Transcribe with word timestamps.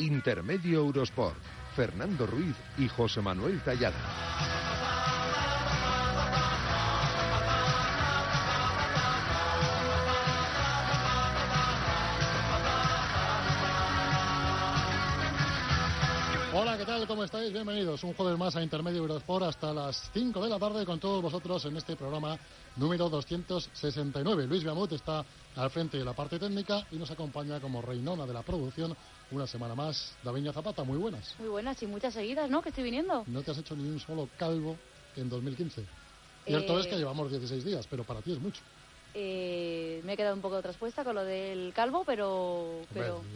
Intermedio 0.00 0.80
Eurosport. 0.80 1.36
Fernando 1.76 2.26
Ruiz 2.26 2.56
y 2.78 2.88
José 2.88 3.20
Manuel 3.20 3.60
Tallada. 3.60 5.19
Hola, 16.52 16.76
¿qué 16.76 16.84
tal? 16.84 17.06
¿Cómo 17.06 17.22
estáis? 17.22 17.52
Bienvenidos 17.52 18.02
un 18.02 18.12
jueves 18.14 18.36
más 18.36 18.56
a 18.56 18.62
Intermedio 18.62 18.98
Eurosport 19.02 19.44
hasta 19.44 19.72
las 19.72 20.10
5 20.12 20.42
de 20.42 20.48
la 20.48 20.58
tarde 20.58 20.84
con 20.84 20.98
todos 20.98 21.22
vosotros 21.22 21.64
en 21.66 21.76
este 21.76 21.94
programa 21.94 22.36
número 22.76 23.08
269. 23.08 24.48
Luis 24.48 24.64
Biamut 24.64 24.90
está 24.92 25.24
al 25.54 25.70
frente 25.70 25.98
de 25.98 26.04
la 26.04 26.12
parte 26.12 26.40
técnica 26.40 26.84
y 26.90 26.96
nos 26.96 27.08
acompaña 27.12 27.60
como 27.60 27.80
reinona 27.80 28.26
de 28.26 28.32
la 28.34 28.42
producción 28.42 28.96
una 29.30 29.46
semana 29.46 29.76
más 29.76 30.16
Daviña 30.24 30.52
Zapata. 30.52 30.82
Muy 30.82 30.98
buenas. 30.98 31.36
Muy 31.38 31.48
buenas 31.50 31.80
y 31.84 31.86
muchas 31.86 32.14
seguidas, 32.14 32.50
¿no? 32.50 32.60
Que 32.62 32.70
estoy 32.70 32.82
viniendo. 32.82 33.22
No 33.28 33.42
te 33.42 33.52
has 33.52 33.58
hecho 33.58 33.76
ni 33.76 33.88
un 33.88 34.00
solo 34.00 34.28
calvo 34.36 34.76
en 35.14 35.28
2015. 35.28 35.84
Cierto 36.46 36.78
Eh, 36.78 36.80
es 36.80 36.86
que 36.88 36.96
llevamos 36.96 37.30
16 37.30 37.64
días, 37.64 37.86
pero 37.88 38.02
para 38.02 38.22
ti 38.22 38.32
es 38.32 38.40
mucho. 38.40 38.60
Eh, 39.14 40.00
me 40.04 40.12
he 40.12 40.16
quedado 40.16 40.34
un 40.34 40.40
poco 40.40 40.60
traspuesta 40.62 41.02
con 41.04 41.14
lo 41.14 41.24
del 41.24 41.72
calvo, 41.74 42.04
pero... 42.04 42.82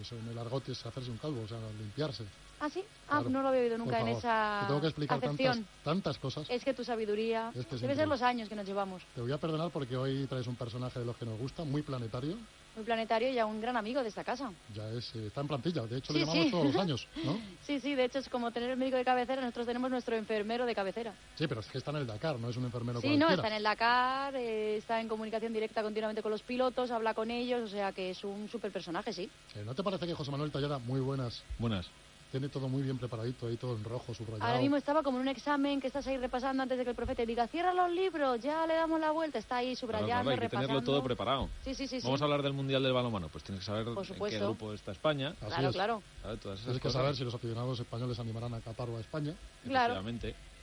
eso 0.00 0.16
en 0.16 0.28
el 0.28 0.38
argot 0.38 0.68
es 0.68 0.84
hacerse 0.86 1.10
un 1.10 1.18
calvo, 1.18 1.42
o 1.44 1.48
sea, 1.48 1.58
limpiarse. 1.78 2.24
¿Ah, 2.60 2.70
sí? 2.70 2.82
Ah, 3.08 3.18
Claro. 3.18 3.30
no 3.30 3.42
lo 3.42 3.48
había 3.48 3.62
oído 3.62 3.78
nunca 3.78 4.00
en 4.00 4.08
esa 4.08 4.60
Te 4.62 4.66
tengo 4.68 4.80
que 4.80 4.86
explicar 4.86 5.20
tantas, 5.20 5.58
tantas 5.82 6.18
cosas. 6.18 6.48
Es 6.48 6.64
que 6.64 6.72
tu 6.72 6.84
sabiduría... 6.84 7.52
Es 7.54 7.66
que 7.66 7.76
Debe 7.76 7.96
ser 7.96 8.08
los 8.08 8.22
años 8.22 8.48
que 8.48 8.54
nos 8.54 8.66
llevamos. 8.66 9.02
Te 9.14 9.20
voy 9.20 9.32
a 9.32 9.38
perdonar 9.38 9.70
porque 9.70 9.96
hoy 9.96 10.26
traes 10.26 10.46
un 10.46 10.56
personaje 10.56 11.00
de 11.00 11.04
los 11.04 11.16
que 11.16 11.26
nos 11.26 11.38
gusta, 11.38 11.64
muy 11.64 11.82
planetario. 11.82 12.36
Muy 12.74 12.84
planetario 12.84 13.30
y 13.30 13.38
a 13.38 13.46
un 13.46 13.60
gran 13.60 13.76
amigo 13.76 14.02
de 14.02 14.08
esta 14.08 14.24
casa. 14.24 14.50
Ya 14.74 14.88
es, 14.90 15.14
eh, 15.14 15.26
está 15.28 15.40
en 15.42 15.48
plantilla, 15.48 15.82
de 15.86 15.98
hecho 15.98 16.12
Sí, 16.12 16.18
lo 16.18 16.26
llamamos 16.26 16.44
sí. 16.46 16.50
todos 16.50 16.66
los 16.66 16.76
años, 16.76 17.06
¿no? 17.24 17.38
Sí, 17.66 17.80
sí, 17.80 17.94
de 17.94 18.04
hecho 18.04 18.18
es 18.18 18.28
como 18.28 18.50
tener 18.50 18.70
el 18.70 18.76
médico 18.76 18.96
de 18.96 19.04
cabecera, 19.04 19.40
nosotros 19.40 19.66
tenemos 19.66 19.90
nuestro 19.90 20.16
enfermero 20.16 20.66
de 20.66 20.74
cabecera. 20.74 21.14
Sí, 21.36 21.46
pero 21.46 21.60
es 21.60 21.66
que 21.68 21.78
está 21.78 21.92
en 21.92 21.98
el 21.98 22.06
Dakar, 22.06 22.38
no 22.38 22.50
es 22.50 22.56
un 22.56 22.64
enfermero 22.64 23.00
Sí, 23.00 23.16
no, 23.16 23.30
está 23.30 23.46
en 23.46 23.54
el 23.54 23.62
Dakar, 23.62 24.34
eh, 24.36 24.76
está 24.76 25.00
en 25.00 25.08
comunicación 25.08 25.52
directa 25.52 25.82
continuamente 25.82 26.20
con 26.20 26.30
los 26.30 26.42
pilotos, 26.42 26.90
habla 26.90 27.14
con 27.14 27.30
ellos, 27.30 27.62
o 27.62 27.68
sea 27.68 27.92
que 27.92 28.10
es 28.10 28.24
un 28.24 28.48
super 28.48 28.70
personaje, 28.72 29.12
sí. 29.12 29.30
Eh, 29.54 29.62
¿No 29.64 29.74
te 29.74 29.82
parece 29.82 30.06
que 30.06 30.14
José 30.14 30.30
Manuel 30.30 30.50
Tallada, 30.50 30.78
muy 30.78 31.00
buenas, 31.00 31.42
Buenas. 31.58 31.86
Tiene 32.34 32.48
todo 32.48 32.68
muy 32.68 32.82
bien 32.82 32.98
preparadito 32.98 33.46
ahí, 33.46 33.56
todo 33.56 33.76
en 33.76 33.84
rojo, 33.84 34.12
subrayado? 34.12 34.42
Ahora 34.44 34.60
mismo 34.60 34.76
estaba 34.76 35.04
como 35.04 35.18
en 35.18 35.22
un 35.22 35.28
examen 35.28 35.80
que 35.80 35.86
estás 35.86 36.04
ahí 36.08 36.16
repasando 36.16 36.64
antes 36.64 36.76
de 36.76 36.82
que 36.82 36.90
el 36.90 36.96
profe 36.96 37.14
te 37.14 37.24
diga, 37.24 37.46
cierra 37.46 37.72
los 37.72 37.88
libros, 37.92 38.40
ya 38.42 38.66
le 38.66 38.74
damos 38.74 38.98
la 38.98 39.12
vuelta, 39.12 39.38
está 39.38 39.58
ahí 39.58 39.66
Claro, 39.76 39.78
subrayando, 39.78 40.24
claro, 40.32 40.42
hay 40.42 40.48
que 40.48 40.56
tenerlo 40.56 40.82
todo 40.82 41.00
preparado. 41.04 41.48
Sí, 41.62 41.76
sí, 41.76 41.86
sí, 41.86 42.00
sí. 42.00 42.04
Vamos 42.04 42.20
a 42.20 42.24
hablar 42.24 42.42
del 42.42 42.52
Mundial 42.52 42.82
del 42.82 42.92
Balonmano. 42.92 43.28
Pues 43.28 43.44
tienes 43.44 43.60
que 43.60 43.66
saber 43.66 43.86
en 43.86 43.94
qué 44.28 44.38
grupo 44.40 44.72
está 44.72 44.90
España. 44.90 45.28
Así 45.40 45.46
Claro, 45.46 45.68
es. 45.68 45.74
claro. 45.76 46.02
¿sabes? 46.22 46.40
Todas 46.40 46.54
esas 46.58 46.64
Tienes 46.64 46.82
que 46.82 46.88
cosas. 46.88 47.00
saber 47.02 47.14
si 47.16 47.22
los 47.24 47.34
aficionados 47.36 47.78
españoles 47.78 48.18
animarán 48.18 48.52
a 48.54 48.60
Qatar 48.60 48.90
o 48.90 48.96
a 48.96 49.00
España. 49.00 49.32
Claro. 49.64 50.02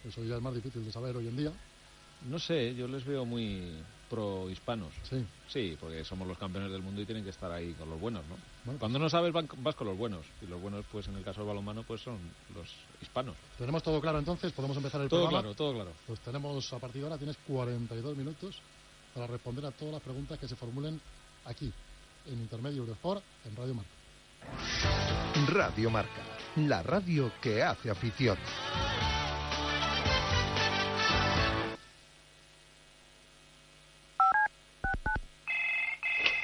Eso 0.04 0.24
ya 0.26 0.36
es 0.36 0.42
más 0.42 0.54
difícil 0.54 0.84
de 0.84 0.92
saber 0.92 1.16
hoy 1.16 1.30
en 1.30 1.38
día. 1.38 1.52
No 2.28 2.38
sé, 2.38 2.76
yo 2.76 2.86
les 2.90 3.06
veo 3.06 3.24
muy 3.24 3.81
pro-hispanos. 4.10 4.92
Sí. 5.04 5.26
Sí, 5.48 5.78
porque 5.80 6.04
somos 6.04 6.28
los 6.28 6.38
campeones 6.38 6.70
del 6.70 6.81
mundo 6.81 7.02
y 7.02 7.06
tienen 7.06 7.24
que 7.24 7.30
estar 7.30 7.50
ahí 7.50 7.72
con 7.76 7.90
los 7.90 7.98
buenos, 8.00 8.24
¿no? 8.28 8.36
Bueno, 8.64 8.80
Cuando 8.80 9.00
no 9.00 9.10
sabes, 9.10 9.34
vas 9.34 9.76
con 9.76 9.88
los 9.88 9.98
buenos. 9.98 10.26
Y 10.42 10.46
los 10.46 10.62
buenos, 10.62 10.86
pues 10.92 11.08
en 11.08 11.16
el 11.16 11.24
caso 11.24 11.40
del 11.42 11.48
balonmano, 11.48 11.84
pues 11.84 12.02
son 12.02 12.20
los 12.54 12.68
hispanos. 13.02 13.36
Tenemos 13.58 13.82
todo 13.82 14.00
claro 14.00 14.20
entonces, 14.20 14.52
podemos 14.52 14.78
empezar 14.78 15.02
el 15.02 15.10
Todo 15.10 15.22
programa. 15.22 15.42
claro, 15.42 15.56
todo 15.56 15.74
claro. 15.74 15.92
Pues 16.06 16.20
tenemos, 16.20 16.72
a 16.74 16.80
partir 16.80 17.02
de 17.02 17.08
ahora, 17.08 17.18
tienes 17.18 17.38
42 17.48 18.16
minutos 18.18 18.56
para 19.14 19.28
responder 19.28 19.66
a 19.66 19.72
todas 19.72 19.94
las 19.96 20.04
preguntas 20.04 20.38
que 20.40 20.48
se 20.48 20.56
formulen 20.56 21.02
aquí, 21.46 21.72
en 22.28 22.34
Intermedio 22.40 22.82
Eurosport, 22.84 23.24
en 23.46 23.56
Radio 23.56 23.74
Marca. 23.74 23.92
Radio 25.48 25.90
Marca, 25.90 26.22
la 26.56 26.84
radio 26.84 27.32
que 27.42 27.64
hace 27.64 27.90
afición. 27.90 28.38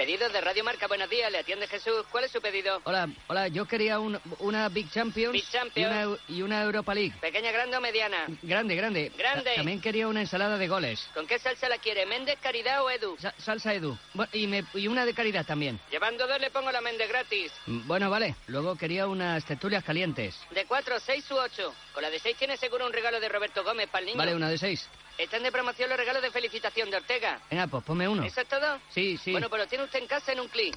Pedido 0.07 0.29
de 0.29 0.39
Radio 0.39 0.63
Marca, 0.63 0.87
buenos 0.87 1.09
días, 1.09 1.29
le 1.29 1.39
atiende 1.39 1.67
Jesús. 1.67 2.05
¿Cuál 2.09 2.23
es 2.23 2.31
su 2.31 2.39
pedido? 2.39 2.79
Hola, 2.85 3.09
hola, 3.27 3.49
yo 3.49 3.65
quería 3.65 3.99
un- 3.99 4.17
una 4.39 4.69
Big 4.69 4.89
Champions, 4.89 5.33
Big 5.33 5.43
Champions. 5.49 5.75
Y, 5.75 5.83
una, 5.83 6.05
Eu- 6.05 6.19
y 6.29 6.41
una 6.43 6.63
Europa 6.63 6.95
League. 6.95 7.13
¿Pequeña, 7.19 7.51
grande 7.51 7.75
o 7.75 7.81
mediana? 7.81 8.25
Grande, 8.41 8.73
grande. 8.77 9.11
Grande. 9.17 9.43
Ta- 9.43 9.55
También 9.57 9.81
quería 9.81 10.07
una 10.07 10.21
ensalada 10.21 10.57
de 10.57 10.65
goles. 10.69 11.05
¿Con 11.13 11.27
qué 11.27 11.37
salsa 11.39 11.67
la 11.67 11.77
quiere? 11.79 12.05
¿Méndez, 12.05 12.39
Caridad 12.41 12.85
o 12.85 12.89
Edu? 12.89 13.17
Sa- 13.19 13.33
salsa 13.37 13.73
Edu. 13.73 13.97
Y, 14.31 14.47
me- 14.47 14.63
y 14.75 14.87
una 14.87 15.05
de 15.05 15.13
caridad 15.13 15.45
también. 15.45 15.77
Llevando 15.91 16.25
dos 16.25 16.39
le 16.39 16.51
pongo 16.51 16.71
la 16.71 16.79
Méndez 16.79 17.09
gratis. 17.09 17.51
Mm, 17.65 17.85
Bueno, 17.85 18.09
vale. 18.09 18.33
Luego 18.47 18.77
quería 18.77 19.07
unas 19.07 19.43
tertulias 19.43 19.83
calientes. 19.83 20.39
De 20.51 20.63
cuatro, 20.67 21.01
seis 21.01 21.29
u 21.31 21.35
ocho. 21.35 21.75
Con 21.93 22.01
la 22.01 22.09
de 22.09 22.19
seis 22.19 22.37
tiene 22.37 22.55
seguro 22.55 22.85
un 22.87 22.93
regalo 22.93 23.19
de 23.19 23.27
Roberto 23.27 23.61
Gómez 23.61 23.89
para 23.89 23.99
el 23.99 24.05
niño. 24.05 24.17
Vale, 24.17 24.33
una 24.35 24.47
de 24.49 24.57
seis. 24.57 24.87
Están 25.17 25.43
de 25.43 25.51
promoción 25.51 25.89
los 25.89 25.97
regalos 25.97 26.21
de 26.21 26.31
felicitación 26.31 26.89
de 26.91 26.97
Ortega. 26.97 27.41
Venga, 27.49 27.67
pues 27.67 27.83
ponme 27.83 28.07
uno. 28.07 28.23
¿Eso 28.23 28.41
es 28.41 28.47
todo? 28.47 28.79
Sí, 28.89 29.17
sí. 29.17 29.31
Bueno, 29.31 29.49
pues 29.49 29.61
lo 29.61 29.67
tiene 29.67 29.83
usted 29.83 29.99
en 29.99 30.07
casa 30.07 30.31
en 30.31 30.39
un 30.39 30.47
clic. 30.47 30.75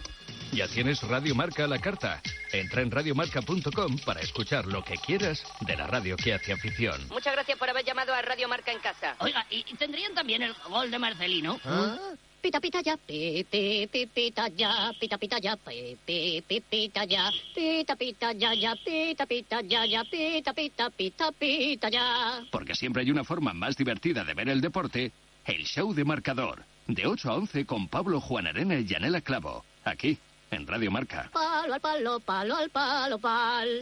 Ya 0.52 0.66
tienes 0.66 1.02
Radio 1.02 1.34
Marca 1.34 1.64
a 1.64 1.68
la 1.68 1.78
carta. 1.78 2.20
Entra 2.52 2.82
en 2.82 2.90
radiomarca.com 2.90 3.98
para 4.04 4.20
escuchar 4.20 4.66
lo 4.66 4.82
que 4.82 4.96
quieras 4.96 5.44
de 5.60 5.76
la 5.76 5.86
radio 5.86 6.16
que 6.16 6.34
hace 6.34 6.52
afición. 6.52 7.06
Muchas 7.08 7.34
gracias 7.34 7.56
por 7.56 7.70
haber 7.70 7.84
llamado 7.84 8.12
a 8.12 8.22
Radio 8.22 8.48
Marca 8.48 8.72
en 8.72 8.80
casa. 8.80 9.14
Oiga, 9.20 9.46
¿y 9.50 9.64
y 9.70 9.74
tendrían 9.76 10.14
también 10.14 10.42
el 10.42 10.54
gol 10.68 10.90
de 10.90 10.98
Marcelino? 10.98 11.60
Pita 12.40 12.58
pita 12.58 12.80
ya, 12.80 12.96
pi, 12.96 13.44
pi, 13.44 13.86
pi, 13.86 14.06
pita 14.06 14.48
ya, 14.48 14.90
pita 14.98 15.18
pita 15.18 15.38
ya, 15.38 15.56
pi, 15.56 15.96
pi, 16.06 16.40
pi, 16.40 16.60
pita 16.60 17.04
ya, 17.04 17.30
pita 17.54 17.96
pita 17.96 18.32
ya, 18.32 18.54
ya, 18.54 18.74
pita 18.76 19.26
pita 19.26 19.60
ya, 19.60 19.84
ya, 19.84 20.04
pita 20.04 20.54
pita 20.54 20.88
pita 20.88 21.32
pita 21.32 21.90
ya. 21.90 22.40
Porque 22.50 22.74
siempre 22.74 23.02
hay 23.02 23.10
una 23.10 23.24
forma 23.24 23.52
más 23.52 23.76
divertida 23.76 24.24
de 24.24 24.32
ver 24.32 24.48
el 24.48 24.62
deporte, 24.62 25.12
el 25.44 25.64
show 25.66 25.92
de 25.92 26.04
marcador. 26.04 26.64
De 26.86 27.06
8 27.06 27.30
a 27.30 27.34
11 27.36 27.66
con 27.66 27.88
Pablo 27.88 28.20
Juan 28.22 28.46
Arena 28.46 28.76
y 28.76 28.86
Yanela 28.86 29.20
Clavo. 29.20 29.62
Aquí, 29.84 30.18
en 30.50 30.66
Radio 30.66 30.90
Marca. 30.90 31.30
Palo 31.32 31.74
al 31.74 31.80
palo, 31.80 32.20
palo 32.20 32.56
al 32.56 32.70
palo, 32.70 33.18
pal. 33.18 33.78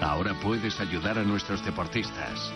Ahora 0.00 0.34
puedes 0.40 0.80
ayudar 0.80 1.18
a 1.18 1.22
nuestros 1.22 1.62
deportistas. 1.64 2.50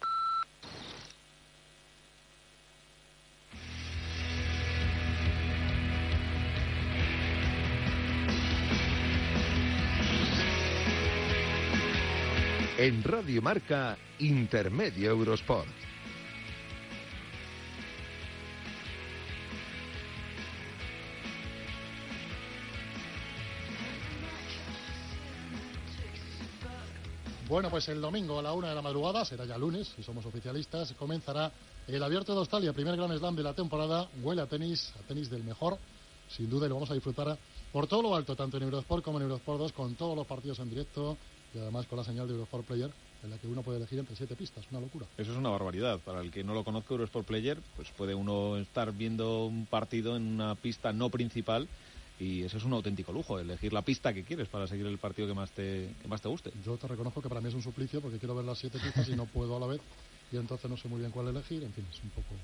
En 12.79 13.03
Radio 13.03 13.41
Marca, 13.41 13.97
Intermedio 14.19 15.11
Eurosport. 15.11 15.67
Bueno, 27.49 27.71
pues 27.71 27.89
el 27.89 27.99
domingo 28.03 28.39
a 28.39 28.43
la 28.43 28.53
una 28.53 28.69
de 28.69 28.75
la 28.75 28.83
madrugada, 28.83 29.25
será 29.25 29.47
ya 29.47 29.57
lunes, 29.57 29.95
si 29.97 30.03
somos 30.03 30.27
oficialistas, 30.27 30.93
comenzará 30.99 31.51
el 31.89 32.03
Abierto 32.03 32.35
de 32.35 32.41
Australia, 32.41 32.75
primer 32.75 32.95
Grand 32.95 33.17
Slam 33.17 33.37
de 33.37 33.43
la 33.43 33.55
temporada. 33.55 34.07
Huele 34.23 34.43
a 34.43 34.47
tenis, 34.47 34.93
a 35.03 35.09
tenis 35.09 35.31
del 35.31 35.45
mejor, 35.45 35.79
sin 36.29 36.51
duda, 36.51 36.67
y 36.67 36.69
lo 36.69 36.75
vamos 36.75 36.91
a 36.91 36.95
disfrutar 36.95 37.39
por 37.73 37.87
todo 37.87 38.03
lo 38.03 38.15
alto, 38.15 38.37
tanto 38.37 38.59
en 38.59 38.65
Eurosport 38.65 39.03
como 39.03 39.17
en 39.17 39.23
Eurosport 39.23 39.61
2, 39.61 39.73
con 39.73 39.95
todos 39.95 40.15
los 40.15 40.27
partidos 40.27 40.59
en 40.59 40.69
directo 40.69 41.17
y 41.57 41.59
además 41.59 41.87
con 41.87 41.99
la 41.99 42.05
señal 42.05 42.27
de 42.27 42.35
Eurosport 42.35 42.67
Player, 42.67 42.91
en 43.23 43.31
la 43.31 43.39
que 43.39 43.47
uno 43.47 43.63
puede 43.63 43.79
elegir 43.79 43.99
entre 43.99 44.15
siete 44.15 44.37
pistas. 44.37 44.65
Una 44.71 44.81
locura. 44.81 45.07
Eso 45.17 45.33
es 45.33 45.39
una 45.39 45.49
barbaridad. 45.49 45.99
Para 46.01 46.21
el 46.21 46.31
que 46.31 46.45
no 46.45 46.55
lo 46.55 46.65
conozca, 46.65 46.95
Eurosport 46.95 47.27
Player, 47.27 47.59
pues 47.75 47.91
puede 47.91 48.15
uno 48.15 48.59
estar 48.59 48.93
viendo 48.93 49.47
un 49.47 49.67
partido 49.67 50.17
en 50.17 50.27
una 50.27 50.55
pista 50.55 50.93
no 50.93 51.09
principal 51.09 51.67
y 52.19 52.45
eso 52.45 52.57
es 52.57 52.65
un 52.65 52.73
auténtico 52.73 53.13
lujo, 53.13 53.39
elegir 53.39 53.73
la 53.73 53.83
pista 53.83 54.13
que 54.13 54.25
quieres 54.25 54.49
para 54.49 54.67
seguir 54.67 54.87
el 54.87 54.99
partido 54.99 55.29
que 55.29 55.35
más 55.35 55.51
te, 55.51 55.95
que 56.01 56.09
más 56.09 56.21
te 56.21 56.29
guste. 56.29 56.51
Yo 56.65 56.77
te 56.77 56.89
reconozco 56.89 57.21
que 57.21 57.29
para 57.29 57.41
mí 57.41 57.49
es 57.49 57.55
un 57.55 57.63
suplicio 57.63 58.01
porque 58.01 58.19
quiero 58.19 58.35
ver 58.35 58.45
las 58.45 58.59
siete 58.59 58.79
pistas 58.79 59.09
y 59.09 59.17
no 59.17 59.27
puedo 59.27 59.57
a 59.57 59.61
la 59.61 59.67
vez 59.67 59.81
y 60.33 60.37
entonces 60.37 60.71
no 60.71 60.77
sé 60.77 60.89
muy 60.89 61.01
bien 61.01 61.11
cuál 61.11 61.29
elegir, 61.29 61.63
en 61.63 61.73
fin, 61.73 61.85
es 61.91 62.03
un 62.03 62.11
poco... 62.11 62.35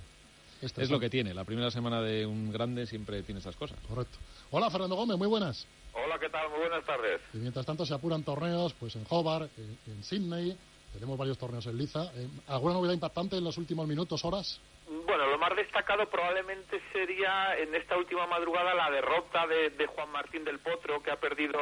Es 0.61 0.91
lo 0.91 1.01
que 1.01 1.11
tiene, 1.11 1.35
la 1.35 1.45
primera 1.45 1.73
semana 1.73 2.01
de 2.01 2.25
un 2.25 2.53
grande 2.53 2.87
siempre 2.87 3.23
tiene 3.25 3.41
esas 3.41 3.57
cosas. 3.57 3.79
Correcto. 3.89 4.17
Hola 4.53 4.71
Fernando 4.71 4.95
Gómez, 4.95 5.19
muy 5.19 5.27
buenas. 5.27 5.67
Hola, 5.95 6.19
¿qué 6.19 6.29
tal? 6.29 6.49
Muy 6.51 6.61
buenas 6.61 6.85
tardes. 6.85 7.21
Y 7.35 7.39
mientras 7.39 7.67
tanto 7.67 7.85
se 7.85 7.95
apuran 7.95 8.23
torneos, 8.25 8.75
pues 8.75 8.97
en 8.97 9.05
Hobart, 9.09 9.51
en, 9.59 9.79
en 9.87 10.03
Sydney, 10.03 10.57
tenemos 10.93 11.19
varios 11.19 11.39
torneos 11.39 11.67
en 11.67 11.77
Liza. 11.77 12.05
Eh, 12.15 12.29
¿Alguna 12.49 12.75
novedad 12.75 12.95
impactante 12.95 13.37
en 13.37 13.45
los 13.45 13.57
últimos 13.59 13.87
minutos, 13.87 14.25
horas? 14.25 14.61
Bueno, 15.07 15.27
lo 15.27 15.39
más 15.39 15.55
destacado 15.57 16.07
probablemente 16.07 16.81
sería 16.93 17.57
en 17.59 17.75
esta 17.75 17.97
última 17.97 18.27
madrugada 18.27 18.75
la 18.75 18.91
derrota 18.91 19.47
de, 19.47 19.71
de, 19.71 19.87
Juan 19.87 20.11
Martín 20.11 20.45
del 20.45 20.59
Potro, 20.59 21.03
que 21.03 21.11
ha 21.11 21.17
perdido 21.17 21.59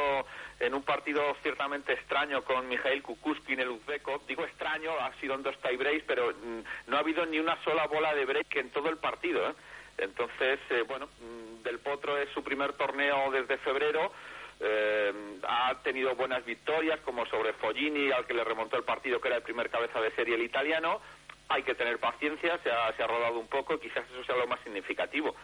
en 0.58 0.74
un 0.74 0.82
partido 0.82 1.22
ciertamente 1.42 1.92
extraño 1.92 2.42
con 2.42 2.68
Mijail 2.68 3.02
Kukushkin, 3.02 3.60
el 3.60 3.68
uzbeco. 3.68 4.22
Digo 4.26 4.44
extraño, 4.44 4.92
ha 5.00 5.12
sido 5.20 5.34
en 5.34 5.42
dos 5.42 5.56
tie-breaks, 5.60 6.04
pero 6.06 6.30
mm, 6.30 6.90
no 6.90 6.96
ha 6.96 7.00
habido 7.00 7.24
ni 7.26 7.38
una 7.38 7.62
sola 7.62 7.86
bola 7.86 8.14
de 8.14 8.24
break 8.24 8.56
en 8.56 8.70
todo 8.70 8.88
el 8.88 8.96
partido. 8.96 9.48
¿eh? 9.48 9.54
Entonces, 9.98 10.58
eh, 10.70 10.82
bueno, 10.88 11.06
mm, 11.06 11.49
del 11.62 11.78
Potro 11.80 12.16
es 12.16 12.28
su 12.30 12.42
primer 12.42 12.72
torneo 12.74 13.30
desde 13.30 13.58
febrero. 13.58 14.12
Eh, 14.60 15.12
ha 15.42 15.74
tenido 15.82 16.14
buenas 16.14 16.44
victorias, 16.44 17.00
como 17.00 17.24
sobre 17.26 17.54
Foggini, 17.54 18.10
al 18.12 18.26
que 18.26 18.34
le 18.34 18.44
remontó 18.44 18.76
el 18.76 18.84
partido, 18.84 19.20
que 19.20 19.28
era 19.28 19.38
el 19.38 19.42
primer 19.42 19.70
cabeza 19.70 20.00
de 20.00 20.10
serie 20.12 20.34
el 20.34 20.42
italiano. 20.42 21.00
Hay 21.48 21.62
que 21.62 21.74
tener 21.74 21.98
paciencia, 21.98 22.58
se 22.62 22.70
ha, 22.70 22.92
se 22.92 23.02
ha 23.02 23.06
rodado 23.06 23.38
un 23.38 23.48
poco, 23.48 23.80
quizás 23.80 24.04
eso 24.10 24.22
sea 24.24 24.36
lo 24.36 24.46
más 24.46 24.60
significativo. 24.60 25.34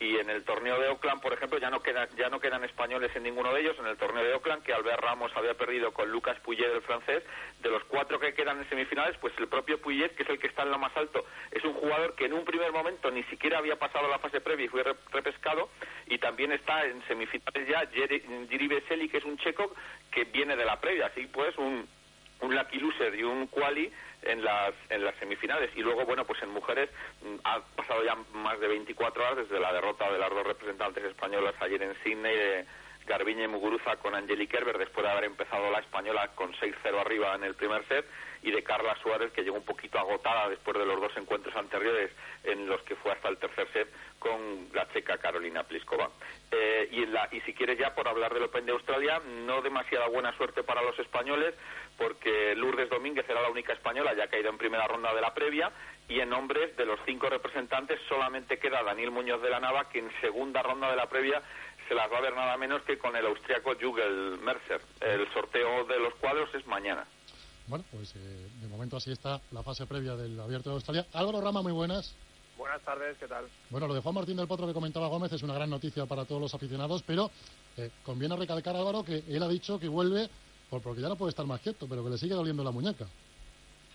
Y 0.00 0.16
en 0.16 0.30
el 0.30 0.44
torneo 0.44 0.80
de 0.80 0.88
Oakland, 0.88 1.20
por 1.20 1.34
ejemplo, 1.34 1.58
ya 1.58 1.68
no, 1.68 1.82
queda, 1.82 2.08
ya 2.16 2.30
no 2.30 2.40
quedan 2.40 2.64
españoles 2.64 3.14
en 3.14 3.22
ninguno 3.22 3.52
de 3.52 3.60
ellos. 3.60 3.76
En 3.78 3.86
el 3.86 3.98
torneo 3.98 4.24
de 4.24 4.32
Oakland, 4.32 4.62
que 4.62 4.72
Albert 4.72 5.02
Ramos 5.02 5.30
había 5.36 5.52
perdido 5.52 5.92
con 5.92 6.10
Lucas 6.10 6.40
Puyet, 6.40 6.72
el 6.72 6.80
francés, 6.80 7.22
de 7.60 7.68
los 7.68 7.84
cuatro 7.84 8.18
que 8.18 8.32
quedan 8.32 8.58
en 8.58 8.68
semifinales, 8.70 9.18
pues 9.18 9.34
el 9.36 9.48
propio 9.48 9.78
Puyet, 9.78 10.14
que 10.14 10.22
es 10.22 10.28
el 10.30 10.38
que 10.38 10.46
está 10.46 10.62
en 10.62 10.70
lo 10.70 10.78
más 10.78 10.96
alto, 10.96 11.26
es 11.50 11.62
un 11.64 11.74
jugador 11.74 12.14
que 12.14 12.24
en 12.24 12.32
un 12.32 12.46
primer 12.46 12.72
momento 12.72 13.10
ni 13.10 13.22
siquiera 13.24 13.58
había 13.58 13.76
pasado 13.76 14.08
la 14.08 14.18
fase 14.18 14.40
previa 14.40 14.64
y 14.64 14.68
fue 14.68 14.84
repescado. 15.12 15.68
Y 16.06 16.16
también 16.16 16.52
está 16.52 16.86
en 16.86 17.06
semifinales 17.06 17.68
ya 17.68 17.86
Jiri 17.86 18.68
Veseli, 18.68 19.06
que 19.10 19.18
es 19.18 19.24
un 19.24 19.36
checo 19.36 19.74
que 20.10 20.24
viene 20.24 20.56
de 20.56 20.64
la 20.64 20.80
previa. 20.80 21.08
Así 21.08 21.26
pues, 21.26 21.56
un, 21.58 21.86
un 22.40 22.54
lucky 22.54 22.78
loser 22.78 23.14
y 23.14 23.22
un 23.22 23.46
quali 23.46 23.92
en 24.22 24.44
las, 24.44 24.74
en 24.88 25.04
las 25.04 25.14
semifinales. 25.16 25.70
Y 25.76 25.80
luego, 25.80 26.04
bueno, 26.04 26.24
pues 26.24 26.42
en 26.42 26.50
mujeres 26.50 26.90
ha 27.44 27.60
pasado 27.76 28.04
ya 28.04 28.16
más 28.32 28.58
de 28.60 28.68
24 28.68 29.22
horas 29.22 29.36
desde 29.36 29.60
la 29.60 29.72
derrota 29.72 30.10
de 30.10 30.18
las 30.18 30.30
dos 30.30 30.46
representantes 30.46 31.04
españolas 31.04 31.54
ayer 31.60 31.82
en 31.82 31.94
Sydney, 32.02 32.36
de 32.36 32.66
Garbiñe 33.06 33.44
y 33.44 33.48
Muguruza 33.48 33.96
con 33.96 34.14
Angelique 34.14 34.56
Kerber, 34.56 34.78
después 34.78 35.04
de 35.04 35.12
haber 35.12 35.24
empezado 35.24 35.70
la 35.70 35.80
española 35.80 36.30
con 36.34 36.52
6-0 36.52 37.00
arriba 37.00 37.34
en 37.34 37.44
el 37.44 37.54
primer 37.54 37.86
set, 37.88 38.06
y 38.42 38.50
de 38.50 38.62
Carla 38.62 38.96
Suárez, 39.02 39.32
que 39.32 39.42
llegó 39.42 39.56
un 39.56 39.64
poquito 39.64 39.98
agotada 39.98 40.48
después 40.48 40.76
de 40.76 40.86
los 40.86 41.00
dos 41.00 41.12
encuentros 41.16 41.54
anteriores 41.56 42.10
en 42.44 42.66
los 42.68 42.80
que 42.82 42.96
fue 42.96 43.12
hasta 43.12 43.28
el 43.28 43.38
tercer 43.38 43.68
set 43.72 43.88
con 44.18 44.68
la 44.72 44.88
checa 44.92 45.18
Carolina 45.18 45.64
Pliskova. 45.64 46.10
Eh, 46.50 46.88
y, 46.90 47.02
en 47.02 47.12
la, 47.12 47.28
y 47.30 47.40
si 47.42 47.54
quieres 47.54 47.78
ya 47.78 47.94
por 47.94 48.08
hablar 48.08 48.32
del 48.32 48.44
Open 48.44 48.66
de 48.66 48.72
Australia, 48.72 49.20
no 49.46 49.62
demasiada 49.62 50.08
buena 50.08 50.36
suerte 50.36 50.62
para 50.62 50.82
los 50.82 50.98
españoles, 50.98 51.54
porque 51.96 52.54
Lourdes 52.54 52.88
Domínguez 52.88 53.28
era 53.28 53.42
la 53.42 53.50
única 53.50 53.72
española, 53.72 54.14
ya 54.14 54.24
ha 54.24 54.28
caído 54.28 54.50
en 54.50 54.58
primera 54.58 54.86
ronda 54.86 55.14
de 55.14 55.20
la 55.20 55.34
previa, 55.34 55.70
y 56.08 56.20
en 56.20 56.32
hombres 56.32 56.76
de 56.76 56.86
los 56.86 56.98
cinco 57.06 57.28
representantes 57.28 58.00
solamente 58.08 58.58
queda 58.58 58.82
Daniel 58.82 59.10
Muñoz 59.10 59.42
de 59.42 59.50
la 59.50 59.60
Nava, 59.60 59.88
que 59.88 60.00
en 60.00 60.10
segunda 60.20 60.62
ronda 60.62 60.90
de 60.90 60.96
la 60.96 61.08
previa 61.08 61.42
se 61.88 61.94
las 61.94 62.10
va 62.10 62.18
a 62.18 62.20
ver 62.20 62.34
nada 62.34 62.56
menos 62.56 62.82
que 62.82 62.98
con 62.98 63.16
el 63.16 63.26
austriaco 63.26 63.74
Jugel 63.80 64.38
Mercer. 64.38 64.80
El 65.00 65.28
sorteo 65.32 65.84
de 65.84 65.98
los 65.98 66.14
cuadros 66.14 66.54
es 66.54 66.66
mañana. 66.66 67.04
Bueno, 67.70 67.84
pues 67.92 68.16
eh, 68.16 68.48
de 68.60 68.66
momento 68.66 68.96
así 68.96 69.12
está 69.12 69.40
la 69.52 69.62
fase 69.62 69.86
previa 69.86 70.16
del 70.16 70.38
Abierto 70.40 70.70
de 70.70 70.74
Australia. 70.74 71.06
Álvaro 71.12 71.40
Rama, 71.40 71.62
muy 71.62 71.70
buenas. 71.70 72.16
Buenas 72.58 72.82
tardes, 72.82 73.16
¿qué 73.16 73.28
tal? 73.28 73.46
Bueno, 73.70 73.86
lo 73.86 73.94
de 73.94 74.00
Juan 74.00 74.16
Martín 74.16 74.36
del 74.36 74.48
Potro 74.48 74.66
que 74.66 74.74
comentaba 74.74 75.06
Gómez 75.06 75.32
es 75.32 75.44
una 75.44 75.54
gran 75.54 75.70
noticia 75.70 76.04
para 76.04 76.24
todos 76.24 76.42
los 76.42 76.52
aficionados, 76.52 77.04
pero 77.04 77.30
eh, 77.76 77.90
conviene 78.04 78.34
recalcar, 78.34 78.74
Álvaro, 78.74 79.04
que 79.04 79.22
él 79.28 79.40
ha 79.44 79.46
dicho 79.46 79.78
que 79.78 79.86
vuelve 79.86 80.28
por, 80.68 80.82
porque 80.82 81.00
ya 81.00 81.08
no 81.08 81.14
puede 81.14 81.30
estar 81.30 81.46
más 81.46 81.60
quieto, 81.60 81.86
pero 81.88 82.02
que 82.02 82.10
le 82.10 82.18
sigue 82.18 82.34
doliendo 82.34 82.64
la 82.64 82.72
muñeca. 82.72 83.06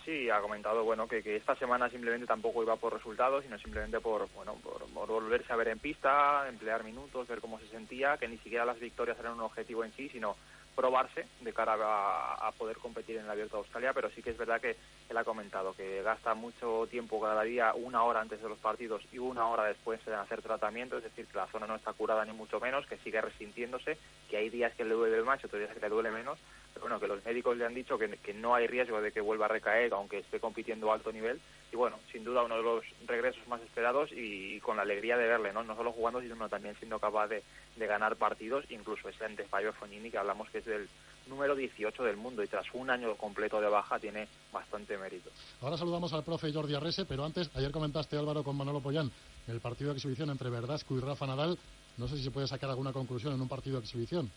Sí, 0.05 0.29
ha 0.29 0.39
comentado 0.39 0.85
bueno 0.85 1.05
que, 1.05 1.21
que, 1.21 1.35
esta 1.35 1.57
semana 1.57 1.89
simplemente 1.89 2.25
tampoco 2.25 2.63
iba 2.63 2.77
por 2.77 2.93
resultados, 2.93 3.43
sino 3.43 3.59
simplemente 3.59 3.99
por 3.99 4.29
bueno 4.35 4.53
por, 4.63 4.85
por, 4.85 5.07
volverse 5.09 5.51
a 5.51 5.57
ver 5.57 5.67
en 5.67 5.79
pista, 5.79 6.47
emplear 6.47 6.85
minutos, 6.85 7.27
ver 7.27 7.41
cómo 7.41 7.59
se 7.59 7.67
sentía, 7.67 8.15
que 8.17 8.29
ni 8.29 8.37
siquiera 8.37 8.63
las 8.63 8.79
victorias 8.79 9.19
eran 9.19 9.33
un 9.33 9.41
objetivo 9.41 9.83
en 9.83 9.91
sí, 9.93 10.07
sino 10.07 10.37
probarse 10.75 11.25
de 11.41 11.53
cara 11.53 11.75
a, 11.79 12.51
poder 12.57 12.77
competir 12.77 13.17
en 13.17 13.25
el 13.25 13.31
Abierto 13.31 13.57
de 13.57 13.61
Australia, 13.61 13.93
pero 13.93 14.09
sí 14.09 14.21
que 14.21 14.31
es 14.31 14.37
verdad 14.37 14.61
que 14.61 14.75
él 15.09 15.17
ha 15.17 15.23
comentado 15.23 15.73
que 15.73 16.01
gasta 16.03 16.33
mucho 16.33 16.87
tiempo 16.89 17.21
cada 17.21 17.43
día, 17.43 17.73
una 17.73 18.03
hora 18.03 18.21
antes 18.21 18.41
de 18.41 18.49
los 18.49 18.59
partidos 18.59 19.01
y 19.11 19.17
una 19.17 19.47
hora 19.47 19.65
después 19.65 19.99
en 20.07 20.13
hacer 20.13 20.41
tratamiento, 20.41 20.97
es 20.97 21.03
decir, 21.03 21.27
que 21.27 21.37
la 21.37 21.47
zona 21.47 21.67
no 21.67 21.75
está 21.75 21.93
curada 21.93 22.25
ni 22.25 22.33
mucho 22.33 22.59
menos, 22.59 22.85
que 22.85 22.97
sigue 22.97 23.21
resintiéndose, 23.21 23.97
que 24.29 24.37
hay 24.37 24.49
días 24.49 24.73
que 24.75 24.85
le 24.85 24.93
duele 24.93 25.21
más 25.23 25.43
otros 25.43 25.59
días 25.59 25.73
que 25.73 25.81
le 25.81 25.89
duele 25.89 26.11
menos, 26.11 26.39
pero 26.75 26.87
bueno, 26.87 26.99
que 26.99 27.07
los 27.07 27.23
médicos 27.23 27.55
le 27.55 27.65
han 27.65 27.73
dicho 27.73 27.97
que, 27.97 28.09
que 28.17 28.33
no 28.33 28.53
hay 28.53 28.67
riesgo 28.67 28.99
de 29.01 29.13
que 29.13 29.21
vuelva 29.21 29.45
a 29.45 29.47
recaer, 29.47 29.93
aunque 29.93 30.19
esté 30.19 30.41
compitiendo 30.41 30.91
a 30.91 30.95
alto 30.95 31.09
nivel, 31.09 31.39
y 31.71 31.77
bueno, 31.77 31.97
sin 32.11 32.25
duda 32.25 32.43
uno 32.43 32.57
de 32.57 32.63
los 32.63 32.83
regresos 33.07 33.47
más 33.47 33.61
esperados 33.61 34.11
y, 34.11 34.59
con 34.59 34.75
la 34.75 34.83
alegría 34.83 35.15
de 35.15 35.25
verle, 35.25 35.53
¿no? 35.53 35.63
No 35.63 35.73
solo 35.77 35.93
jugando, 35.93 36.19
sino 36.19 36.49
también 36.49 36.75
siendo 36.75 36.99
capaz 36.99 37.29
de, 37.29 37.43
de 37.77 37.87
ganar 37.87 38.17
partidos, 38.17 38.65
incluso 38.69 39.07
ese 39.07 39.23
ante 39.23 39.45
Fabio 39.45 39.71
Fognini, 39.71 40.11
que 40.11 40.17
hablamos 40.17 40.49
que 40.49 40.57
es 40.57 40.65
del 40.65 40.89
número 41.27 41.55
18 41.55 42.03
del 42.03 42.17
mundo 42.17 42.43
y 42.43 42.47
tras 42.47 42.65
un 42.73 42.89
año 42.89 43.15
completo 43.15 43.61
de 43.61 43.69
baja 43.69 43.97
tiene 43.97 44.27
bastante 44.51 44.97
mérito. 44.97 45.29
Ahora 45.61 45.77
saludamos 45.77 46.11
al 46.11 46.25
profe 46.25 46.51
Jordi 46.51 46.75
Arrese, 46.75 47.05
pero 47.05 47.23
antes, 47.23 47.49
ayer 47.55 47.71
comentaste 47.71 48.17
Álvaro 48.17 48.43
con 48.43 48.57
Manolo 48.57 48.81
Pollán 48.81 49.09
el 49.47 49.61
partido 49.61 49.91
de 49.91 49.97
exhibición 49.97 50.29
entre 50.29 50.49
Verdasco 50.49 50.95
y 50.95 50.99
Rafa 50.99 51.25
Nadal. 51.25 51.57
No 51.97 52.07
sé 52.07 52.17
si 52.17 52.23
se 52.23 52.31
puede 52.31 52.47
sacar 52.47 52.69
alguna 52.69 52.91
conclusión 52.91 53.33
en 53.33 53.41
un 53.41 53.47
partido 53.47 53.77
de 53.77 53.85
exhibición. 53.85 54.29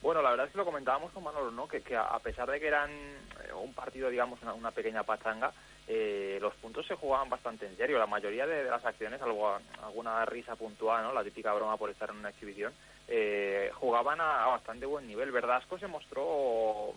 Bueno, 0.00 0.22
la 0.22 0.30
verdad 0.30 0.46
es 0.46 0.52
que 0.52 0.58
lo 0.58 0.64
comentábamos 0.64 1.10
con 1.12 1.24
Manolo, 1.24 1.50
¿no? 1.50 1.66
Que, 1.66 1.82
que 1.82 1.96
a 1.96 2.18
pesar 2.20 2.48
de 2.50 2.60
que 2.60 2.68
eran 2.68 2.90
eh, 2.90 3.52
un 3.52 3.74
partido, 3.74 4.08
digamos, 4.08 4.40
una, 4.42 4.54
una 4.54 4.70
pequeña 4.70 5.02
pachanga, 5.02 5.52
eh, 5.88 6.38
los 6.40 6.54
puntos 6.54 6.86
se 6.86 6.94
jugaban 6.94 7.28
bastante 7.28 7.66
en 7.66 7.76
serio. 7.76 7.98
La 7.98 8.06
mayoría 8.06 8.46
de, 8.46 8.64
las 8.64 8.84
acciones, 8.84 9.20
algo, 9.20 9.58
alguna 9.82 10.24
risa 10.24 10.54
puntual, 10.54 11.02
¿no? 11.02 11.12
La 11.12 11.24
típica 11.24 11.52
broma 11.52 11.76
por 11.76 11.90
estar 11.90 12.10
en 12.10 12.18
una 12.18 12.30
exhibición, 12.30 12.72
eh, 13.08 13.70
jugaban 13.74 14.20
a, 14.20 14.44
a, 14.44 14.46
bastante 14.48 14.86
buen 14.86 15.06
nivel. 15.06 15.32
Verdasco 15.32 15.78
se 15.78 15.88
mostró 15.88 16.94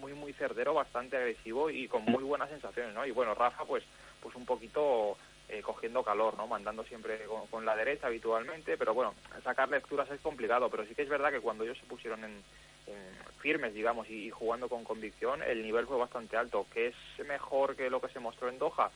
muy, 0.00 0.14
muy 0.14 0.32
certero, 0.32 0.74
bastante 0.74 1.18
agresivo 1.18 1.70
y 1.70 1.86
con 1.86 2.04
muy 2.04 2.24
buenas 2.24 2.48
sensaciones, 2.48 2.94
¿no? 2.94 3.06
Y 3.06 3.12
bueno, 3.12 3.34
Rafa, 3.34 3.64
pues, 3.64 3.84
pues 4.20 4.34
un 4.34 4.44
poquito 4.44 5.16
eh, 5.50 5.62
cogiendo 5.62 6.02
calor, 6.02 6.36
¿no? 6.36 6.46
Mandando 6.46 6.84
siempre 6.84 7.24
con, 7.24 7.46
con, 7.48 7.64
la 7.64 7.76
derecha 7.76 8.06
habitualmente, 8.06 8.76
pero 8.76 8.94
bueno, 8.94 9.14
sacar 9.42 9.68
lecturas 9.68 10.10
es 10.10 10.20
complicado, 10.20 10.68
pero 10.70 10.86
sí 10.86 10.94
que 10.94 11.02
es 11.02 11.08
verdad 11.08 11.30
que 11.30 11.40
cuando 11.40 11.64
ellos 11.64 11.78
se 11.78 11.86
pusieron 11.86 12.22
en, 12.24 12.42
en 12.86 13.32
firmes, 13.40 13.74
digamos, 13.74 14.08
y, 14.08 14.26
y, 14.26 14.30
jugando 14.30 14.68
con 14.68 14.84
convicción, 14.84 15.42
el 15.42 15.62
nivel 15.62 15.86
fue 15.86 15.96
bastante 15.96 16.36
alto, 16.36 16.66
que 16.72 16.88
es 16.88 17.26
mejor 17.26 17.76
que 17.76 17.90
lo 17.90 18.00
que 18.00 18.08
se 18.08 18.20
mostró 18.20 18.48
en 18.48 18.58
Doha. 18.58 18.90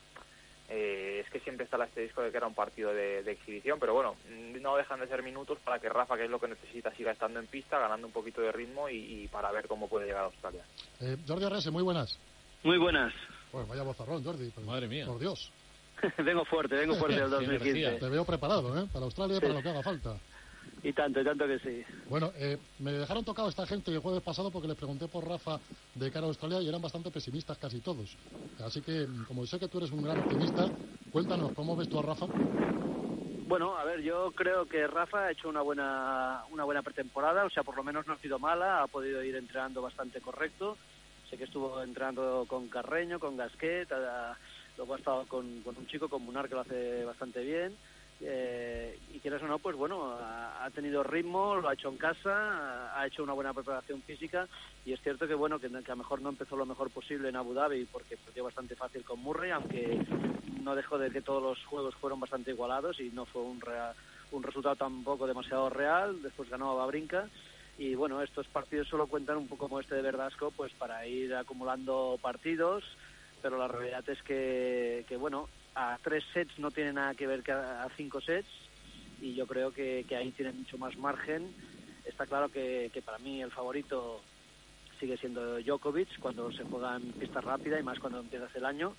Eh, 0.71 1.23
es 1.25 1.31
que 1.31 1.41
siempre 1.41 1.65
está 1.65 1.77
el 1.77 1.83
asterisco 1.83 2.23
de 2.23 2.31
que 2.31 2.39
era 2.39 2.47
un 2.47 2.55
partido 2.55 2.95
de, 2.95 3.23
de, 3.23 3.33
exhibición, 3.33 3.79
pero 3.79 3.93
bueno, 3.93 4.17
no 4.61 4.77
dejan 4.77 4.99
de 4.99 5.07
ser 5.07 5.23
minutos 5.23 5.59
para 5.63 5.79
que 5.79 5.91
Rafa, 5.91 6.17
que 6.17 6.25
es 6.25 6.31
lo 6.31 6.41
que 6.41 6.49
necesita, 6.49 6.91
siga 6.95 7.13
estando 7.13 7.39
en 7.39 7.47
pista, 7.47 7.79
ganando 7.79 8.07
un 8.07 8.13
poquito 8.15 8.41
de 8.41 8.51
ritmo 8.51 8.89
y, 8.89 8.97
y 8.97 9.29
para 9.29 9.53
ver 9.53 9.69
cómo 9.69 9.89
puede 9.89 10.07
llegar 10.07 10.23
a 10.23 10.27
Australia. 10.27 10.65
Eh, 11.01 11.19
Jordi 11.29 11.45
Arrese, 11.45 11.71
muy 11.71 11.83
buenas. 11.83 12.19
Muy 12.63 12.79
buenas. 12.79 13.13
Pues 13.53 13.69
vaya 13.69 13.83
bozarrón, 13.83 14.25
Jordi. 14.25 14.51
Pues, 14.51 14.65
Madre 14.65 14.89
mía. 14.89 15.05
Por 15.05 15.19
Dios. 15.19 15.53
vengo 16.25 16.45
fuerte, 16.45 16.77
vengo 16.77 16.95
fuerte 16.97 17.21
del 17.21 17.31
2015. 17.31 17.99
Te 17.99 18.09
veo 18.09 18.25
preparado, 18.25 18.77
¿eh? 18.79 18.89
Para 18.93 19.05
Australia 19.05 19.39
y 19.39 19.41
para 19.41 19.55
lo 19.55 19.63
que 19.63 19.69
haga 19.69 19.83
falta. 19.83 20.21
Y 20.83 20.93
tanto, 20.93 21.21
y 21.21 21.25
tanto 21.25 21.47
que 21.47 21.59
sí. 21.61 21.83
Bueno, 22.09 22.33
eh, 22.37 22.59
me 22.79 22.93
dejaron 22.93 23.25
tocado 23.25 23.49
esta 23.49 23.67
gente 23.67 23.91
el 23.91 24.01
jueves 24.01 24.23
pasado 24.23 24.51
porque 24.51 24.69
les 24.69 24.77
pregunté 24.77 25.09
por 25.09 25.27
Rafa 25.27 25.59
de 25.95 26.11
cara 26.11 26.27
a 26.27 26.29
Australia 26.29 26.61
y 26.61 26.69
eran 26.69 26.83
bastante 26.83 27.11
pesimistas 27.11 27.57
casi 27.59 27.81
todos. 27.81 28.19
Así 28.59 28.83
que, 28.83 29.07
como 29.27 29.47
sé 29.47 29.59
que 29.59 29.69
tú 29.69 29.79
eres 29.79 29.91
un 29.93 30.03
gran 30.03 30.19
optimista, 30.19 30.71
cuéntanos, 31.11 31.53
¿cómo 31.53 31.75
ves 31.77 31.89
tú 31.89 31.99
a 31.99 32.03
Rafa? 32.03 32.27
Bueno, 33.47 33.77
a 33.77 33.85
ver, 33.85 34.01
yo 34.03 34.33
creo 34.33 34.67
que 34.67 34.87
Rafa 34.87 35.25
ha 35.27 35.31
hecho 35.31 35.49
una 35.49 35.61
buena, 35.63 36.45
una 36.51 36.65
buena 36.65 36.83
pretemporada, 36.83 37.45
o 37.45 37.51
sea, 37.51 37.63
por 37.63 37.77
lo 37.77 37.85
menos 37.85 38.07
no 38.07 38.15
ha 38.15 38.19
sido 38.19 38.39
mala, 38.39 38.83
ha 38.83 38.89
podido 38.89 39.23
ir 39.23 39.37
entrenando 39.37 39.83
bastante 39.83 40.21
correcto. 40.21 40.79
Sé 41.29 41.37
que 41.39 41.45
estuvo 41.45 41.83
entrenando 41.83 42.45
con 42.47 42.69
Carreño, 42.69 43.19
con 43.19 43.37
Gasquet, 43.37 43.91
ha- 43.93 44.39
luego 44.77 44.95
ha 44.95 44.99
estado 44.99 45.27
con, 45.27 45.63
con 45.63 45.77
un 45.77 45.87
chico, 45.87 46.09
con 46.09 46.23
Munar, 46.23 46.49
que 46.49 46.55
lo 46.55 46.61
hace 46.63 47.05
bastante 47.05 47.41
bien. 47.43 47.77
Eh, 48.21 48.99
y 49.13 49.19
quieras 49.21 49.43
o 49.43 49.47
no, 49.47 49.59
pues 49.59 49.77
bueno, 49.77 50.13
ha, 50.13 50.65
ha 50.65 50.71
tenido 50.71 51.03
ritmo, 51.03 51.57
lo 51.57 51.69
ha 51.69 51.75
hecho 51.75 51.89
en 51.89 51.97
casa, 51.99 52.99
ha 52.99 53.07
hecho 53.07 53.23
una 53.23 53.33
buena 53.33 53.53
preparación 53.53 54.03
física. 54.03 54.49
Y 54.85 54.93
es 54.93 55.01
cierto 55.03 55.27
que 55.27 55.35
bueno, 55.35 55.59
que, 55.59 55.67
a 55.67 55.71
lo 55.71 55.97
mejor 55.97 56.23
no 56.23 56.29
empezó 56.31 56.57
lo 56.57 56.67
mejor 56.67 56.91
posible 56.91 57.29
en 57.29 57.37
Abu 57.37 57.55
Dhabi 57.55 57.87
porque 57.87 58.17
perdió 58.17 58.45
bastante 58.45 58.77
fácil 58.77 59.05
con 59.05 59.21
Murray, 59.21 59.51
aunque 59.51 59.99
no 60.63 60.75
dejó 60.75 60.97
de 60.99 61.11
que 61.11 61.23
todos 61.23 61.43
los 61.43 61.65
juegos 61.67 61.95
fueron 61.97 62.21
bastante 62.21 62.53
igualados 62.53 62.99
y 63.01 63.11
no 63.11 63.27
fue 63.27 63.43
un, 63.43 63.61
rea- 63.61 63.95
un 64.31 64.43
resultado 64.43 64.77
tampoco 64.77 65.27
demasiado 65.27 65.69
real, 65.69 66.23
después 66.23 66.49
ganó 66.49 66.71
a 66.71 66.75
Babrinka. 66.77 67.29
Y 67.77 67.97
bueno, 67.97 68.23
estos 68.23 68.47
partidos 68.49 68.87
solo 68.89 69.09
cuentan 69.09 69.37
un 69.37 69.49
poco 69.49 69.69
como 69.69 69.81
este 69.81 69.97
de 69.97 70.03
Verdasco, 70.03 70.53
pues 70.53 70.73
para 70.75 71.05
ir 71.09 71.35
acumulando 71.35 72.19
partidos, 72.23 72.85
pero 73.45 73.59
la 73.59 73.69
realidad 73.69 74.03
es 74.09 74.23
que, 74.23 75.05
bueno, 75.21 75.51
a 75.75 75.99
tres 76.03 76.25
sets 76.33 76.59
no 76.59 76.71
tiene 76.71 76.95
nada 76.95 77.15
que 77.15 77.27
ver 77.27 77.43
que 77.43 77.53
a, 77.53 77.87
cinco 77.95 78.19
sets 78.23 78.49
y 79.21 79.35
yo 79.35 79.47
creo 79.47 79.71
que, 79.71 80.03
ahí 80.19 80.31
tiene 80.31 80.53
mucho 80.53 80.79
más 80.79 80.97
margen. 80.97 81.55
Está 82.07 82.25
claro 82.25 82.49
que, 82.49 82.91
para 83.05 83.19
mí 83.19 83.43
el 83.43 83.51
favorito 83.51 84.23
sigue 84.99 85.19
siendo 85.19 85.61
Djokovic 85.61 86.19
cuando 86.21 86.51
se 86.53 86.65
juega 86.65 86.97
en 86.97 87.13
pista 87.13 87.43
rápida 87.43 87.79
y 87.79 87.83
más 87.83 87.99
cuando 87.99 88.21
empiezas 88.21 88.49
el 88.57 88.65
año, 88.65 88.95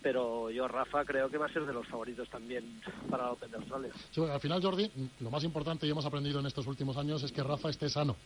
pero 0.00 0.50
yo 0.50 0.66
Rafa 0.66 1.04
creo 1.04 1.28
que 1.28 1.36
va 1.36 1.44
a 1.44 1.52
ser 1.52 1.66
de 1.66 1.74
los 1.74 1.86
favoritos 1.86 2.26
también 2.30 2.80
para 3.10 3.32
Open 3.32 3.50
de 3.50 3.58
Australia. 3.58 3.92
Al 4.32 4.40
final, 4.40 4.62
Jordi, 4.62 4.90
lo 5.20 5.30
más 5.30 5.44
importante 5.44 5.86
y 5.86 5.90
hemos 5.90 6.06
aprendido 6.06 6.40
en 6.40 6.46
estos 6.46 6.66
últimos 6.66 6.96
años 6.96 7.22
es 7.22 7.32
que 7.32 7.42
Rafa 7.42 7.68
esté 7.68 7.90
sano. 7.90 8.16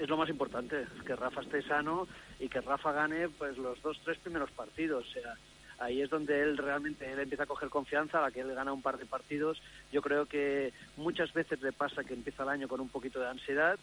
Es 0.00 0.08
lo 0.08 0.16
más 0.16 0.30
importante, 0.30 0.86
que 1.06 1.14
Rafa 1.14 1.42
esté 1.42 1.62
sano 1.62 2.08
y 2.38 2.48
que 2.48 2.60
Rafa 2.60 2.90
gane 2.92 3.28
pues 3.28 3.58
los 3.58 3.80
dos, 3.82 4.00
tres 4.02 4.18
primeros 4.18 4.50
partidos. 4.50 5.06
O 5.06 5.12
sea, 5.12 5.34
ahí 5.78 6.00
es 6.00 6.08
donde 6.08 6.40
él 6.40 6.56
realmente 6.56 7.10
él 7.10 7.18
empieza 7.18 7.44
a 7.44 7.46
coger 7.46 7.68
confianza, 7.68 8.18
a 8.18 8.22
la 8.22 8.30
que 8.30 8.40
él 8.40 8.54
gana 8.54 8.72
un 8.72 8.80
par 8.80 8.96
de 8.98 9.04
partidos. 9.04 9.60
Yo 9.92 10.00
creo 10.00 10.24
que 10.24 10.72
muchas 10.96 11.32
veces 11.34 11.60
le 11.60 11.72
pasa 11.72 12.02
que 12.02 12.14
empieza 12.14 12.42
el 12.44 12.48
año 12.48 12.66
con 12.66 12.80
un 12.80 12.88
poquito 12.88 13.20
de 13.20 13.28
ansiedad. 13.28 13.78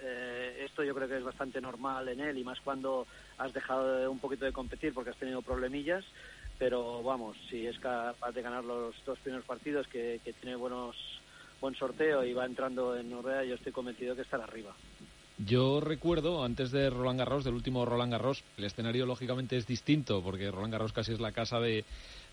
Eh, 0.00 0.64
esto 0.64 0.82
yo 0.82 0.94
creo 0.94 1.06
que 1.08 1.18
es 1.18 1.24
bastante 1.24 1.60
normal 1.60 2.08
en 2.08 2.20
él 2.20 2.38
y 2.38 2.44
más 2.44 2.60
cuando 2.60 3.06
has 3.36 3.52
dejado 3.52 3.98
de- 3.98 4.08
un 4.08 4.20
poquito 4.20 4.46
de 4.46 4.52
competir 4.52 4.94
porque 4.94 5.10
has 5.10 5.18
tenido 5.18 5.42
problemillas. 5.42 6.04
Pero 6.58 7.02
vamos, 7.02 7.36
si 7.50 7.66
es 7.66 7.78
capaz 7.78 8.32
de 8.32 8.42
ganar 8.42 8.64
los 8.64 8.94
dos 9.04 9.18
primeros 9.20 9.44
partidos, 9.46 9.86
que, 9.86 10.20
que 10.24 10.32
tiene 10.32 10.56
buenos 10.56 10.96
buen 11.60 11.74
sorteo 11.74 12.24
y 12.24 12.32
va 12.32 12.46
entrando 12.46 12.96
en 12.96 13.10
Noruega, 13.10 13.44
yo 13.44 13.56
estoy 13.56 13.72
convencido 13.72 14.14
que 14.16 14.22
estará 14.22 14.44
arriba. 14.44 14.74
Yo 15.38 15.80
recuerdo, 15.80 16.42
antes 16.42 16.72
de 16.72 16.90
Roland 16.90 17.20
Garros, 17.20 17.44
del 17.44 17.54
último 17.54 17.84
Roland 17.84 18.10
Garros, 18.10 18.42
el 18.56 18.64
escenario 18.64 19.06
lógicamente 19.06 19.56
es 19.56 19.68
distinto, 19.68 20.20
porque 20.20 20.50
Roland 20.50 20.72
Garros 20.72 20.92
casi 20.92 21.12
es 21.12 21.20
la 21.20 21.30
casa 21.30 21.60
de, 21.60 21.84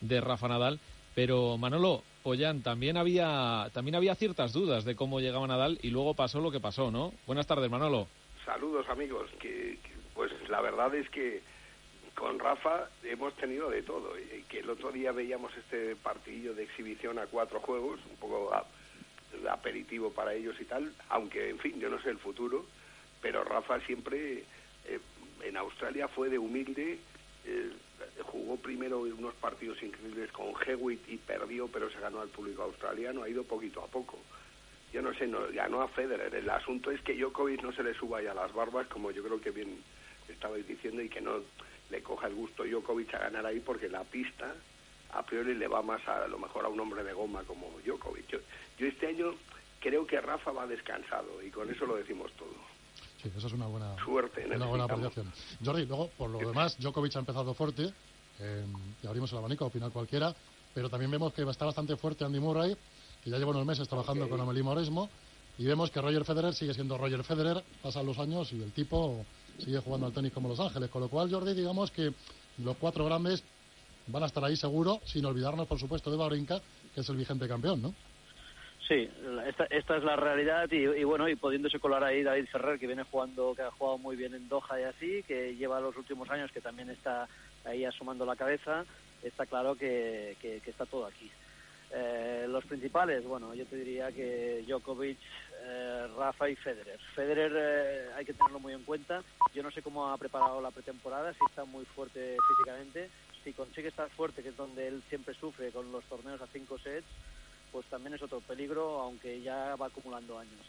de 0.02 0.22
Rafa 0.22 0.48
Nadal, 0.48 0.80
pero 1.14 1.56
Manolo, 1.58 2.02
Ollán, 2.24 2.64
también 2.64 2.98
había, 2.98 3.70
también 3.74 3.96
había 3.96 4.16
ciertas 4.16 4.54
dudas 4.54 4.86
de 4.86 4.96
cómo 4.96 5.20
llegaba 5.20 5.46
Nadal 5.46 5.78
y 5.84 5.92
luego 5.92 6.16
pasó 6.16 6.42
lo 6.42 6.50
que 6.50 6.60
pasó, 6.60 6.90
¿no? 6.90 7.14
Buenas 7.28 7.46
tardes, 7.46 7.70
Manolo. 7.70 8.08
Saludos 8.44 8.90
amigos, 8.90 9.30
que, 9.40 9.78
pues 10.16 10.32
la 10.50 10.62
verdad 10.62 10.94
es 10.96 11.08
que 11.12 11.44
con 12.16 12.40
Rafa 12.40 12.90
hemos 13.04 13.36
tenido 13.36 13.70
de 13.70 13.84
todo, 13.84 14.14
que 14.50 14.60
el 14.60 14.70
otro 14.70 14.92
día 14.92 15.12
veíamos 15.12 15.56
este 15.56 15.96
partidillo 15.96 16.56
de 16.56 16.64
exhibición 16.64 17.20
a 17.20 17.28
cuatro 17.28 17.60
juegos, 17.60 18.00
un 18.10 18.18
poco 18.18 18.52
aperitivo 19.50 20.12
para 20.12 20.34
ellos 20.34 20.56
y 20.60 20.66
tal, 20.66 20.92
aunque 21.10 21.50
en 21.50 21.60
fin, 21.60 21.80
yo 21.80 21.90
no 21.90 22.02
sé 22.02 22.10
el 22.10 22.18
futuro, 22.18 22.66
pero 23.26 23.44
Rafa 23.44 23.80
siempre 23.80 24.44
eh, 24.86 25.00
en 25.42 25.58
Australia 25.58 26.08
fue 26.08 26.30
de 26.30 26.38
humilde, 26.38 27.00
eh, 27.44 27.72
jugó 28.22 28.56
primero 28.58 29.00
unos 29.00 29.34
partidos 29.34 29.82
increíbles 29.82 30.32
con 30.32 30.54
Hewitt 30.64 31.10
y 31.10 31.18
perdió, 31.18 31.68
pero 31.68 31.90
se 31.90 32.00
ganó 32.00 32.22
al 32.22 32.30
público 32.30 32.62
australiano, 32.62 33.24
ha 33.24 33.30
ido 33.30 33.44
poquito 33.44 33.82
a 33.82 33.88
poco 33.88 34.20
yo 34.94 35.02
no 35.02 35.12
sé, 35.16 35.26
no, 35.26 35.40
ganó 35.52 35.82
a 35.82 35.88
Federer. 35.88 36.34
El 36.36 36.50
asunto 36.50 36.92
es 36.92 37.02
que 37.02 37.16
Djokovic 37.16 37.64
no 37.64 37.74
se 37.74 37.84
le 37.84 37.96
suba 37.96 38.22
ya 38.22 38.36
las 38.36 38.54
barbas, 38.54 38.88
como 38.88 39.10
yo 39.10 39.24
creo 39.24 39.42
que 39.42 39.50
bien 39.50 39.84
estabais 40.30 40.68
diciendo, 40.68 41.02
y 41.02 41.10
que 41.10 41.20
no 41.20 41.42
le 41.90 42.04
coja 42.04 42.28
el 42.28 42.36
gusto 42.36 42.64
Djokovic 42.64 43.14
a 43.16 43.20
ganar 43.20 43.46
ahí, 43.46 43.60
porque 43.60 43.90
la 43.90 44.04
pista 44.04 44.56
a 45.12 45.24
priori 45.24 45.56
le 45.56 45.68
va 45.68 45.82
más 45.82 46.08
a, 46.08 46.28
lo 46.28 46.38
mejor 46.38 46.64
a 46.64 46.70
un 46.70 46.80
hombre 46.80 47.04
de 47.04 47.12
goma 47.12 47.44
como 47.44 47.76
Djokovic. 47.86 48.28
Yo, 48.28 48.40
yo 48.78 48.88
este 48.88 49.08
año 49.08 49.34
creo 49.82 50.08
que 50.08 50.22
Rafa 50.22 50.52
va 50.52 50.68
descansado, 50.68 51.42
y 51.44 51.50
con 51.50 51.70
eso 51.70 51.86
lo 51.86 51.96
decimos 51.96 52.32
todo. 52.34 52.75
Sí, 53.26 53.32
eso 53.36 53.48
es 53.48 53.54
una 53.54 53.66
buena, 53.66 53.96
Suerte, 54.04 54.46
una 54.56 54.68
buena 54.68 54.84
apreciación. 54.84 55.34
Jordi, 55.64 55.88
luego, 55.88 56.12
por 56.16 56.30
lo 56.30 56.38
demás, 56.48 56.78
Djokovic 56.78 57.16
ha 57.16 57.20
empezado 57.20 57.56
fuerte, 57.56 57.92
eh, 58.40 58.66
y 59.02 59.08
abrimos 59.08 59.32
el 59.32 59.40
abanico, 59.40 59.68
final 59.72 59.92
cualquiera, 59.92 60.36
pero 60.76 60.92
también 60.92 61.10
vemos 61.10 61.34
que 61.34 61.42
está 61.42 61.66
bastante 61.66 61.96
fuerte 61.98 62.24
Andy 62.24 62.40
Murray, 62.40 62.78
que 63.24 63.32
ya 63.32 63.40
lleva 63.40 63.50
unos 63.50 63.66
meses 63.66 63.88
trabajando 63.88 64.30
con 64.30 64.40
Amelie 64.40 64.62
Moresmo, 64.62 65.10
y 65.58 65.66
vemos 65.66 65.90
que 65.90 66.02
Roger 66.02 66.24
Federer 66.24 66.54
sigue 66.54 66.76
siendo 66.76 67.00
Roger 67.00 67.24
Federer, 67.24 67.64
pasan 67.82 68.06
los 68.06 68.20
años 68.20 68.54
y 68.54 68.62
el 68.62 68.72
tipo 68.74 69.26
sigue 69.58 69.80
jugando 69.80 70.06
al 70.06 70.14
tenis 70.14 70.32
como 70.32 70.50
Los 70.50 70.60
Ángeles, 70.60 70.92
con 70.92 71.02
lo 71.02 71.10
cual, 71.10 71.32
Jordi, 71.32 71.56
digamos 71.56 71.90
que 71.90 72.14
los 72.60 72.78
cuatro 72.78 73.06
grandes 73.06 73.44
van 74.06 74.22
a 74.22 74.28
estar 74.28 74.44
ahí 74.46 74.56
seguro, 74.56 75.02
sin 75.04 75.26
olvidarnos, 75.26 75.66
por 75.66 75.80
supuesto, 75.80 76.12
de 76.12 76.18
Babrinka, 76.18 76.62
que 76.94 77.02
es 77.02 77.10
el 77.10 77.16
vigente 77.16 77.48
campeón, 77.48 77.82
¿no? 77.82 77.96
Sí, 78.88 79.10
esta, 79.48 79.66
esta 79.66 79.98
es 79.98 80.04
la 80.04 80.16
realidad 80.16 80.70
y, 80.72 80.78
y 80.86 81.04
bueno, 81.04 81.28
y 81.28 81.36
pudiéndose 81.36 81.80
colar 81.80 82.04
ahí 82.04 82.22
David 82.22 82.48
Ferrer, 82.52 82.78
que 82.80 82.86
viene 82.86 83.04
jugando, 83.04 83.56
que 83.56 83.64
ha 83.64 83.72
jugado 83.72 83.98
muy 83.98 84.16
bien 84.16 84.36
en 84.36 84.48
Doha 84.48 84.80
y 84.80 84.84
así, 84.84 85.24
que 85.24 85.56
lleva 85.56 85.80
los 85.80 85.98
últimos 85.98 86.30
años, 86.30 86.52
que 86.52 86.62
también 86.62 86.90
está 86.92 87.28
ahí 87.64 87.84
asomando 87.84 88.26
la 88.26 88.36
cabeza, 88.36 88.86
está 89.24 89.48
claro 89.48 89.76
que, 89.76 90.38
que- 90.40 90.62
que 90.62 90.70
está 90.70 90.86
todo 90.86 91.08
aquí. 91.08 91.32
Eh, 91.92 92.46
los 92.48 92.66
principales, 92.66 93.24
bueno, 93.24 93.54
yo 93.56 93.66
te 93.66 93.76
diría 93.78 94.12
que 94.12 94.64
Djokovic, 94.68 95.18
eh, 95.64 96.08
Rafa 96.16 96.50
y 96.50 96.56
Federer. 96.56 97.00
Federer 97.16 97.52
eh, 97.56 98.10
hay 98.16 98.26
que 98.26 98.34
tenerlo 98.34 98.60
muy 98.60 98.74
en 98.74 98.84
cuenta. 98.84 99.24
Yo 99.54 99.64
no 99.64 99.72
sé 99.72 99.82
cómo 99.82 100.10
ha 100.12 100.18
preparado 100.18 100.62
la 100.62 100.72
pretemporada, 100.72 101.34
si 101.34 101.46
está 101.46 101.64
muy 101.66 101.86
fuerte 101.86 102.38
físicamente. 102.48 103.10
Si 103.44 103.54
consigue 103.54 103.88
estar 103.90 104.10
fuerte, 104.12 104.44
que 104.44 104.50
es 104.50 104.58
donde 104.58 104.88
él 104.88 105.02
siempre 105.10 105.34
sufre 105.36 105.72
con 105.72 105.92
los 105.92 106.04
torneos 106.06 106.42
a 106.42 106.48
cinco 106.48 106.78
sets, 106.80 107.06
pues 107.72 107.86
también 107.88 108.14
es 108.16 108.22
otro 108.22 108.42
peligro, 108.42 109.02
aunque 109.02 109.42
ya 109.42 109.76
va 109.76 109.88
acumulando 109.88 110.38
años. 110.40 110.66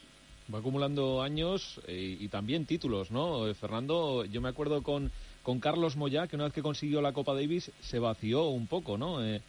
Va 0.53 0.61
acumulando 0.61 1.23
años 1.23 1.81
eh, 1.89 2.17
y 2.21 2.29
también 2.29 2.67
títulos, 2.67 3.11
¿no? 3.11 3.49
Eh, 3.49 3.55
Fernando, 3.55 4.25
yo 4.25 4.41
me 4.41 4.49
acuerdo 4.49 4.83
con, 4.83 5.11
con 5.43 5.59
Carlos 5.59 5.97
Moyá, 5.97 6.29
que 6.29 6.37
una 6.37 6.45
vez 6.45 6.53
que 6.53 6.63
consiguió 6.63 7.01
la 7.03 7.13
Copa 7.13 7.35
Davis 7.35 7.73
se 7.81 7.99
vació 7.99 8.45
un 8.51 8.69
poco, 8.69 8.97
¿no? 8.97 9.25
Eh, 9.25 9.43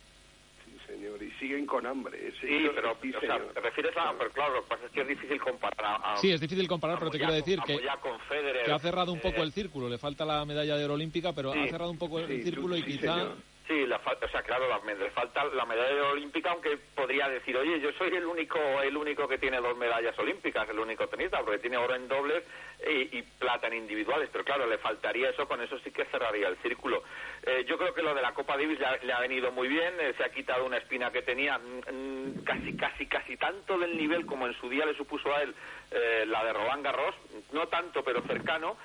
Sí, 0.65 0.75
señor, 0.85 1.21
y 1.23 1.31
siguen 1.39 1.65
con 1.65 1.85
hambre. 1.85 2.31
Sí, 2.41 2.47
pero 2.75 2.91
o 2.91 3.19
sea, 3.21 3.53
te 3.53 3.61
refieres 3.61 3.95
a... 3.95 4.13
Pero 4.17 4.31
claro, 4.31 4.55
lo 4.55 4.63
que 4.63 4.69
pasa 4.69 4.85
es 4.85 4.91
que 4.91 5.01
es 5.01 5.07
difícil 5.07 5.39
comparar 5.39 6.01
a... 6.03 6.17
sí, 6.17 6.31
es 6.31 6.41
difícil 6.41 6.67
comparar, 6.67 6.97
pero 6.99 7.11
te 7.11 7.17
quiero 7.19 7.33
decir 7.33 7.59
que, 7.65 7.73
Moyá 7.75 7.97
con 8.01 8.19
Federer, 8.21 8.65
que 8.65 8.71
ha 8.71 8.79
cerrado 8.79 9.13
un 9.13 9.19
eh, 9.19 9.21
poco 9.21 9.43
el 9.43 9.51
círculo. 9.53 9.87
Le 9.87 9.97
falta 9.97 10.25
la 10.25 10.43
medalla 10.45 10.75
de 10.75 10.83
oro 10.83 10.95
olímpica, 10.95 11.31
pero 11.33 11.53
Sí, 11.53 11.59
ha 11.59 11.67
cerrado 11.67 11.91
un 11.91 11.97
poco 11.97 12.19
el 12.19 12.27
sí, 12.39 12.43
círculo 12.43 12.75
tú- 12.75 12.81
y 12.81 12.83
sí, 12.83 12.97
quizá... 12.97 13.13
señor. 13.21 13.37
Sí, 13.67 13.85
la 13.85 13.99
falta, 13.99 14.27
o 14.27 14.29
sea, 14.29 14.43
claro, 14.43 14.65
la- 14.69 15.09
falta 15.11 15.43
la 15.43 15.65
medalla 15.65 16.11
olímpica, 16.11 16.51
aunque 16.51 16.77
podría 16.95 17.27
decir, 17.27 17.57
oye, 17.57 17.81
yo 17.81 17.91
soy 17.93 18.15
el 18.15 18.25
único, 18.25 18.57
el 18.81 18.95
único 18.95 19.27
que 19.27 19.37
tiene 19.37 19.57
dos 19.59 19.75
medallas 19.77 20.17
olímpicas, 20.17 20.69
el 20.69 20.79
único 20.79 21.07
tenista, 21.07 21.43
porque 21.43 21.59
tiene 21.59 21.75
oro 21.75 21.93
en 21.95 22.07
dobles 22.07 22.45
y, 22.89 23.21
plata 23.23 23.67
en 23.67 23.73
individuales, 23.73 24.29
pero 24.31 24.45
claro, 24.45 24.67
le 24.67 24.77
faltaría 24.77 25.31
eso, 25.31 25.47
con 25.49 25.61
eso 25.61 25.77
sí 25.79 25.91
que 25.91 26.05
cerraría 26.05 26.47
el 26.47 26.55
círculo. 26.57 27.03
Eh, 27.43 27.65
yo 27.67 27.77
creo 27.77 27.93
que 27.93 28.01
lo 28.01 28.15
de 28.15 28.21
la 28.21 28.33
Copa 28.33 28.55
Davis 28.55 28.79
le 28.79 28.85
ha, 28.85 28.97
le 29.03 29.11
ha 29.13 29.19
venido 29.19 29.51
muy 29.51 29.67
bien, 29.67 29.95
eh, 29.99 30.13
se 30.15 30.23
ha 30.23 30.29
quitado 30.29 30.63
una 30.65 30.77
espina 30.77 31.11
que 31.11 31.21
tenía 31.23 31.57
mm, 31.57 31.81
mm, 31.91 32.43
casi, 32.45 32.73
casi, 32.77 33.05
casi 33.07 33.35
tanto 33.35 33.77
del 33.77 33.97
nivel 33.97 34.25
como 34.25 34.47
en 34.47 34.53
su 34.53 34.69
día 34.69 34.85
le 34.85 34.95
supuso 34.95 35.33
a 35.35 35.41
él 35.41 35.53
eh, 35.91 36.23
la 36.25 36.45
de 36.45 36.53
Roland 36.53 36.85
Garros, 36.85 37.15
no 37.51 37.67
tanto, 37.67 38.01
pero 38.03 38.21
cercano. 38.21 38.77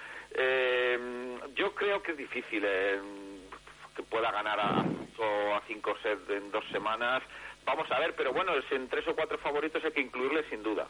Yo 1.55 1.75
creo 1.75 2.03
que 2.03 2.13
es 2.13 2.17
difícil. 2.17 2.65
Que 3.95 4.03
pueda 4.03 4.31
ganar 4.31 4.59
a 4.61 4.85
a 5.23 5.63
cinco 5.67 5.95
sets 6.03 6.29
en 6.31 6.51
dos 6.51 6.65
semanas. 6.73 7.23
Vamos 7.65 7.91
a 7.91 7.99
ver, 8.01 8.15
pero 8.17 8.33
bueno, 8.33 8.53
en 8.71 8.89
tres 8.89 9.07
o 9.07 9.15
cuatro 9.15 9.39
favoritos 9.39 9.85
hay 9.85 9.93
que 9.93 10.01
incluirle 10.01 10.49
sin 10.51 10.63
duda. 10.63 10.89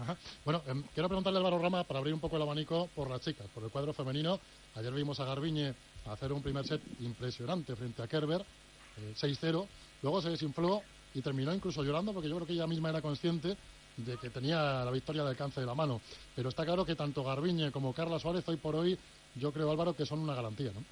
Ajá. 0.00 0.16
Bueno, 0.44 0.62
em, 0.66 0.82
quiero 0.94 1.08
preguntarle 1.08 1.38
a 1.38 1.40
Álvaro 1.40 1.58
Rama 1.58 1.84
para 1.84 1.98
abrir 1.98 2.14
un 2.14 2.20
poco 2.20 2.36
el 2.36 2.42
abanico 2.42 2.88
por 2.94 3.08
las 3.08 3.20
chicas, 3.20 3.46
por 3.48 3.64
el 3.64 3.70
cuadro 3.70 3.92
femenino. 3.92 4.38
Ayer 4.74 4.92
vimos 4.92 5.18
a 5.20 5.24
Garbiñe 5.24 5.74
hacer 6.06 6.32
un 6.32 6.42
primer 6.42 6.66
set 6.66 6.82
impresionante 7.00 7.74
frente 7.76 8.02
a 8.02 8.06
Kerber, 8.06 8.42
eh, 8.42 9.14
6-0. 9.14 9.66
Luego 10.02 10.20
se 10.20 10.30
desinfló 10.30 10.82
y 11.14 11.22
terminó 11.22 11.54
incluso 11.54 11.82
llorando 11.82 12.12
porque 12.12 12.28
yo 12.28 12.36
creo 12.36 12.46
que 12.46 12.52
ella 12.52 12.66
misma 12.66 12.90
era 12.90 13.00
consciente 13.00 13.56
de 13.96 14.16
que 14.18 14.28
tenía 14.28 14.84
la 14.84 14.90
victoria 14.90 15.22
de 15.22 15.30
alcance 15.30 15.60
de 15.60 15.66
la 15.66 15.74
mano. 15.74 16.00
Pero 16.34 16.50
está 16.50 16.64
claro 16.64 16.84
que 16.84 16.94
tanto 16.94 17.24
Garbiñe 17.24 17.72
como 17.72 17.94
Carla 17.94 18.18
Suárez 18.18 18.46
hoy 18.48 18.56
por 18.56 18.76
hoy, 18.76 18.98
yo 19.34 19.52
creo 19.52 19.70
Álvaro 19.70 19.96
que 19.96 20.04
son 20.04 20.20
una 20.20 20.34
garantía, 20.34 20.72
¿no? 20.72 20.84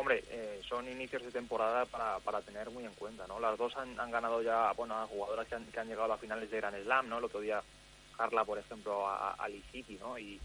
Hombre, 0.00 0.24
eh, 0.30 0.62
son 0.66 0.88
inicios 0.88 1.22
de 1.22 1.30
temporada 1.30 1.84
para, 1.84 2.18
para 2.20 2.40
tener 2.40 2.70
muy 2.70 2.86
en 2.86 2.94
cuenta, 2.94 3.26
¿no? 3.26 3.38
Las 3.38 3.58
dos 3.58 3.76
han, 3.76 4.00
han 4.00 4.10
ganado 4.10 4.40
ya, 4.40 4.72
bueno, 4.72 4.94
a 4.94 5.06
jugadoras 5.06 5.46
que 5.46 5.56
han, 5.56 5.66
que 5.66 5.78
han 5.78 5.88
llegado 5.88 6.10
a 6.10 6.16
finales 6.16 6.50
de 6.50 6.56
Grand 6.56 6.82
Slam, 6.82 7.06
¿no? 7.06 7.18
El 7.18 7.24
otro 7.24 7.40
día 7.40 7.62
Carla, 8.16 8.46
por 8.46 8.56
ejemplo, 8.56 9.06
a, 9.06 9.32
a 9.32 9.46
Lee 9.50 9.62
City, 9.70 9.98
¿no? 10.00 10.18
Y, 10.18 10.40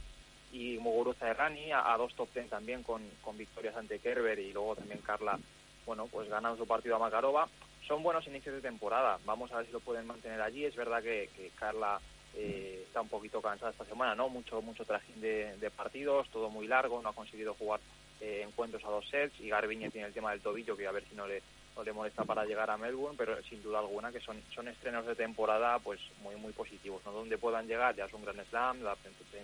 y 0.51 0.77
Muguruza 0.79 1.29
Errani 1.29 1.71
a, 1.71 1.93
a 1.93 1.97
dos 1.97 2.13
top 2.15 2.27
ten 2.33 2.50
también 2.50 2.83
con, 2.83 3.01
con 3.21 3.38
victorias 3.38 3.77
ante 3.77 4.00
Kerber 4.00 4.38
y 4.39 4.51
luego 4.51 4.75
también 4.75 5.00
Carla, 5.00 5.39
bueno, 5.85 6.07
pues 6.07 6.27
ganando 6.27 6.57
su 6.57 6.67
partido 6.67 6.97
a 6.97 7.00
Makarova. 7.00 7.47
Son 7.88 8.03
buenos 8.03 8.27
inicios 8.27 8.55
de 8.55 8.62
temporada, 8.62 9.19
vamos 9.24 9.53
a 9.53 9.57
ver 9.59 9.67
si 9.67 9.71
lo 9.71 9.79
pueden 9.79 10.05
mantener 10.05 10.41
allí. 10.41 10.65
Es 10.65 10.75
verdad 10.75 11.01
que, 11.01 11.29
Carla 11.57 12.01
eh, 12.35 12.83
está 12.88 13.00
un 13.00 13.07
poquito 13.07 13.41
cansada 13.41 13.71
esta 13.71 13.85
semana, 13.85 14.15
¿no? 14.15 14.27
Mucho, 14.27 14.62
mucho 14.62 14.83
trajín 14.83 15.21
de 15.21 15.71
partidos, 15.74 16.27
todo 16.29 16.50
muy 16.50 16.67
largo, 16.67 17.01
no 17.01 17.07
ha 17.07 17.13
conseguido 17.13 17.53
jugar 17.53 17.79
eh, 18.25 18.41
encuentros 18.41 18.84
a 18.84 18.89
dos 18.89 19.08
sets 19.08 19.39
y 19.39 19.50
Garbiñe 19.50 19.91
tiene 19.91 20.08
el 20.08 20.13
tema 20.13 20.32
del 20.32 20.41
tobillo 20.41 20.75
que 20.75 20.88
a 20.88 20.91
ver 20.91 21.03
si 21.08 21.15
no 21.15 21.27
le, 21.27 21.44
no 21.75 21.84
le 21.84 21.94
molesta 21.94 22.24
para 22.24 22.44
llegar 22.44 22.72
a 22.72 22.77
Melbourne, 22.77 23.15
pero 23.15 23.39
sin 23.44 23.62
duda 23.62 23.77
alguna 23.79 24.12
que 24.12 24.20
son, 24.20 24.41
son 24.53 24.67
estrenos 24.67 25.05
de 25.05 25.13
temporada 25.13 25.77
pues 25.77 26.00
muy 26.24 26.36
muy 26.36 26.51
positivos, 26.51 27.01
¿no? 27.05 27.12
Donde 27.12 27.38
puedan 27.38 27.67
llegar 27.67 27.96
ya 27.96 28.05
es 28.05 28.13
un 28.13 28.25
gran 28.25 28.44
slam, 28.50 28.82
la, 28.82 28.98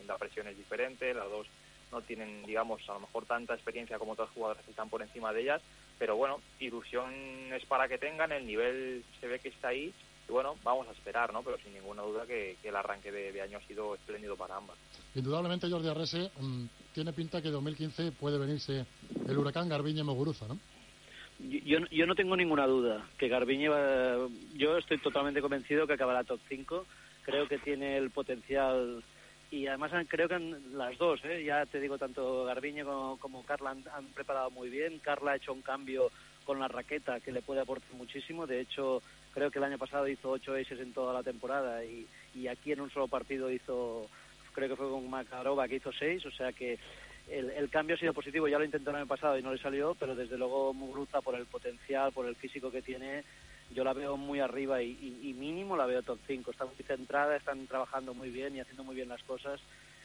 la 0.08 0.18
presión 0.18 0.48
es 0.48 0.58
diferente, 0.58 1.14
las 1.14 1.30
dos 1.30 1.46
no 1.92 2.02
tienen, 2.02 2.44
digamos, 2.44 2.82
a 2.90 2.94
lo 2.94 3.02
mejor 3.02 3.26
tanta 3.26 3.54
experiencia 3.54 4.00
como 4.00 4.14
otras 4.14 4.30
jugadoras 4.30 4.64
que 4.64 4.72
están 4.72 4.90
por 4.90 5.04
encima 5.04 5.32
de 5.32 5.42
ellas, 5.42 5.62
pero 6.00 6.16
bueno, 6.16 6.42
ilusión 6.60 7.14
es 7.54 7.66
para 7.66 7.88
que 7.88 8.00
tengan, 8.00 8.32
el 8.32 8.48
nivel 8.48 9.04
se 9.20 9.28
ve 9.28 9.38
que 9.38 9.50
está 9.50 9.68
ahí, 9.68 9.94
y 10.32 10.34
bueno, 10.34 10.56
vamos 10.64 10.88
a 10.88 10.92
esperar, 10.92 11.34
¿no? 11.34 11.44
Pero 11.44 11.58
sin 11.58 11.74
ninguna 11.74 12.04
duda 12.04 12.26
que, 12.26 12.56
que 12.62 12.70
el 12.70 12.76
arranque 12.76 13.12
de, 13.12 13.34
de, 13.34 13.42
año 13.42 13.58
ha 13.58 13.68
sido 13.68 13.96
espléndido 13.96 14.38
para 14.38 14.56
ambas. 14.56 14.78
Indudablemente 15.14 15.70
Jordi 15.70 15.90
Arrese 15.90 16.32
mmm, 16.40 16.66
tiene 16.94 17.12
pinta 17.12 17.42
que 17.42 17.50
2015 17.50 18.14
puede 18.14 18.38
venirse 18.38 18.86
el 19.28 19.38
huracán 19.38 19.68
Garbiñe 19.68 20.04
Moguruza, 20.04 20.48
¿no? 20.48 20.58
Yo, 21.40 21.80
yo 21.92 22.06
no 22.06 22.16
tengo 22.16 22.38
ninguna 22.38 22.66
duda 22.66 23.10
que 23.18 23.28
Garbiñe 23.28 23.68
va, 23.68 24.28
yo 24.54 24.78
estoy 24.78 25.00
totalmente 25.00 25.42
convencido 25.42 25.86
que 25.86 25.94
acabará 25.94 26.24
top 26.24 26.40
5 26.48 26.86
creo 27.24 27.48
que 27.48 27.58
tiene 27.58 27.98
el 27.98 28.12
potencial 28.12 29.04
y 29.50 29.68
además 29.68 29.92
creo 30.08 30.30
que 30.30 30.36
han, 30.36 30.78
las 30.78 30.98
dos 31.00 31.20
¿eh? 31.26 31.44
ya 31.44 31.66
te 31.66 31.80
digo 31.80 31.98
tanto 31.98 32.46
Garbiñe 32.46 32.84
como, 32.86 33.18
como 33.18 33.44
Carla 33.44 33.72
han, 33.72 33.84
han, 33.94 34.06
preparado 34.14 34.52
muy 34.52 34.70
bien 34.70 35.00
Carla 35.00 35.32
ha 35.32 35.36
hecho 35.38 35.52
un 35.52 35.64
cambio 35.64 36.12
con 36.46 36.60
la 36.60 36.68
raqueta 36.68 37.20
que 37.20 37.32
le 37.32 37.42
puede 37.42 37.62
aportar 37.62 37.92
muchísimo 37.96 38.46
de 38.46 38.62
hecho 38.62 39.02
creo 39.34 39.52
que 39.52 39.60
el 39.60 39.66
año 39.66 39.78
pasado 39.78 40.08
hizo 40.08 40.30
ocho 40.30 40.54
aces 40.54 40.80
en 40.80 40.94
toda 40.94 41.14
la 41.14 41.24
temporada 41.24 41.84
y, 41.84 42.08
y 42.36 42.48
aquí 42.48 42.72
en 42.72 42.82
un 42.82 42.90
solo 42.90 43.08
partido 43.08 43.52
hizo 43.52 44.08
creo 44.54 44.70
que 44.70 44.76
fue 44.76 44.90
con 44.90 45.10
Makarova 45.10 45.68
que 45.68 45.78
hizo 45.78 45.92
seis 45.92 46.26
o 46.26 46.32
sea 46.32 46.52
que 46.52 46.78
el, 47.30 47.50
el, 47.52 47.70
cambio 47.70 47.96
ha 47.96 48.00
sido 48.00 48.14
positivo, 48.14 48.48
ya 48.48 48.58
lo 48.58 48.66
intentó 48.66 48.90
el 48.90 48.98
año 48.98 49.08
pasado 49.08 49.38
y 49.38 49.42
no 49.42 49.54
le 49.54 49.62
salió, 49.62 49.96
pero 49.96 50.16
desde 50.16 50.38
luego 50.38 50.74
Muguruza 50.74 51.22
por 51.22 51.36
el 51.36 51.46
potencial, 51.46 52.12
por 52.12 52.26
el 52.26 52.36
físico 52.36 52.72
que 52.72 52.82
tiene, 52.82 53.24
yo 53.74 53.84
la 53.84 53.94
veo 53.94 54.18
muy 54.18 54.40
arriba 54.40 54.82
y, 54.82 54.90
y, 54.90 55.30
y, 55.30 55.34
mínimo 55.34 55.78
la 55.78 55.86
veo 55.86 56.02
top 56.02 56.20
5. 56.28 56.52
Está 56.52 56.66
muy 56.66 56.76
centrada, 56.86 57.38
están 57.38 57.68
trabajando 57.68 58.14
muy 58.14 58.30
bien 58.30 58.56
y 58.56 58.60
haciendo 58.60 58.84
muy 58.84 58.96
bien 58.96 59.08
las 59.08 59.24
cosas 59.24 59.62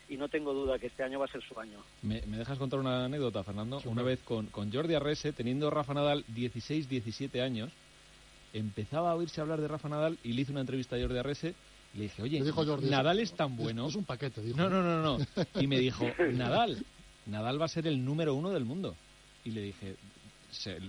y 0.08 0.16
no 0.16 0.28
tengo 0.28 0.52
duda 0.54 0.78
que 0.78 0.86
este 0.86 1.02
año 1.02 1.18
va 1.18 1.24
a 1.24 1.32
ser 1.32 1.42
su 1.42 1.58
año. 1.58 1.82
¿Me, 2.02 2.22
me 2.26 2.38
dejas 2.38 2.58
contar 2.58 2.78
una 2.78 3.06
anécdota, 3.06 3.42
Fernando? 3.42 3.80
Sí, 3.80 3.88
una 3.88 4.02
vez 4.02 4.20
con, 4.20 4.46
con 4.46 4.72
Jordi 4.72 4.94
Arrese, 4.94 5.32
teniendo 5.32 5.70
Rafa 5.70 5.94
Nadal 5.94 6.24
16, 6.28 6.88
17 6.88 7.42
años, 7.42 7.72
empezaba 8.58 9.10
a 9.10 9.14
oírse 9.14 9.40
hablar 9.40 9.60
de 9.60 9.68
Rafa 9.68 9.88
Nadal 9.88 10.18
y 10.24 10.32
le 10.32 10.42
hice 10.42 10.52
una 10.52 10.60
entrevista 10.60 10.96
a 10.96 11.00
Jordi 11.00 11.18
Arrese 11.18 11.54
le 11.96 12.02
dije, 12.04 12.22
oye, 12.22 12.52
Jordi, 12.52 12.90
Nadal 12.90 13.20
es 13.20 13.32
tan 13.32 13.56
bueno. 13.56 13.88
Es, 13.88 13.94
un 13.94 14.04
paquete, 14.04 14.42
dijo. 14.42 14.56
No, 14.56 14.68
no, 14.68 14.82
no, 14.82 15.02
no. 15.02 15.26
Y 15.60 15.66
me 15.66 15.78
dijo, 15.78 16.06
Nadal, 16.32 16.84
Nadal 17.26 17.60
va 17.60 17.64
a 17.64 17.68
ser 17.68 17.86
el 17.86 18.04
número 18.04 18.34
uno 18.34 18.50
del 18.50 18.64
mundo. 18.64 18.94
Y 19.44 19.50
le 19.50 19.62
dije, 19.62 19.96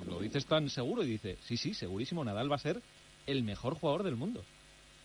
¿lo 0.05 0.19
dices 0.19 0.45
tan 0.45 0.69
seguro? 0.69 1.03
Y 1.03 1.07
dice, 1.07 1.38
sí, 1.45 1.55
sí, 1.55 1.74
segurísimo, 1.74 2.25
Nadal 2.25 2.51
va 2.51 2.55
a 2.55 2.59
ser 2.59 2.81
el 3.25 3.43
mejor 3.43 3.75
jugador 3.75 4.03
del 4.03 4.15
mundo. 4.15 4.44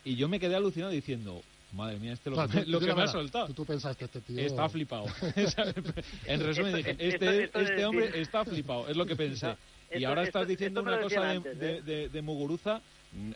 Y 0.04 0.16
yo 0.16 0.28
me 0.28 0.40
quedé 0.40 0.56
alucinado 0.56 0.90
diciendo, 0.90 1.40
madre 1.72 1.98
mía, 2.00 2.14
este 2.14 2.30
lo, 2.30 2.48
tú, 2.48 2.58
lo 2.66 2.80
que 2.80 2.87
me 2.87 2.94
verdad, 2.94 3.04
ha 3.04 3.12
soltado. 3.12 3.46
Tú, 3.48 3.54
tú, 3.54 3.64
pensaste, 3.64 4.04
este 4.04 4.20
tío... 4.22 4.40
Está 4.40 4.68
flipado. 4.68 5.06
en 6.26 6.40
resumen, 6.40 6.74
dije, 6.74 6.96
este, 6.98 7.44
esto, 7.44 7.60
esto 7.60 7.60
este 7.60 7.84
hombre 7.84 8.06
decir... 8.06 8.22
está 8.22 8.44
flipado, 8.44 8.88
es 8.88 8.96
lo 8.96 9.06
que 9.06 9.14
pensé. 9.14 9.54
Y 9.94 10.05
ahora 10.05 10.22
estás 10.22 10.46
diciendo 10.46 10.83
una 10.83 11.00
cosa 11.00 11.20
de, 11.22 11.31
antes, 11.31 11.59
de, 11.59 11.76
¿eh? 11.76 11.83
de, 11.83 12.09
de 12.09 12.22
Muguruza 12.22 12.81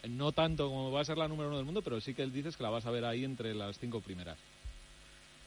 no 0.09 0.33
tanto 0.33 0.69
como 0.69 0.91
va 0.91 1.01
a 1.01 1.05
ser 1.05 1.19
la 1.19 1.29
número 1.29 1.49
uno 1.49 1.59
del 1.59 1.67
mundo, 1.67 1.83
pero 1.83 2.01
sí 2.01 2.15
que 2.15 2.23
él 2.23 2.33
dices 2.33 2.57
que 2.57 2.63
la 2.63 2.71
vas 2.71 2.87
a 2.87 2.91
ver 2.91 3.05
ahí 3.05 3.25
entre 3.25 3.55
las 3.55 3.79
cinco 3.79 4.01
primeras. 4.01 4.39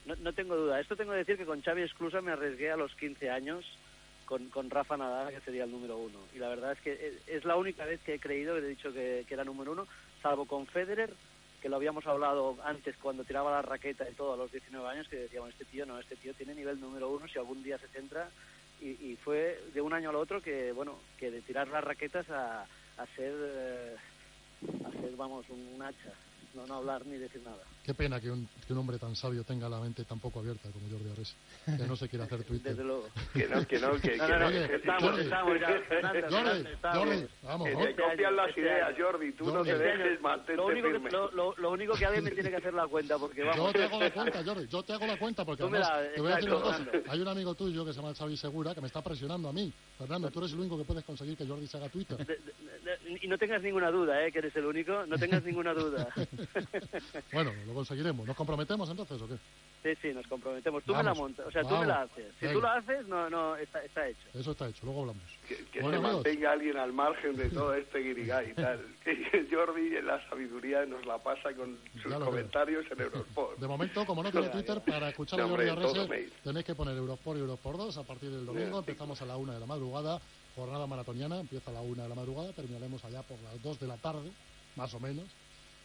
No, 0.06 0.16
no 0.18 0.34
tengo 0.34 0.56
duda. 0.56 0.80
Esto 0.80 0.96
tengo 0.96 1.12
que 1.12 1.20
decir 1.20 1.38
que 1.38 1.46
con 1.46 1.62
Xavi 1.62 1.82
Exclusa 1.82 2.22
me 2.22 2.32
arriesgué 2.32 2.72
a 2.72 2.78
los 2.78 2.94
15 2.96 3.30
años 3.30 3.66
con, 4.26 4.50
con 4.50 4.70
Rafa 4.70 4.98
Nadal, 4.98 5.34
que 5.34 5.42
sería 5.42 5.64
el 5.64 5.72
número 5.72 5.98
uno. 5.98 6.20
Y 6.36 6.40
la 6.40 6.50
verdad 6.50 6.74
es 6.74 6.80
que 6.80 7.20
es 7.28 7.44
la 7.46 7.56
única 7.56 7.86
vez 7.86 8.00
que 8.02 8.16
he 8.16 8.20
creído, 8.20 8.56
que 8.56 8.62
he 8.62 8.70
dicho 8.70 8.94
que, 8.94 9.26
que 9.28 9.34
era 9.34 9.44
número 9.44 9.72
uno, 9.72 9.88
salvo 10.22 10.46
con 10.46 10.68
Federer, 10.68 11.12
que 11.62 11.70
lo 11.70 11.76
habíamos 11.76 12.06
hablado 12.06 12.56
antes 12.64 12.96
cuando 12.98 13.24
tiraba 13.24 13.52
la 13.52 13.62
raqueta 13.62 14.08
y 14.10 14.14
todo 14.14 14.34
a 14.34 14.38
los 14.38 14.52
19 14.52 14.88
años, 14.88 15.08
que 15.10 15.18
decíamos, 15.18 15.50
este 15.50 15.66
tío 15.66 15.86
no, 15.86 16.00
este 16.00 16.16
tío 16.16 16.34
tiene 16.36 16.54
nivel 16.54 16.80
número 16.80 17.10
uno, 17.10 17.28
si 17.28 17.40
algún 17.40 17.64
día 17.64 17.78
se 17.80 17.88
centra. 17.88 18.30
Y, 18.82 19.12
y 19.12 19.18
fue 19.18 19.62
de 19.74 19.82
un 19.82 19.94
año 19.94 20.10
al 20.10 20.16
otro 20.16 20.42
que, 20.42 20.72
bueno, 20.72 21.00
que 21.18 21.32
de 21.32 21.42
tirar 21.42 21.68
las 21.68 21.84
raquetas 21.84 22.30
a, 22.30 22.64
a 22.64 23.06
ser... 23.16 23.34
Eh, 23.36 23.96
vamos, 25.18 25.46
un, 25.50 25.82
hacha, 25.82 26.14
no, 26.54 26.66
no 26.66 26.76
hablar 26.76 27.06
ni 27.06 27.18
decir 27.18 27.42
nada. 27.44 27.64
Qué 27.90 27.96
pena 27.96 28.20
que 28.22 28.30
un, 28.30 28.48
que 28.68 28.72
un 28.74 28.78
hombre 28.78 29.00
tan 29.00 29.16
sabio 29.16 29.44
tenga 29.44 29.68
la 29.68 29.80
mente 29.80 30.04
tan 30.06 30.20
poco 30.20 30.42
abierta 30.42 30.70
como 30.70 30.88
Jordi 30.92 31.10
Arres, 31.10 31.36
que 31.66 31.88
no 31.88 31.96
se 31.96 32.08
quiere 32.08 32.24
hacer 32.26 32.44
Twitter. 32.46 32.74
Desde 32.76 32.84
luego. 32.84 33.08
Que 33.34 33.48
no, 33.48 33.66
que 33.66 33.80
no, 33.80 33.92
que, 34.00 34.16
no, 34.18 34.28
que 34.28 34.32
no, 34.32 34.40
no, 34.40 34.46
Oye, 34.46 34.76
estamos, 34.76 35.02
Jordi, 35.02 35.22
estamos, 35.24 35.54
Jordi, 36.30 36.70
estamos. 36.70 36.98
Jordi, 37.00 37.28
vamos, 37.42 37.68
que 37.68 37.76
te 37.76 37.96
copian 37.96 38.36
las 38.36 38.50
este 38.50 38.62
ideas, 38.62 38.90
año. 38.90 39.06
Jordi, 39.06 39.32
tú 39.32 39.46
Jordi. 39.46 39.58
no 39.58 39.64
te 39.64 39.72
Este 39.72 39.84
dejes, 40.04 40.22
mantente 40.22 40.56
lo 40.56 40.66
único, 40.68 40.88
firme. 40.92 41.10
que, 41.10 41.16
lo, 41.16 41.32
lo, 41.32 41.56
lo 41.58 41.72
único 41.72 41.94
que 41.96 42.06
alguien 42.06 42.24
me 42.26 42.30
tiene 42.32 42.50
que 42.52 42.56
hacer 42.58 42.74
la 42.76 42.88
cuenta, 42.88 43.18
porque 43.18 43.42
vamos... 43.44 43.58
Yo 43.66 43.72
te 43.74 43.84
hago 43.84 44.00
la 44.00 44.12
cuenta, 44.14 44.44
Jordi, 44.44 44.68
yo 44.68 44.84
te 44.84 44.94
hago 44.94 45.08
la 45.08 45.18
cuenta, 45.18 45.46
porque 45.46 45.64
además, 45.64 45.90
la- 45.90 46.14
te 46.14 46.22
voy 46.22 46.32
a 46.32 46.36
decir 46.36 46.50
una 46.52 46.62
cosa. 46.62 46.86
Hay 47.08 47.22
un 47.22 47.28
amigo 47.28 47.56
tuyo 47.56 47.84
que 47.86 47.92
se 47.94 48.00
llama 48.02 48.14
Xavi 48.14 48.38
Segura 48.38 48.76
que 48.76 48.82
me 48.82 48.88
está 48.88 49.02
presionando 49.02 49.50
a 49.50 49.54
mí. 49.54 49.74
Fernando, 49.98 50.30
tú 50.30 50.38
eres 50.42 50.52
el 50.54 50.60
único 50.60 50.78
que 50.78 50.84
puedes 50.84 51.04
conseguir 51.06 51.36
que 51.36 51.48
Jordi 51.48 51.66
se 51.66 51.78
haga 51.78 51.90
Twitter. 51.90 52.18
De- 52.18 52.36
de- 52.36 52.38
de- 52.44 53.20
y 53.20 53.28
no 53.28 53.36
tengas 53.40 53.64
ninguna 53.64 53.90
duda, 53.90 54.24
¿eh? 54.24 54.32
que 54.32 54.38
eres 54.38 54.56
el 54.56 54.66
único, 54.66 55.08
no 55.08 55.18
tengas 55.18 55.44
ninguna 55.44 55.74
duda. 55.74 56.08
Bueno, 57.34 57.52
lo 57.68 57.74
conseguiremos. 57.80 58.28
¿Nos 58.28 58.36
comprometemos 58.36 58.90
entonces 58.90 59.22
o 59.22 59.28
qué? 59.28 59.38
Sí, 59.82 59.98
sí, 60.02 60.14
nos 60.14 60.28
comprometemos. 60.28 60.84
Tú 60.84 60.92
Vamos, 60.92 61.06
me 61.06 61.14
la 61.14 61.16
montas, 61.18 61.46
o 61.48 61.52
sea, 61.52 61.62
tú 61.62 61.70
vamos. 61.70 61.82
me 61.84 61.88
la 61.88 62.02
haces. 62.02 62.26
Si 62.38 62.46
Venga. 62.46 62.54
tú 62.54 62.62
la 62.62 62.74
haces, 62.74 63.08
no, 63.08 63.30
no, 63.30 63.56
está, 63.56 63.82
está 63.86 64.08
hecho. 64.10 64.28
Eso 64.34 64.52
está 64.52 64.68
hecho, 64.68 64.86
luego 64.86 65.02
hablamos. 65.02 65.24
Que, 65.48 65.56
que 65.72 65.80
Bueno, 65.80 65.98
se 66.00 66.04
amigos. 66.06 66.26
mantenga 66.26 66.52
alguien 66.52 66.78
al 66.78 66.92
margen 66.92 67.38
de 67.38 67.50
todo 67.50 67.74
este 67.74 68.00
guirigay 68.00 68.52
y 68.52 68.54
tal. 68.56 68.86
Que 69.06 69.48
Jordi 69.50 69.96
en 69.96 70.06
la 70.06 70.30
sabiduría 70.30 70.86
nos 70.86 71.06
la 71.06 71.18
pasa 71.20 71.54
con 71.54 71.78
sus 72.04 72.14
comentarios 72.14 72.86
en 72.92 73.00
Eurosport. 73.02 73.58
De 73.58 73.68
momento, 73.68 74.06
como 74.06 74.22
no 74.22 74.30
tiene 74.32 74.50
Twitter, 74.50 74.82
para 74.86 75.10
escuchar 75.10 75.40
a 75.40 75.48
Jordi 75.48 75.70
Arrese 75.70 76.30
tenéis 76.44 76.66
que 76.66 76.76
poner 76.76 76.98
Eurosport 76.98 77.38
y 77.38 77.42
Eurosport 77.42 77.78
2 77.78 77.98
a 78.00 78.04
partir 78.04 78.32
del 78.32 78.46
domingo. 78.46 78.80
Empezamos 78.80 79.22
a 79.22 79.26
la 79.26 79.38
una 79.38 79.54
de 79.54 79.62
la 79.62 79.66
madrugada, 79.66 80.20
jornada 80.58 80.86
maratoniana, 80.88 81.40
empieza 81.40 81.72
a 81.72 81.76
la 81.76 81.82
una 81.82 82.04
de 82.04 82.10
la 82.10 82.16
madrugada, 82.16 82.52
terminaremos 82.52 83.04
allá 83.06 83.22
por 83.24 83.40
las 83.44 83.62
2 83.64 83.80
de 83.80 83.88
la 83.88 83.96
tarde, 83.96 84.30
más 84.76 84.94
o 84.94 85.00
menos. 85.00 85.26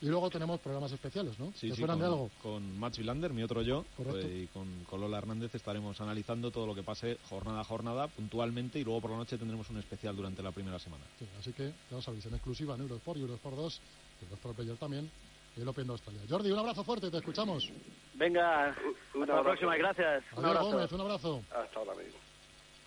Y 0.01 0.07
luego 0.07 0.29
tenemos 0.29 0.61
programas 0.61 0.93
especiales, 0.93 1.39
¿no? 1.39 1.53
Sí, 1.53 1.69
¿Te 1.71 1.77
sí, 1.77 1.81
suenan 1.81 1.99
con, 1.99 2.01
de 2.01 2.07
algo? 2.07 2.31
con 2.43 2.79
Mats 2.79 2.99
Villander, 2.99 3.33
mi 3.33 3.43
otro 3.43 3.63
yo, 3.63 3.85
Correcto. 3.97 4.21
pues, 4.21 4.27
y 4.27 4.47
con, 4.49 4.85
con 4.85 5.01
Lola 5.01 5.19
Hernández 5.19 5.55
estaremos 5.55 5.99
analizando 6.01 6.51
todo 6.51 6.67
lo 6.67 6.75
que 6.75 6.83
pase 6.83 7.17
jornada 7.29 7.61
a 7.61 7.65
jornada 7.65 8.09
puntualmente 8.09 8.79
y 8.79 8.85
luego 8.85 9.01
por 9.01 9.13
la 9.13 9.17
noche 9.19 9.39
tendremos 9.39 9.71
un 9.71 9.79
especial 9.79 10.15
durante 10.15 10.43
la 10.43 10.53
primera 10.53 10.79
semana. 10.79 11.05
Sí, 11.19 11.27
así 11.39 11.53
que 11.53 11.69
ya 11.69 11.97
lo 11.97 12.03
sabéis, 12.03 12.27
en 12.27 12.35
exclusiva 12.35 12.75
en 12.75 12.83
Eurosport 12.83 13.19
y 13.19 13.23
Eurosport 13.23 13.57
2, 13.57 13.81
Eurosport 14.25 14.57
Player 14.57 14.77
también, 14.77 15.11
y 15.57 15.61
el 15.63 15.69
Open 15.69 15.87
de 15.87 15.93
Australia. 15.93 16.21
Jordi, 16.29 16.51
un 16.51 16.59
abrazo 16.59 16.85
fuerte, 16.85 17.11
te 17.11 17.17
escuchamos. 17.19 17.71
Venga, 18.15 18.77
Un 19.15 19.23
hasta 19.23 19.37
la 19.37 19.43
próxima, 19.43 19.77
y 19.77 19.79
gracias. 19.79 20.25
Un 20.33 20.45
Adiós, 20.45 20.51
abrazo. 20.59 20.71
Gómez, 20.73 20.93
un 20.93 21.01
abrazo. 21.01 21.43
Hasta 21.55 21.79
ahora 21.79 21.95
mismo. 21.95 22.19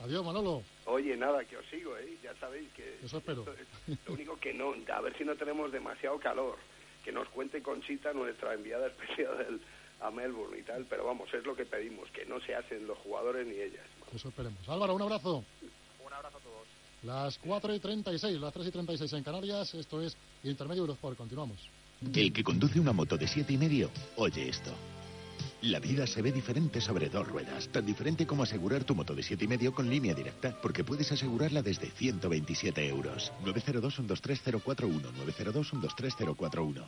Adiós, 0.02 0.24
Manolo. 0.24 0.62
Oye, 0.86 1.18
nada, 1.18 1.44
que 1.46 1.58
os 1.58 1.66
sigo, 1.72 1.98
¿eh? 1.98 2.16
Ya 2.22 2.36
sabéis 2.36 2.70
que... 2.74 3.00
Eso 3.04 3.18
espero. 3.18 3.42
esto 3.42 3.54
es 3.88 3.98
Lo 4.08 4.14
único 4.14 4.38
que 4.40 4.54
no, 4.54 4.74
a 4.94 5.02
ver 5.02 5.18
si 5.18 5.24
no 5.26 5.36
tenemos 5.36 5.72
demasiado 5.72 6.20
calor. 6.20 6.58
Que 7.08 7.14
nos 7.14 7.30
cuente 7.30 7.62
Conchita, 7.64 8.12
nuestra 8.12 8.54
enviada 8.54 8.88
especial 8.88 9.38
del- 9.38 9.62
a 10.02 10.12
Melbourne 10.12 10.60
y 10.60 10.64
tal. 10.64 10.86
Pero 10.90 11.06
vamos, 11.06 11.34
es 11.34 11.42
lo 11.46 11.56
que 11.56 11.64
pedimos, 11.66 12.12
que 12.12 12.26
no 12.26 12.38
se 12.42 12.54
hacen 12.54 12.86
los 12.86 12.98
jugadores 12.98 13.48
ni 13.48 13.56
ellas. 13.56 13.86
Eso 14.14 14.28
esperemos. 14.28 14.68
Álvaro, 14.68 14.94
un 14.94 15.02
abrazo. 15.04 15.46
Un 16.06 16.12
abrazo 16.14 16.36
a 16.38 16.42
todos. 16.42 16.68
Las 17.04 17.38
4 17.38 17.74
y 17.74 17.80
36, 17.80 18.42
las 18.42 18.52
3 18.52 18.68
y 18.68 18.72
36 18.72 19.14
en 19.14 19.24
Canarias, 19.24 19.74
esto 19.74 20.02
es 20.02 20.18
Intermedio 20.44 20.82
Eurosport. 20.82 21.16
Continuamos. 21.18 21.58
El 22.14 22.34
que 22.34 22.44
conduce 22.44 22.78
una 22.78 22.92
moto 22.92 23.16
de 23.18 23.26
siete 23.26 23.54
y 23.54 23.58
medio, 23.58 23.90
oye 24.18 24.50
esto. 24.50 24.72
La 25.68 25.82
vida 25.82 26.08
se 26.08 26.22
ve 26.22 26.32
diferente 26.32 26.80
sobre 26.80 27.10
dos 27.10 27.28
ruedas, 27.28 27.68
tan 27.68 27.86
diferente 27.86 28.26
como 28.26 28.44
asegurar 28.44 28.86
tu 28.86 28.96
moto 28.96 29.14
de 29.14 29.22
siete 29.22 29.44
y 29.44 29.48
medio 29.50 29.74
con 29.74 29.90
línea 29.90 30.14
directa, 30.14 30.58
porque 30.62 30.86
puedes 30.86 31.12
asegurarla 31.12 31.62
desde 31.62 31.92
127 31.92 32.88
euros. 32.88 33.34
902 33.44 33.96
123 33.96 34.62
041 34.64 35.12
902 35.12 35.70
123 35.70 36.16
041 36.38 36.86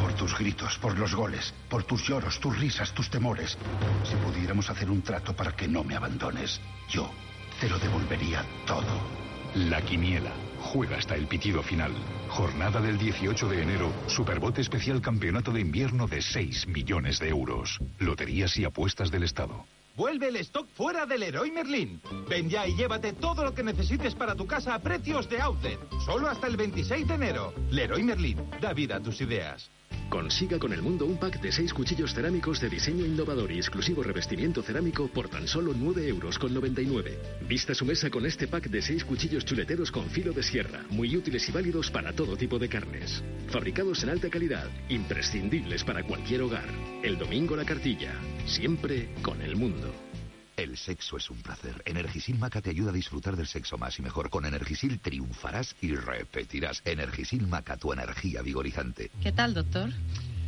Por 0.00 0.14
tus 0.14 0.38
gritos, 0.38 0.78
por 0.78 0.98
los 0.98 1.14
goles, 1.14 1.52
por 1.68 1.84
tus 1.84 2.02
lloros, 2.08 2.40
tus 2.40 2.58
risas, 2.58 2.94
tus 2.94 3.10
temores. 3.10 3.58
Si 4.04 4.16
pudiéramos 4.16 4.70
hacer 4.70 4.90
un 4.90 5.02
trato 5.02 5.36
para 5.36 5.54
que 5.54 5.68
no 5.68 5.84
me 5.84 5.94
abandones, 5.94 6.62
yo 6.88 7.10
te 7.60 7.68
lo 7.68 7.78
devolvería 7.78 8.42
todo. 8.66 9.02
La 9.54 9.82
Quiniela. 9.82 10.32
Juega 10.72 10.96
hasta 10.96 11.14
el 11.14 11.26
pitido 11.26 11.62
final. 11.62 11.92
Jornada 12.34 12.80
del 12.80 12.98
18 12.98 13.48
de 13.48 13.62
enero. 13.62 13.92
Superbote 14.08 14.60
especial 14.60 15.00
campeonato 15.00 15.52
de 15.52 15.60
invierno 15.60 16.08
de 16.08 16.20
6 16.20 16.66
millones 16.66 17.20
de 17.20 17.28
euros. 17.28 17.78
Loterías 18.00 18.56
y 18.56 18.64
apuestas 18.64 19.12
del 19.12 19.22
Estado. 19.22 19.64
Vuelve 19.94 20.26
el 20.26 20.36
stock 20.38 20.66
fuera 20.74 21.06
del 21.06 21.20
Leroy 21.20 21.52
Merlin. 21.52 22.00
Ven 22.28 22.50
ya 22.50 22.66
y 22.66 22.74
llévate 22.74 23.12
todo 23.12 23.44
lo 23.44 23.54
que 23.54 23.62
necesites 23.62 24.16
para 24.16 24.34
tu 24.34 24.48
casa 24.48 24.74
a 24.74 24.80
precios 24.80 25.28
de 25.30 25.40
outlet. 25.40 25.78
Solo 26.04 26.28
hasta 26.28 26.48
el 26.48 26.56
26 26.56 27.06
de 27.06 27.14
enero. 27.14 27.54
Leroy 27.70 28.02
Merlin. 28.02 28.38
Da 28.60 28.72
vida 28.72 28.96
a 28.96 29.00
tus 29.00 29.20
ideas. 29.20 29.70
Consiga 30.08 30.58
con 30.58 30.72
el 30.72 30.82
mundo 30.82 31.06
un 31.06 31.16
pack 31.16 31.40
de 31.40 31.50
seis 31.50 31.72
cuchillos 31.72 32.14
cerámicos 32.14 32.60
de 32.60 32.68
diseño 32.68 33.04
innovador 33.04 33.50
y 33.50 33.56
exclusivo 33.56 34.02
revestimiento 34.02 34.62
cerámico 34.62 35.08
por 35.08 35.28
tan 35.28 35.48
solo 35.48 35.72
9 35.76 36.08
euros 36.08 36.38
con 36.38 36.54
99. 36.54 37.18
Vista 37.48 37.74
su 37.74 37.84
mesa 37.84 38.10
con 38.10 38.26
este 38.26 38.46
pack 38.46 38.68
de 38.68 38.82
seis 38.82 39.04
cuchillos 39.04 39.44
chuleteros 39.44 39.90
con 39.90 40.08
filo 40.10 40.32
de 40.32 40.42
sierra, 40.42 40.84
muy 40.90 41.16
útiles 41.16 41.48
y 41.48 41.52
válidos 41.52 41.90
para 41.90 42.12
todo 42.12 42.36
tipo 42.36 42.58
de 42.58 42.68
carnes. 42.68 43.22
Fabricados 43.48 44.02
en 44.02 44.10
alta 44.10 44.30
calidad, 44.30 44.68
imprescindibles 44.88 45.84
para 45.84 46.02
cualquier 46.04 46.42
hogar. 46.42 46.68
El 47.02 47.18
domingo 47.18 47.56
la 47.56 47.64
cartilla, 47.64 48.12
siempre 48.46 49.08
con 49.22 49.40
el 49.42 49.56
mundo. 49.56 50.03
El 50.56 50.76
sexo 50.76 51.16
es 51.16 51.30
un 51.30 51.38
placer. 51.38 51.82
Energisil 51.84 52.38
Maca 52.38 52.60
te 52.60 52.70
ayuda 52.70 52.90
a 52.90 52.94
disfrutar 52.94 53.34
del 53.36 53.48
sexo 53.48 53.76
más 53.76 53.98
y 53.98 54.02
mejor. 54.02 54.30
Con 54.30 54.46
Energisil 54.46 55.00
triunfarás 55.00 55.74
y 55.80 55.96
repetirás. 55.96 56.80
Energisil 56.84 57.44
Maca, 57.46 57.76
tu 57.76 57.92
energía 57.92 58.40
vigorizante. 58.40 59.10
¿Qué 59.20 59.32
tal, 59.32 59.54
doctor? 59.54 59.90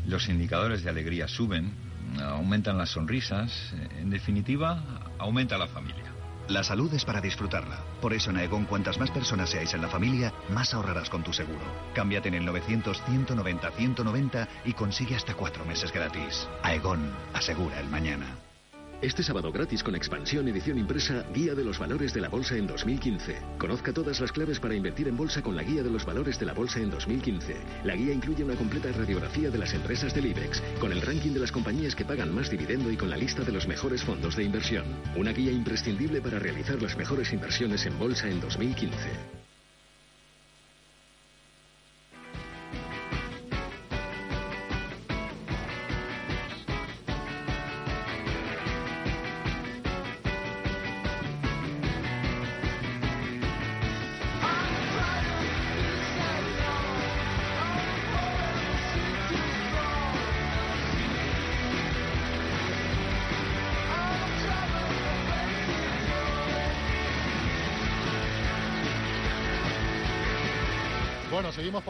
Los 0.07 0.29
indicadores 0.29 0.85
de 0.85 0.91
alegría 0.91 1.27
suben, 1.27 1.75
aumentan 2.21 2.79
las 2.79 2.91
sonrisas, 2.91 3.75
en 3.99 4.11
definitiva, 4.11 5.03
aumenta 5.19 5.59
la 5.59 5.67
familia. 5.67 6.05
La 6.49 6.63
salud 6.63 6.95
es 6.95 7.05
para 7.05 7.21
disfrutarla. 7.21 7.83
Por 8.01 8.15
eso 8.15 8.31
en 8.31 8.37
Aegon, 8.37 8.67
cuantas 8.67 9.01
más 9.01 9.11
personas 9.11 9.51
seáis 9.51 9.75
en 9.75 9.83
la 9.83 9.89
familia, 9.89 10.33
más 10.51 10.73
ahorrarás 10.73 11.11
con 11.11 11.25
tu 11.25 11.33
seguro. 11.33 11.59
Cámbiate 11.93 12.29
en 12.29 12.35
el 12.35 12.47
900-190-190 12.47 14.49
y 14.67 14.73
consigue 14.75 15.17
hasta 15.17 15.35
cuatro 15.35 15.65
meses 15.65 15.93
gratis. 15.93 16.47
Aegon, 16.63 17.13
asegura 17.35 17.81
el 17.81 17.89
mañana. 17.89 18.46
Este 19.03 19.23
sábado 19.23 19.53
gratis 19.53 19.83
con 19.83 19.95
expansión 19.95 20.49
edición 20.49 20.79
impresa 20.79 21.23
Guía 21.35 21.55
de 21.55 21.63
los 21.63 21.79
Valores 21.79 22.15
de 22.15 22.23
la 22.23 22.31
Bolsa 22.31 22.57
en 22.57 22.67
2015. 22.67 23.37
Conozca 23.59 23.93
todas 23.93 24.21
las 24.21 24.33
claves 24.33 24.59
para 24.59 24.75
invertir 24.75 25.07
en 25.07 25.19
bolsa 25.19 25.43
con 25.43 25.55
la 25.55 25.63
Guía 25.63 25.83
de 25.83 25.91
los 25.91 26.07
Valores 26.07 26.39
de 26.41 26.47
la 26.47 26.55
Bolsa 26.55 26.81
en 26.81 26.89
2015. 26.89 27.57
La 27.85 27.95
guía 27.95 28.15
incluye 28.15 28.43
una 28.43 28.55
completa 28.55 28.91
radiografía 28.93 29.51
de 29.51 29.59
las 29.59 29.75
empresas 29.75 30.15
del 30.15 30.27
IBEX, 30.27 30.63
con 30.81 30.93
el 30.93 31.03
ranking 31.03 31.33
de 31.33 31.41
las 31.41 31.53
compañías 31.53 31.95
que 31.95 32.07
pagan 32.07 32.35
más 32.35 32.49
dividendo 32.49 32.91
y 32.91 32.97
con 32.97 33.11
la 33.11 33.19
lista 33.19 33.43
de 33.45 33.53
los 33.53 33.69
mejores 33.69 34.03
fondos 34.03 34.35
de 34.35 34.45
inversión. 34.45 34.87
Una 35.15 35.33
guía 35.33 35.53
imprescindible 35.53 36.23
para 36.23 36.39
realizar 36.39 36.81
las 36.81 36.97
mejores 36.97 37.35
inversiones 37.35 37.85
en 37.85 37.99
bolsa 37.99 38.31
en 38.31 38.41
2015. 38.41 39.36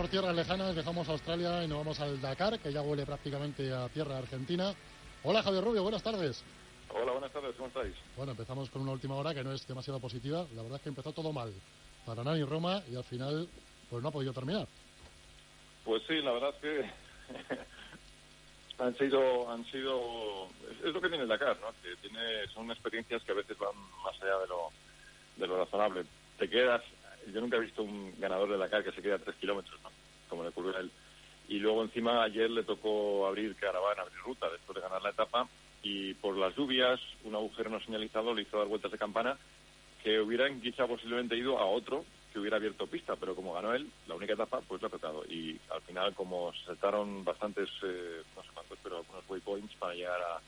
Por 0.06 0.10
tierras 0.12 0.36
lejanas, 0.36 0.76
dejamos 0.76 1.08
Australia 1.08 1.64
y 1.64 1.66
nos 1.66 1.78
vamos 1.78 1.98
al 1.98 2.20
Dakar, 2.20 2.60
que 2.60 2.72
ya 2.72 2.80
huele 2.80 3.04
prácticamente 3.04 3.72
a 3.72 3.88
tierra 3.88 4.18
argentina. 4.18 4.72
Hola 5.24 5.42
Javier 5.42 5.64
Rubio, 5.64 5.82
buenas 5.82 6.04
tardes. 6.04 6.44
Hola, 6.90 7.10
buenas 7.10 7.32
tardes, 7.32 7.56
¿cómo 7.56 7.66
estáis? 7.66 7.92
Bueno, 8.16 8.30
empezamos 8.30 8.70
con 8.70 8.82
una 8.82 8.92
última 8.92 9.16
hora 9.16 9.34
que 9.34 9.42
no 9.42 9.50
es 9.50 9.66
demasiado 9.66 9.98
positiva. 9.98 10.46
La 10.54 10.62
verdad 10.62 10.76
es 10.76 10.82
que 10.82 10.90
empezó 10.90 11.10
todo 11.10 11.32
mal 11.32 11.52
para 12.04 12.22
Nani 12.22 12.44
Roma 12.44 12.84
y 12.88 12.94
al 12.94 13.02
final 13.02 13.48
pues 13.90 14.00
no 14.00 14.10
ha 14.10 14.12
podido 14.12 14.32
terminar. 14.32 14.68
Pues 15.84 16.04
sí, 16.06 16.22
la 16.22 16.30
verdad 16.30 16.54
es 16.54 16.60
que 16.60 17.58
han 18.84 18.94
sido, 18.96 19.50
han 19.50 19.64
sido, 19.72 20.46
es, 20.84 20.94
lo 20.94 21.00
que 21.00 21.08
tiene 21.08 21.24
el 21.24 21.28
Dakar, 21.28 21.58
¿no? 21.60 21.72
Que 21.82 21.96
tiene, 21.96 22.46
son 22.54 22.70
experiencias 22.70 23.24
que 23.24 23.32
a 23.32 23.36
veces 23.36 23.58
van 23.58 23.74
más 24.04 24.14
allá 24.22 24.38
de 24.38 24.46
lo, 24.46 24.70
de 25.36 25.46
lo 25.48 25.64
razonable. 25.64 26.04
Te 26.38 26.48
quedas, 26.48 26.84
yo 27.32 27.40
nunca 27.40 27.56
he 27.56 27.60
visto 27.60 27.82
un 27.82 28.14
ganador 28.18 28.50
de 28.50 28.58
Dakar 28.58 28.84
que 28.84 28.92
se 28.92 29.02
queda 29.02 29.18
tres 29.18 29.36
kilómetros, 29.36 29.80
¿no? 29.82 29.90
Como 30.28 30.42
le 30.42 30.50
ocurrió 30.50 30.76
a 30.76 30.80
él. 30.80 30.90
Y 31.48 31.58
luego 31.58 31.82
encima 31.82 32.22
ayer 32.22 32.50
le 32.50 32.64
tocó 32.64 33.26
abrir 33.26 33.54
caravana, 33.56 34.02
abrir 34.02 34.18
ruta 34.18 34.50
después 34.50 34.74
de 34.74 34.82
ganar 34.82 35.02
la 35.02 35.10
etapa 35.10 35.48
y 35.82 36.14
por 36.14 36.36
las 36.36 36.56
lluvias, 36.56 37.00
un 37.24 37.34
agujero 37.34 37.70
no 37.70 37.80
señalizado 37.80 38.34
le 38.34 38.42
hizo 38.42 38.58
dar 38.58 38.66
vueltas 38.66 38.90
de 38.90 38.98
campana 38.98 39.38
que 40.02 40.20
hubieran 40.20 40.60
quizá 40.60 40.86
posiblemente 40.86 41.36
ido 41.36 41.58
a 41.58 41.66
otro 41.66 42.04
que 42.32 42.40
hubiera 42.40 42.56
abierto 42.56 42.86
pista, 42.86 43.16
pero 43.16 43.34
como 43.34 43.54
ganó 43.54 43.72
él, 43.72 43.90
la 44.06 44.14
única 44.14 44.34
etapa, 44.34 44.60
pues 44.66 44.80
lo 44.82 44.88
ha 44.88 44.90
tocado. 44.90 45.24
Y 45.24 45.58
al 45.70 45.80
final, 45.82 46.14
como 46.14 46.52
se 46.52 46.64
saltaron 46.66 47.24
bastantes, 47.24 47.68
eh, 47.82 48.22
no 48.34 48.42
sé 48.42 48.48
cuántos, 48.52 48.78
pero 48.82 48.98
algunos 48.98 49.24
waypoints 49.28 49.74
para 49.76 49.94
llegar 49.94 50.20
a, 50.20 50.40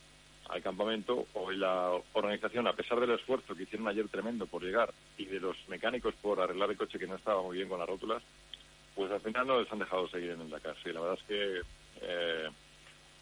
al 0.48 0.62
campamento, 0.62 1.26
hoy 1.34 1.56
la 1.56 1.90
organización, 2.14 2.66
a 2.66 2.72
pesar 2.72 2.98
del 3.00 3.10
esfuerzo 3.10 3.54
que 3.54 3.64
hicieron 3.64 3.88
ayer 3.88 4.08
tremendo 4.08 4.46
por 4.46 4.62
llegar 4.62 4.92
y 5.16 5.26
de 5.26 5.40
los 5.40 5.56
mecánicos 5.68 6.14
por 6.22 6.40
arreglar 6.40 6.70
el 6.70 6.76
coche 6.76 6.98
que 6.98 7.06
no 7.06 7.16
estaba 7.16 7.42
muy 7.42 7.56
bien 7.56 7.68
con 7.68 7.78
las 7.78 7.88
rótulas, 7.88 8.22
pues 8.94 9.10
al 9.12 9.20
final 9.20 9.46
no 9.46 9.60
les 9.60 9.70
han 9.70 9.78
dejado 9.78 10.08
seguir 10.08 10.30
en 10.30 10.40
el 10.40 10.50
Dakar. 10.50 10.74
Sí, 10.82 10.90
la 10.92 11.00
verdad 11.00 11.18
es 11.20 11.26
que 11.26 11.60
eh, 12.00 12.48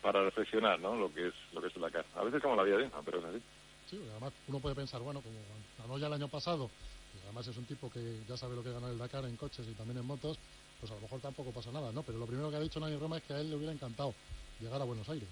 para 0.01 0.23
reflexionar, 0.23 0.79
¿no? 0.79 0.95
Lo 0.97 1.13
que 1.13 1.29
es 1.29 1.35
lo 1.53 1.61
que 1.61 1.69
es 1.69 1.77
el 1.77 1.83
Dakar. 1.83 2.05
A 2.15 2.23
veces 2.23 2.41
como 2.41 2.57
la 2.57 2.63
vida 2.63 2.79
misma, 2.79 3.03
pero 3.05 3.19
es 3.19 3.25
así. 3.25 3.43
Sí, 3.91 4.01
además 4.11 4.33
uno 4.47 4.61
puede 4.61 4.75
pensar, 4.75 5.01
bueno, 5.01 5.21
como 5.21 5.37
ganó 5.79 5.99
ya 5.99 6.07
el 6.07 6.13
año 6.13 6.29
pasado, 6.29 6.71
y 7.15 7.25
además 7.25 7.47
es 7.49 7.57
un 7.57 7.67
tipo 7.67 7.91
que 7.91 8.21
ya 8.29 8.37
sabe 8.37 8.55
lo 8.55 8.63
que 8.63 8.73
ganar 8.73 8.91
el 8.91 8.99
Dakar 8.99 9.25
en 9.25 9.37
coches 9.37 9.67
y 9.69 9.75
también 9.75 9.99
en 9.99 10.07
motos, 10.07 10.39
pues 10.79 10.93
a 10.93 10.95
lo 10.95 11.01
mejor 11.01 11.21
tampoco 11.21 11.51
pasa 11.51 11.73
nada, 11.73 11.91
¿no? 11.93 12.03
Pero 12.03 12.19
lo 12.19 12.27
primero 12.27 12.51
que 12.51 12.57
ha 12.57 12.61
dicho 12.61 12.79
Nani 12.79 12.97
Roma 12.97 13.19
es 13.19 13.25
que 13.25 13.35
a 13.35 13.41
él 13.41 13.51
le 13.51 13.57
hubiera 13.57 13.73
encantado 13.73 14.15
llegar 14.61 14.81
a 14.81 14.85
Buenos 14.85 15.09
Aires. 15.09 15.29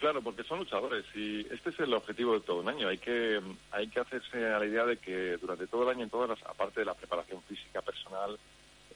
Claro, 0.00 0.22
porque 0.22 0.44
son 0.44 0.60
luchadores 0.60 1.04
y 1.14 1.40
este 1.52 1.70
es 1.70 1.80
el 1.80 1.92
objetivo 1.92 2.34
de 2.34 2.40
todo 2.40 2.60
un 2.60 2.68
año. 2.68 2.88
Hay 2.88 2.98
que 2.98 3.40
hay 3.72 3.88
que 3.88 4.00
hacerse 4.00 4.46
a 4.46 4.60
la 4.60 4.66
idea 4.66 4.86
de 4.86 4.98
que 4.98 5.36
durante 5.38 5.66
todo 5.66 5.82
el 5.82 5.88
año, 5.88 6.04
en 6.04 6.10
todas 6.10 6.28
las, 6.28 6.42
aparte 6.44 6.80
de 6.80 6.86
la 6.86 6.94
preparación 6.94 7.42
física 7.42 7.82
personal, 7.82 8.38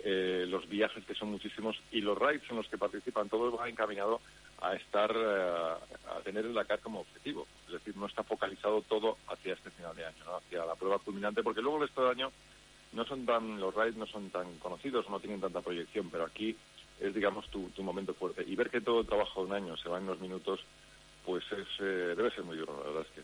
eh, 0.05 0.47
los 0.49 0.69
viajes 0.69 1.05
que 1.05 1.15
son 1.15 1.31
muchísimos 1.31 1.77
y 1.91 2.01
los 2.01 2.17
rides 2.17 2.43
en 2.51 2.57
los 2.57 2.69
que 2.69 2.79
participan, 2.79 3.29
todo 3.29 3.57
va 3.57 3.69
encaminado 3.69 4.21
a 4.61 4.75
estar 4.75 5.13
eh, 5.13 5.97
a 6.09 6.21
tener 6.23 6.47
el 6.47 6.55
Dakar 6.55 6.79
como 6.79 7.01
objetivo. 7.01 7.49
Es 7.67 7.73
decir, 7.73 7.97
no 7.97 8.07
está 8.07 8.23
focalizado 8.23 8.83
todo 8.83 9.17
hacia 9.27 9.55
este 9.55 9.71
final 9.71 9.97
de 9.97 10.07
año, 10.07 10.25
¿no? 10.25 10.37
hacia 10.37 10.65
la 10.65 10.77
prueba 10.77 11.01
culminante, 11.01 11.43
porque 11.43 11.63
luego 11.63 11.79
el 11.79 11.89
resto 11.89 12.03
del 12.03 12.19
año 12.19 12.33
no 12.93 13.05
son 13.07 13.27
tan 13.27 13.59
los 13.59 13.75
rides 13.75 13.97
no 13.97 14.07
son 14.07 14.31
tan 14.31 14.59
conocidos, 14.59 15.09
no 15.09 15.19
tienen 15.19 15.41
tanta 15.41 15.61
proyección, 15.61 16.11
pero 16.11 16.27
aquí 16.27 16.57
es 17.01 17.15
digamos 17.15 17.49
tu, 17.49 17.71
tu 17.71 17.83
momento 17.83 18.15
fuerte 18.15 18.45
y 18.47 18.55
ver 18.55 18.71
que 18.71 18.81
todo 18.81 19.01
el 19.01 19.07
trabajo 19.07 19.41
de 19.41 19.47
un 19.47 19.55
año 19.55 19.77
se 19.77 19.89
va 19.89 19.99
en 19.99 20.05
unos 20.05 20.21
minutos 20.21 20.61
pues 21.25 21.45
es, 21.53 21.69
eh, 21.81 22.15
debe 22.17 22.31
ser 22.31 22.45
muy 22.45 22.57
duro, 22.57 22.77
la 22.79 22.89
verdad 22.89 23.07
es 23.09 23.15
que. 23.15 23.23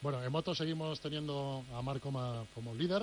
Bueno, 0.00 0.22
en 0.22 0.30
moto 0.30 0.54
seguimos 0.54 1.00
teniendo 1.00 1.64
a 1.72 1.82
Marco 1.82 2.10
Ma 2.10 2.44
como 2.54 2.74
líder, 2.74 3.02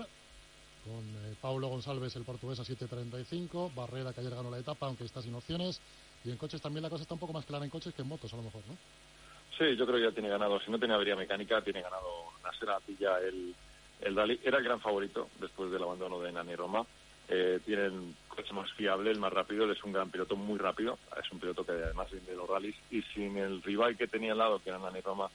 con 0.83 1.03
eh, 1.25 1.35
Paulo 1.41 1.67
González, 1.67 2.15
el 2.15 2.23
portugués, 2.23 2.59
a 2.59 2.63
7.35, 2.63 3.73
Barrera, 3.73 4.13
que 4.13 4.21
ayer 4.21 4.35
ganó 4.35 4.51
la 4.51 4.59
etapa, 4.59 4.85
aunque 4.85 5.05
está 5.05 5.21
sin 5.21 5.33
opciones, 5.33 5.81
y 6.23 6.31
en 6.31 6.37
coches 6.37 6.61
también 6.61 6.83
la 6.83 6.89
cosa 6.89 7.03
está 7.03 7.15
un 7.15 7.19
poco 7.19 7.33
más 7.33 7.45
clara 7.45 7.65
en 7.65 7.71
coches 7.71 7.93
que 7.93 8.01
en 8.01 8.07
motos, 8.07 8.33
a 8.33 8.37
lo 8.37 8.43
mejor, 8.43 8.61
¿no? 8.67 8.77
Sí, 9.57 9.75
yo 9.75 9.85
creo 9.85 9.97
que 9.97 10.05
ya 10.05 10.11
tiene 10.11 10.29
ganado, 10.29 10.59
si 10.59 10.71
no 10.71 10.79
tenía 10.79 10.95
avería 10.95 11.15
mecánica, 11.15 11.61
tiene 11.61 11.81
ganado 11.81 12.31
Nasser 12.43 12.69
Atilla, 12.69 13.19
el, 13.19 13.53
el 14.01 14.15
Dali, 14.15 14.39
era 14.43 14.57
el 14.57 14.63
gran 14.63 14.79
favorito 14.79 15.29
después 15.39 15.71
del 15.71 15.83
abandono 15.83 16.19
de 16.19 16.31
Nani 16.31 16.55
Roma. 16.55 16.85
Eh, 17.33 17.61
tiene 17.65 17.85
el 17.85 18.13
coche 18.27 18.53
más 18.53 18.69
fiable, 18.73 19.09
el 19.09 19.19
más 19.19 19.31
rápido, 19.31 19.63
él 19.63 19.71
es 19.71 19.81
un 19.85 19.93
gran 19.93 20.11
piloto, 20.11 20.35
muy 20.35 20.59
rápido, 20.59 20.99
es 21.17 21.31
un 21.31 21.39
piloto 21.39 21.65
que 21.65 21.71
además 21.71 22.11
viene 22.11 22.29
de 22.29 22.35
los 22.35 22.49
rallies 22.49 22.75
y 22.91 23.01
sin 23.03 23.37
el 23.37 23.63
rival 23.63 23.95
que 23.95 24.07
tenía 24.07 24.33
al 24.33 24.39
lado, 24.39 24.59
que 24.59 24.69
era 24.69 24.79
Nani 24.79 24.99
Roma, 24.99 25.29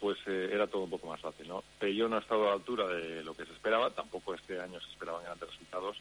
pues 0.00 0.18
eh, 0.26 0.50
era 0.52 0.66
todo 0.66 0.82
un 0.82 0.90
poco 0.90 1.06
más 1.06 1.20
fácil, 1.20 1.46
¿no? 1.46 1.62
Peugeot 1.78 2.10
no 2.10 2.16
ha 2.16 2.20
estado 2.20 2.46
a 2.46 2.48
la 2.48 2.54
altura 2.54 2.88
de 2.88 3.22
lo 3.22 3.32
que 3.34 3.46
se 3.46 3.52
esperaba, 3.52 3.90
tampoco 3.90 4.34
este 4.34 4.60
año 4.60 4.80
se 4.80 4.90
esperaban 4.90 5.22
grandes 5.22 5.48
resultados 5.48 5.96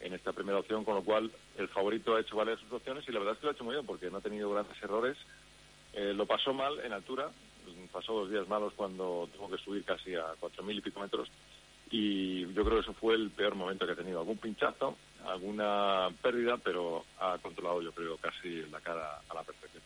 en 0.00 0.12
esta 0.12 0.34
primera 0.34 0.58
opción, 0.58 0.84
con 0.84 0.96
lo 0.96 1.02
cual 1.02 1.30
el 1.56 1.68
favorito 1.68 2.14
ha 2.14 2.20
hecho 2.20 2.36
valer 2.36 2.58
sus 2.58 2.70
opciones 2.70 3.08
y 3.08 3.12
la 3.12 3.20
verdad 3.20 3.34
es 3.34 3.40
que 3.40 3.46
lo 3.46 3.52
ha 3.52 3.54
hecho 3.54 3.64
muy 3.64 3.74
bien 3.74 3.86
porque 3.86 4.10
no 4.10 4.18
ha 4.18 4.20
tenido 4.20 4.50
grandes 4.50 4.76
errores. 4.82 5.16
Eh, 5.94 6.12
lo 6.14 6.26
pasó 6.26 6.52
mal 6.52 6.78
en 6.80 6.92
altura, 6.92 7.30
pasó 7.90 8.12
dos 8.12 8.30
días 8.30 8.46
malos 8.46 8.74
cuando 8.74 9.26
tuvo 9.34 9.48
que 9.50 9.62
subir 9.62 9.84
casi 9.84 10.14
a 10.14 10.34
4.000 10.38 10.76
y 10.76 10.80
pico 10.82 11.00
metros 11.00 11.30
y 11.92 12.40
yo 12.54 12.64
creo 12.64 12.76
que 12.76 12.80
eso 12.80 12.94
fue 12.94 13.14
el 13.14 13.30
peor 13.30 13.54
momento 13.54 13.86
que 13.86 13.92
he 13.92 13.96
tenido. 13.96 14.20
Algún 14.20 14.38
pinchazo, 14.38 14.96
alguna 15.26 16.08
pérdida, 16.22 16.56
pero 16.56 17.04
ha 17.20 17.36
controlado 17.38 17.82
yo 17.82 17.92
creo 17.92 18.16
casi 18.16 18.62
la 18.70 18.80
cara 18.80 19.20
a 19.28 19.34
la 19.34 19.42
perfección. 19.42 19.82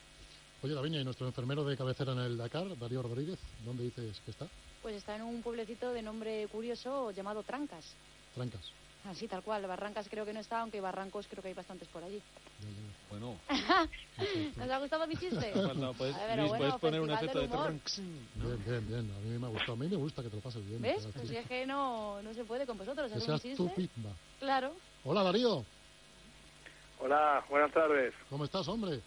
Oye, 0.63 0.73
Daviña, 0.73 1.01
¿y 1.01 1.05
nuestro 1.05 1.27
enfermero 1.27 1.65
de 1.65 1.77
cabecera 1.77 2.13
en 2.13 2.21
el 2.21 2.37
Dakar, 2.37 2.79
Darío 2.79 3.03
Rodríguez, 3.03 3.39
dónde 3.65 3.85
dices 3.85 4.21
que 4.25 4.31
está? 4.31 4.47
Pues 4.83 4.95
está 4.95 5.17
en 5.17 5.23
un 5.23 5.43
pueblecito 5.43 5.93
de 5.93 6.01
nombre 6.01 6.47
curioso 6.47 7.11
llamado 7.11 7.43
Trancas. 7.43 7.97
Trancas. 8.35 8.73
Así, 9.09 9.29
tal 9.29 9.43
cual. 9.43 9.67
Barrancas 9.67 10.09
creo 10.09 10.25
que 10.25 10.33
no 10.33 10.41
está, 10.41 10.61
aunque 10.61 10.81
barrancos 10.81 11.27
creo 11.29 11.43
que 11.43 11.49
hay 11.49 11.55
bastantes 11.55 11.89
por 11.89 12.03
allí. 12.03 12.21
Bueno. 13.09 13.37
¿Nos 14.57 14.71
ha 14.71 14.79
gustado 14.79 15.07
mi 15.07 15.17
chiste? 15.17 15.53
No, 15.77 15.93
puedes, 15.95 16.17
A 16.17 16.27
ver, 16.27 16.39
Luis, 16.39 16.49
bueno, 16.49 16.65
puedes 16.65 16.81
poner 16.81 17.01
un 17.01 17.09
Festival 17.09 17.37
efecto 17.37 17.41
de 17.41 17.49
tronks. 17.49 18.03
Bien, 18.35 18.65
bien, 18.65 18.89
bien. 18.89 19.11
A 19.11 19.21
mí 19.21 19.39
me 19.39 19.47
ha 19.47 19.51
gustado. 19.51 19.73
A 19.75 19.77
mí 19.77 19.89
me 19.89 19.97
gusta 19.97 20.23
que 20.23 20.31
te 20.31 20.37
lo 20.37 20.43
pases 20.43 20.67
bien. 20.67 20.83
¿Ves? 20.83 21.07
Pues 21.13 21.29
si 21.29 21.37
es 21.37 21.47
que 21.47 21.67
no, 21.67 22.21
no 22.23 22.35
se 22.35 22.45
puede 22.45 22.67
con 22.67 22.77
vosotros. 22.79 23.13
que 23.13 23.21
seas 23.21 23.41
tu 23.41 23.49
chiste. 23.49 23.75
pitba. 23.75 24.11
Claro. 24.41 24.73
Hola, 25.05 25.23
Darío. 25.23 25.65
Hola, 26.99 27.45
buenas 27.49 27.73
tardes. 27.73 28.15
¿Cómo 28.29 28.45
estás, 28.45 28.67
hombre? 28.69 29.01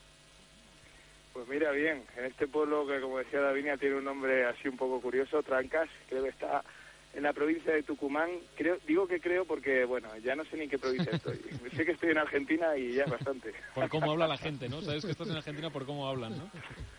Pues 1.34 1.48
mira, 1.48 1.72
bien, 1.72 2.06
en 2.18 2.26
este 2.26 2.48
pueblo 2.48 2.86
que, 2.88 3.00
como 3.02 3.18
decía 3.18 3.40
Davinia, 3.40 3.78
tiene 3.78 3.96
un 3.96 4.04
nombre 4.04 4.46
así 4.46 4.68
un 4.68 4.78
poco 4.78 5.00
curioso, 5.02 5.42
Trancas, 5.44 5.90
creo 6.08 6.24
que 6.24 6.30
está 6.30 6.64
en 7.14 7.24
la 7.24 7.34
provincia 7.34 7.74
de 7.74 7.84
Tucumán. 7.84 8.30
Creo, 8.56 8.78
digo 8.88 9.08
que 9.08 9.20
creo 9.20 9.46
porque, 9.46 9.86
bueno, 9.86 10.10
ya 10.18 10.36
no 10.36 10.46
sé 10.46 10.58
ni 10.58 10.64
en 10.64 10.70
qué 10.70 10.78
provincia 10.78 11.12
estoy. 11.12 11.38
sé 11.76 11.86
que 11.86 11.92
estoy 11.94 12.12
en 12.12 12.18
Argentina 12.18 12.76
y 12.78 12.94
ya 12.94 13.04
es 13.04 13.12
bastante. 13.12 13.54
Por 13.76 13.90
cómo 13.90 14.12
habla 14.12 14.28
la 14.28 14.38
gente, 14.38 14.70
¿no? 14.70 14.82
Sabes 14.82 15.06
que 15.06 15.12
estás 15.12 15.30
en 15.30 15.38
Argentina 15.38 15.70
por 15.70 15.86
cómo 15.86 16.08
hablan, 16.08 16.38
¿no? 16.38 16.52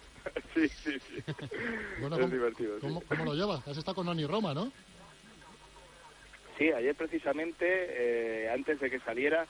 sí, 0.54 0.68
sí, 0.68 0.98
sí. 1.00 1.22
Bueno, 2.00 2.16
es 2.16 2.22
¿cómo, 2.22 2.34
divertido. 2.34 2.74
sí. 2.76 2.80
¿cómo, 2.80 3.00
cómo 3.02 3.24
lo 3.24 3.34
llevas? 3.34 3.66
Has 3.66 3.78
estado 3.78 3.96
con 3.96 4.06
Nani 4.06 4.26
Roma, 4.26 4.52
¿no? 4.54 4.72
Sí, 6.58 6.70
ayer 6.70 6.94
precisamente, 6.94 7.64
eh, 7.66 8.50
antes 8.50 8.78
de 8.80 8.90
que 8.90 9.00
saliera, 9.00 9.46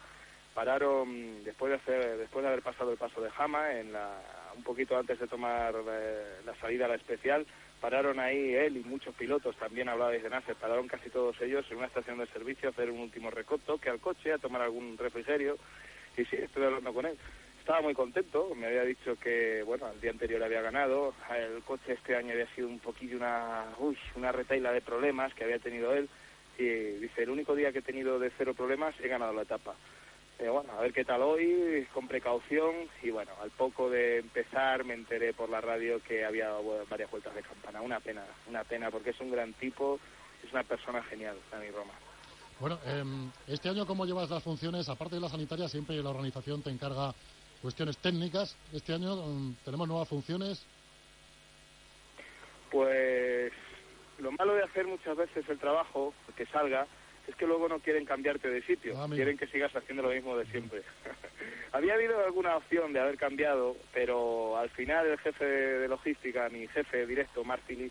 pararon, 0.54 1.42
después 1.42 1.70
de, 1.70 1.76
hacer, 1.76 2.18
después 2.18 2.42
de 2.42 2.48
haber 2.48 2.62
pasado 2.62 2.92
el 2.92 2.98
paso 2.98 3.20
de 3.20 3.30
Jama, 3.30 3.72
en 3.72 3.92
la, 3.92 4.16
un 4.56 4.62
poquito 4.62 4.96
antes 4.96 5.18
de 5.18 5.26
tomar 5.26 5.74
eh, 5.74 6.40
la 6.46 6.54
salida 6.60 6.84
a 6.84 6.88
la 6.88 6.94
especial, 6.94 7.44
pararon 7.80 8.20
ahí 8.20 8.54
él 8.54 8.76
y 8.76 8.84
muchos 8.84 9.14
pilotos, 9.14 9.56
también 9.56 9.88
hablabais 9.88 10.22
de 10.22 10.30
Nasser, 10.30 10.54
pararon 10.56 10.86
casi 10.86 11.10
todos 11.10 11.40
ellos 11.40 11.64
en 11.70 11.78
una 11.78 11.86
estación 11.86 12.18
de 12.18 12.26
servicio 12.26 12.68
a 12.68 12.72
hacer 12.72 12.90
un 12.90 13.00
último 13.00 13.30
recoto, 13.30 13.78
que 13.78 13.90
al 13.90 14.00
coche, 14.00 14.32
a 14.32 14.38
tomar 14.38 14.62
algún 14.62 14.96
refrigerio, 14.98 15.56
y 16.16 16.24
sí, 16.24 16.36
estoy 16.36 16.64
hablando 16.64 16.92
con 16.92 17.06
él. 17.06 17.16
Estaba 17.58 17.82
muy 17.82 17.94
contento, 17.94 18.54
me 18.54 18.66
había 18.66 18.84
dicho 18.84 19.16
que, 19.16 19.62
bueno, 19.62 19.88
el 19.90 20.00
día 20.00 20.10
anterior 20.10 20.42
había 20.42 20.62
ganado, 20.62 21.14
el 21.36 21.62
coche 21.62 21.92
este 21.92 22.16
año 22.16 22.32
había 22.32 22.52
sido 22.54 22.68
un 22.68 22.78
poquillo 22.78 23.16
una, 23.16 23.66
uy, 23.78 23.96
una 24.16 24.32
retaila 24.32 24.72
de 24.72 24.80
problemas 24.80 25.32
que 25.34 25.44
había 25.44 25.58
tenido 25.58 25.94
él, 25.94 26.08
y 26.58 26.64
dice, 26.64 27.22
el 27.22 27.30
único 27.30 27.54
día 27.54 27.72
que 27.72 27.78
he 27.78 27.82
tenido 27.82 28.18
de 28.18 28.30
cero 28.36 28.54
problemas 28.54 28.94
he 29.00 29.08
ganado 29.08 29.32
la 29.32 29.42
etapa. 29.42 29.74
Eh, 30.40 30.48
bueno, 30.48 30.72
a 30.72 30.80
ver 30.80 30.94
qué 30.94 31.04
tal 31.04 31.20
hoy, 31.20 31.86
con 31.92 32.08
precaución, 32.08 32.88
y 33.02 33.10
bueno, 33.10 33.30
al 33.42 33.50
poco 33.50 33.90
de 33.90 34.20
empezar 34.20 34.84
me 34.84 34.94
enteré 34.94 35.34
por 35.34 35.50
la 35.50 35.60
radio 35.60 36.02
que 36.02 36.24
había 36.24 36.50
bueno, 36.54 36.84
varias 36.88 37.10
vueltas 37.10 37.34
de 37.34 37.42
campana. 37.42 37.82
Una 37.82 38.00
pena, 38.00 38.24
una 38.48 38.64
pena, 38.64 38.90
porque 38.90 39.10
es 39.10 39.20
un 39.20 39.30
gran 39.30 39.52
tipo, 39.52 40.00
es 40.42 40.50
una 40.50 40.62
persona 40.64 41.02
genial, 41.02 41.36
Dani 41.50 41.70
Roma. 41.70 41.92
Bueno, 42.58 42.78
em, 42.86 43.30
este 43.48 43.68
año, 43.68 43.86
¿cómo 43.86 44.06
llevas 44.06 44.30
las 44.30 44.42
funciones? 44.42 44.88
Aparte 44.88 45.16
de 45.16 45.20
la 45.20 45.28
sanitaria, 45.28 45.68
siempre 45.68 46.02
la 46.02 46.08
organización 46.08 46.62
te 46.62 46.70
encarga 46.70 47.12
cuestiones 47.60 47.98
técnicas. 47.98 48.56
Este 48.72 48.94
año 48.94 49.22
em, 49.22 49.54
tenemos 49.62 49.88
nuevas 49.88 50.08
funciones. 50.08 50.64
Pues 52.70 53.52
lo 54.18 54.32
malo 54.32 54.54
de 54.54 54.62
hacer 54.62 54.86
muchas 54.86 55.18
veces 55.18 55.46
el 55.50 55.58
trabajo, 55.58 56.14
que 56.34 56.46
salga, 56.46 56.86
es 57.30 57.36
que 57.36 57.46
luego 57.46 57.68
no 57.68 57.78
quieren 57.78 58.04
cambiarte 58.04 58.50
de 58.50 58.62
sitio, 58.62 58.94
Ah, 58.98 59.06
quieren 59.08 59.38
que 59.38 59.46
sigas 59.46 59.74
haciendo 59.74 60.02
lo 60.02 60.10
mismo 60.10 60.36
de 60.36 60.46
siempre. 60.46 60.82
Había 61.72 61.94
habido 61.94 62.22
alguna 62.24 62.56
opción 62.56 62.92
de 62.92 63.00
haber 63.00 63.16
cambiado, 63.16 63.76
pero 63.94 64.58
al 64.58 64.68
final 64.70 65.06
el 65.06 65.18
jefe 65.18 65.44
de 65.44 65.88
logística, 65.88 66.48
mi 66.48 66.66
jefe 66.66 67.06
directo, 67.06 67.44
Martili, 67.44 67.90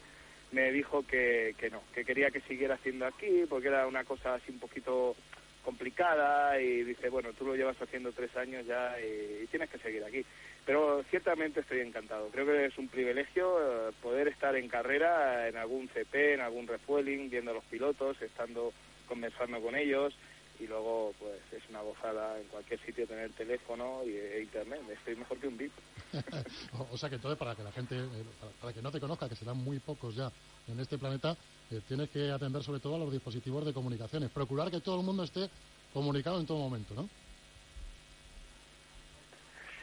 me 0.51 0.71
dijo 0.71 1.05
que, 1.07 1.55
que 1.57 1.69
no, 1.69 1.81
que 1.93 2.03
quería 2.03 2.31
que 2.31 2.41
siguiera 2.41 2.75
haciendo 2.75 3.05
aquí, 3.05 3.45
porque 3.49 3.69
era 3.69 3.87
una 3.87 4.03
cosa 4.03 4.35
así 4.35 4.51
un 4.51 4.59
poquito 4.59 5.15
complicada 5.63 6.59
y 6.59 6.83
dice, 6.83 7.09
bueno, 7.09 7.31
tú 7.33 7.45
lo 7.45 7.55
llevas 7.55 7.81
haciendo 7.81 8.11
tres 8.11 8.35
años 8.35 8.65
ya 8.65 8.95
y, 8.99 9.43
y 9.43 9.47
tienes 9.47 9.69
que 9.69 9.77
seguir 9.77 10.03
aquí. 10.03 10.25
Pero 10.65 11.03
ciertamente 11.09 11.61
estoy 11.61 11.79
encantado. 11.79 12.29
Creo 12.29 12.45
que 12.45 12.65
es 12.65 12.77
un 12.77 12.89
privilegio 12.89 13.59
eh, 13.59 13.91
poder 14.01 14.27
estar 14.27 14.55
en 14.55 14.67
carrera 14.67 15.47
en 15.47 15.57
algún 15.57 15.87
CP, 15.87 16.33
en 16.33 16.41
algún 16.41 16.67
refueling, 16.67 17.29
viendo 17.29 17.51
a 17.51 17.55
los 17.55 17.63
pilotos, 17.65 18.21
estando 18.21 18.73
conversando 19.09 19.59
con 19.59 19.75
ellos 19.75 20.13
y 20.59 20.67
luego 20.67 21.13
pues 21.19 21.39
es 21.51 21.67
una 21.69 21.81
gozada 21.81 22.39
en 22.39 22.47
cualquier 22.47 22.79
sitio 22.85 23.07
tener 23.07 23.31
teléfono 23.31 24.01
y, 24.05 24.15
e 24.15 24.41
internet. 24.43 24.81
Estoy 24.89 25.15
mejor 25.15 25.39
que 25.39 25.47
un 25.47 25.57
VIP. 25.57 25.71
o, 26.91 26.97
sea 26.97 27.09
que 27.09 27.15
entonces, 27.15 27.39
para 27.39 27.55
que 27.55 27.63
la 27.63 27.71
gente, 27.71 27.95
eh, 27.97 28.23
para, 28.39 28.51
para 28.53 28.73
que 28.73 28.81
no 28.81 28.91
te 28.91 28.99
conozca, 28.99 29.29
que 29.29 29.35
serán 29.35 29.57
muy 29.57 29.79
pocos 29.79 30.15
ya 30.15 30.31
en 30.67 30.79
este 30.79 30.97
planeta, 30.97 31.35
eh, 31.71 31.81
tienes 31.87 32.09
que 32.09 32.29
atender 32.29 32.61
sobre 32.61 32.81
todo 32.81 32.95
a 32.95 32.99
los 32.99 33.11
dispositivos 33.11 33.65
de 33.65 33.73
comunicaciones. 33.73 34.29
Procurar 34.31 34.69
que 34.69 34.81
todo 34.81 34.99
el 34.99 35.05
mundo 35.05 35.23
esté 35.23 35.49
comunicado 35.93 36.39
en 36.39 36.45
todo 36.45 36.57
momento, 36.57 36.93
¿no? 36.93 37.09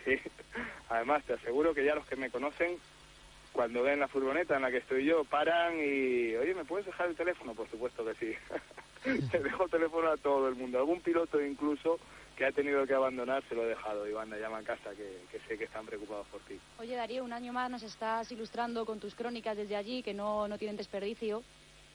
Sí. 0.05 0.17
Además, 0.89 1.25
te 1.25 1.33
aseguro 1.33 1.75
que 1.75 1.85
ya 1.85 1.95
los 1.95 2.07
que 2.07 2.17
me 2.17 2.31
conocen, 2.31 2.77
cuando 3.53 3.83
ven 3.83 3.99
la 3.99 4.09
furgoneta 4.09 4.57
en 4.57 4.62
la 4.62 4.71
que 4.71 4.79
estoy 4.79 5.07
yo, 5.07 5.25
paran 5.25 5.75
y, 5.79 6.37
oye, 6.37 6.55
¿me 6.55 6.65
puedes 6.65 6.87
dejar 6.87 7.09
el 7.09 7.17
teléfono? 7.17 7.55
Por 7.55 7.69
supuesto 7.71 8.05
que 8.05 8.15
sí. 8.15 8.35
Te 9.31 9.38
dejo 9.38 9.64
el 9.64 9.71
teléfono 9.71 10.09
a 10.11 10.16
todo 10.16 10.49
el 10.49 10.55
mundo. 10.57 10.79
Algún 10.79 11.01
piloto 11.01 11.40
incluso 11.40 11.99
que 12.37 12.45
ha 12.45 12.53
tenido 12.53 12.87
que 12.87 12.95
abandonar 12.95 13.42
se 13.49 13.55
lo 13.55 13.64
he 13.64 13.69
dejado 13.69 14.07
y 14.07 14.12
van 14.12 14.33
a 14.33 14.37
llamar 14.37 14.62
a 14.62 14.66
casa 14.66 14.90
que, 14.90 15.23
que 15.31 15.38
sé 15.49 15.57
que 15.57 15.64
están 15.64 15.87
preocupados 15.87 16.27
por 16.29 16.40
ti. 16.42 16.59
Oye, 16.79 16.95
Darío, 16.95 17.25
un 17.25 17.33
año 17.33 17.53
más 17.53 17.71
nos 17.71 17.83
estás 17.83 18.31
ilustrando 18.31 18.85
con 18.85 19.01
tus 19.01 19.14
crónicas 19.14 19.57
desde 19.57 19.77
allí, 19.77 20.03
que 20.03 20.12
no, 20.12 20.47
no 20.47 20.59
tienen 20.59 20.77
desperdicio. 20.77 21.42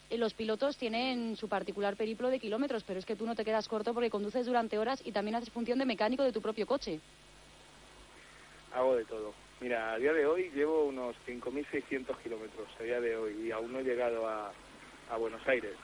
Eh, 0.10 0.18
Los 0.18 0.34
pilotos 0.34 0.78
tienen 0.78 1.36
su 1.38 1.48
particular 1.48 1.96
periplo 1.96 2.30
de 2.30 2.40
kilómetros, 2.40 2.84
pero 2.84 2.98
es 3.00 3.06
que 3.06 3.16
tú 3.16 3.26
no 3.26 3.36
te 3.36 3.46
quedas 3.46 3.68
corto 3.68 3.94
porque 3.94 4.10
conduces 4.10 4.46
durante 4.46 4.80
horas 4.80 5.02
y 5.06 5.12
también 5.12 5.36
haces 5.36 5.52
función 5.52 5.78
de 5.80 5.86
mecánico 5.86 6.24
de 6.24 6.32
tu 6.32 6.42
propio 6.42 6.66
coche. 6.66 7.00
Hago 8.74 8.96
de 8.96 9.06
todo. 9.06 9.34
Mira, 9.60 9.94
a 9.94 9.98
día 9.98 10.12
de 10.14 10.26
hoy 10.26 10.50
llevo 10.56 10.86
unos 10.86 11.16
5.600 11.28 12.18
kilómetros 12.24 12.68
a 12.80 12.84
día 12.84 13.00
de 13.00 13.16
hoy 13.16 13.48
y 13.48 13.52
aún 13.52 13.72
no 13.72 13.80
he 13.80 13.84
llegado 13.84 14.28
a, 14.28 14.52
a 15.12 15.18
Buenos 15.18 15.46
Aires. 15.48 15.76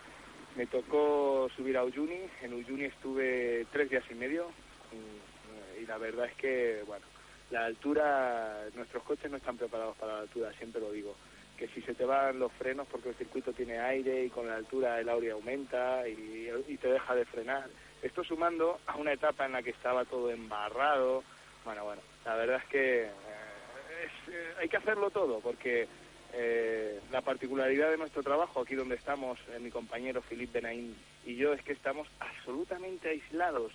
Me 0.58 0.66
tocó 0.66 1.48
subir 1.56 1.78
a 1.78 1.84
Uyuni, 1.84 2.20
en 2.42 2.52
Uyuni 2.52 2.86
estuve 2.86 3.68
tres 3.72 3.92
días 3.92 4.04
y 4.10 4.16
medio 4.16 4.48
y, 5.80 5.86
la 5.86 6.00
verdad 6.00 6.26
es 6.26 6.34
que, 6.34 6.82
bueno, 6.88 7.06
la 7.52 7.66
altura, 7.66 8.66
nuestros 8.74 9.04
coches 9.04 9.30
no 9.30 9.38
están 9.38 9.56
preparados 9.56 9.96
para 9.98 10.14
la 10.14 10.20
altura, 10.22 10.52
siempre 10.54 10.82
lo 10.82 10.92
digo. 10.92 11.16
Que 11.58 11.68
si 11.68 11.82
se 11.84 11.94
te 11.94 12.06
van 12.06 12.40
los 12.40 12.52
frenos 12.54 12.88
porque 12.92 13.10
el 13.10 13.16
circuito 13.16 13.54
tiene 13.54 13.80
aire 13.80 14.26
y 14.26 14.30
con 14.30 14.48
la 14.48 14.56
altura 14.56 15.00
el 15.00 15.08
aire 15.08 15.32
aumenta 15.32 16.08
y, 16.10 16.50
y 16.68 16.78
te 16.78 16.88
deja 16.88 17.14
de 17.14 17.26
frenar. 17.26 17.70
Esto 18.02 18.24
sumando 18.24 18.80
a 18.88 18.96
una 18.98 19.14
etapa 19.14 19.46
en 19.46 19.52
la 19.52 19.62
que 19.62 19.70
estaba 19.70 20.06
todo 20.06 20.32
embarrado. 20.32 21.24
Bueno, 21.66 21.86
bueno, 21.86 22.02
la 22.26 22.36
verdad 22.36 22.62
es 22.64 22.70
que 22.70 23.04
eh, 23.04 23.10
es, 24.06 24.34
eh, 24.34 24.54
hay 24.60 24.70
que 24.70 24.78
hacerlo 24.78 25.12
todo 25.12 25.40
porque 25.40 25.88
eh, 26.40 27.00
la 27.12 27.22
particularidad 27.22 27.90
de 27.90 27.98
nuestro 27.98 28.22
trabajo, 28.22 28.62
aquí 28.62 28.76
donde 28.76 28.94
estamos, 28.94 29.40
eh, 29.50 29.60
mi 29.60 29.72
compañero 29.72 30.22
Philippe 30.22 30.60
Benaín 30.60 30.96
y 31.26 31.36
yo, 31.36 31.52
es 31.54 31.64
que 31.64 31.74
estamos 31.74 32.08
absolutamente 32.20 33.10
aislados. 33.10 33.72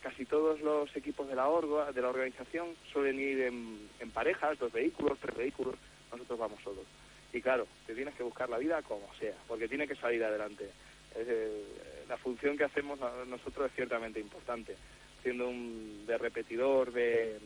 Casi 0.00 0.24
todos 0.24 0.60
los 0.60 0.94
equipos 0.94 1.26
de 1.26 1.34
la, 1.34 1.48
orga, 1.48 1.90
de 1.90 2.00
la 2.00 2.10
organización 2.10 2.68
suelen 2.92 3.18
ir 3.18 3.40
en, 3.40 4.10
parejas, 4.12 4.56
dos 4.60 4.70
vehículos, 4.70 5.18
tres 5.20 5.36
vehículos, 5.36 5.74
nosotros 6.12 6.38
vamos 6.38 6.60
solos. 6.62 6.84
Y 7.32 7.40
claro, 7.40 7.66
te 7.84 7.96
tienes 7.96 8.14
que 8.14 8.22
buscar 8.22 8.48
la 8.48 8.58
vida 8.58 8.80
como 8.82 9.12
sea, 9.18 9.34
porque 9.48 9.66
tiene 9.66 9.88
que 9.88 9.96
salir 9.96 10.22
adelante. 10.22 10.70
Eh, 11.16 11.64
la 12.08 12.16
función 12.16 12.56
que 12.56 12.62
hacemos 12.62 13.00
nosotros 13.26 13.66
es 13.66 13.74
ciertamente 13.74 14.20
importante. 14.20 14.76
Siendo 15.24 15.48
un 15.48 16.04
de 16.06 16.16
repetidor 16.16 16.92
de, 16.92 17.40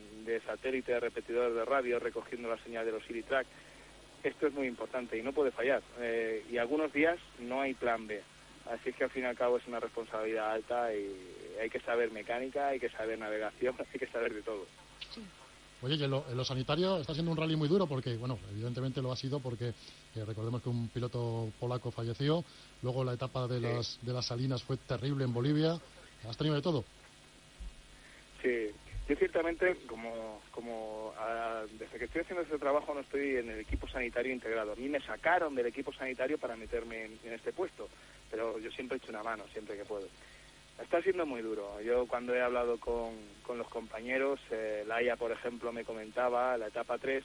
satélite, 0.45 0.93
de 0.93 1.01
repetidor 1.01 1.55
de 1.55 1.65
radio, 1.65 1.99
recogiendo 1.99 2.51
la 2.51 2.63
señal 2.63 2.85
de 2.85 2.93
los 2.93 3.05
Track, 3.27 3.47
esto 4.23 4.47
es 4.47 4.55
muy 4.55 4.67
importante 4.67 5.17
y 5.17 5.23
no 5.23 5.33
puede 5.33 5.51
fallar. 5.51 5.83
Eh, 6.01 6.45
y 6.51 6.59
algunos 6.59 6.93
días 6.93 7.19
no 7.39 7.61
hay 7.61 7.75
plan 7.75 8.07
B. 8.07 8.23
Así 8.71 8.91
es 8.91 8.97
que 8.97 9.05
al 9.05 9.11
fin 9.11 9.23
y 9.23 9.27
al 9.27 9.37
cabo 9.37 9.57
es 9.57 9.67
una 9.67 9.81
responsabilidad 9.81 10.53
alta 10.53 10.95
y 10.95 11.57
hay 11.61 11.71
que 11.71 11.81
saber 11.81 12.11
mecánica, 12.11 12.69
hay 12.69 12.81
que 12.81 12.91
saber 12.91 13.19
navegación, 13.19 13.75
hay 13.93 13.99
que 13.99 14.07
saber 14.07 14.35
de 14.35 14.43
todo. 14.43 14.67
Oye, 15.81 15.95
y 15.95 16.03
en 16.03 16.11
lo, 16.11 16.25
en 16.29 16.37
lo 16.37 16.45
sanitario 16.45 16.99
está 16.99 17.15
siendo 17.15 17.31
un 17.31 17.37
rally 17.37 17.55
muy 17.55 17.69
duro 17.69 17.87
porque, 17.87 18.17
bueno, 18.17 18.39
evidentemente 18.51 19.01
lo 19.01 19.13
ha 19.13 19.17
sido 19.17 19.39
porque 19.39 19.69
eh, 19.69 20.25
recordemos 20.27 20.61
que 20.61 20.69
un 20.69 20.89
piloto 20.89 21.53
polaco 21.61 21.93
falleció, 21.93 22.45
luego 22.83 23.05
la 23.05 23.13
etapa 23.13 23.47
de 23.47 23.61
las, 23.61 23.99
de 24.03 24.13
las 24.13 24.27
salinas 24.27 24.63
fue 24.63 24.77
terrible 24.77 25.25
en 25.25 25.33
Bolivia, 25.33 25.79
has 26.29 26.37
tenido 26.37 26.57
de 26.57 26.63
todo. 26.63 26.85
Yo 29.09 29.17
ciertamente, 29.17 29.75
como, 29.87 30.43
como 30.51 31.15
ah, 31.17 31.65
desde 31.79 31.99
que 31.99 32.05
estoy 32.05 32.21
haciendo 32.21 32.43
este 32.43 32.59
trabajo 32.59 32.93
no 32.93 33.01
estoy 33.01 33.37
en 33.37 33.49
el 33.49 33.61
equipo 33.61 33.89
sanitario 33.89 34.31
integrado. 34.35 34.73
A 34.73 34.77
mí 34.77 34.87
me 34.87 35.01
sacaron 35.01 35.55
del 35.55 35.67
equipo 35.67 35.95
sanitario 35.95 36.37
para 36.37 36.57
meterme 36.57 37.07
en, 37.25 37.33
este 37.33 37.55
puesto. 37.55 37.89
pero 38.31 38.59
yo 38.59 38.71
siempre 38.71 38.99
echo 38.99 39.09
una 39.09 39.23
mano, 39.23 39.45
siempre 39.51 39.79
que 39.79 39.87
puedo. 39.87 40.07
Está 40.79 41.01
siendo 41.01 41.25
muy 41.25 41.41
duro. 41.41 41.81
Yo 41.81 42.07
cuando 42.07 42.35
he 42.35 42.43
hablado 42.43 42.79
con, 42.79 43.15
con 43.47 43.57
los 43.57 43.69
compañeros, 43.69 44.41
eh, 44.51 44.85
Laia, 44.87 45.17
por 45.17 45.33
ejemplo, 45.33 45.73
me 45.73 45.85
comentaba 45.85 46.59
la 46.59 46.67
etapa 46.67 46.99
3, 46.99 47.25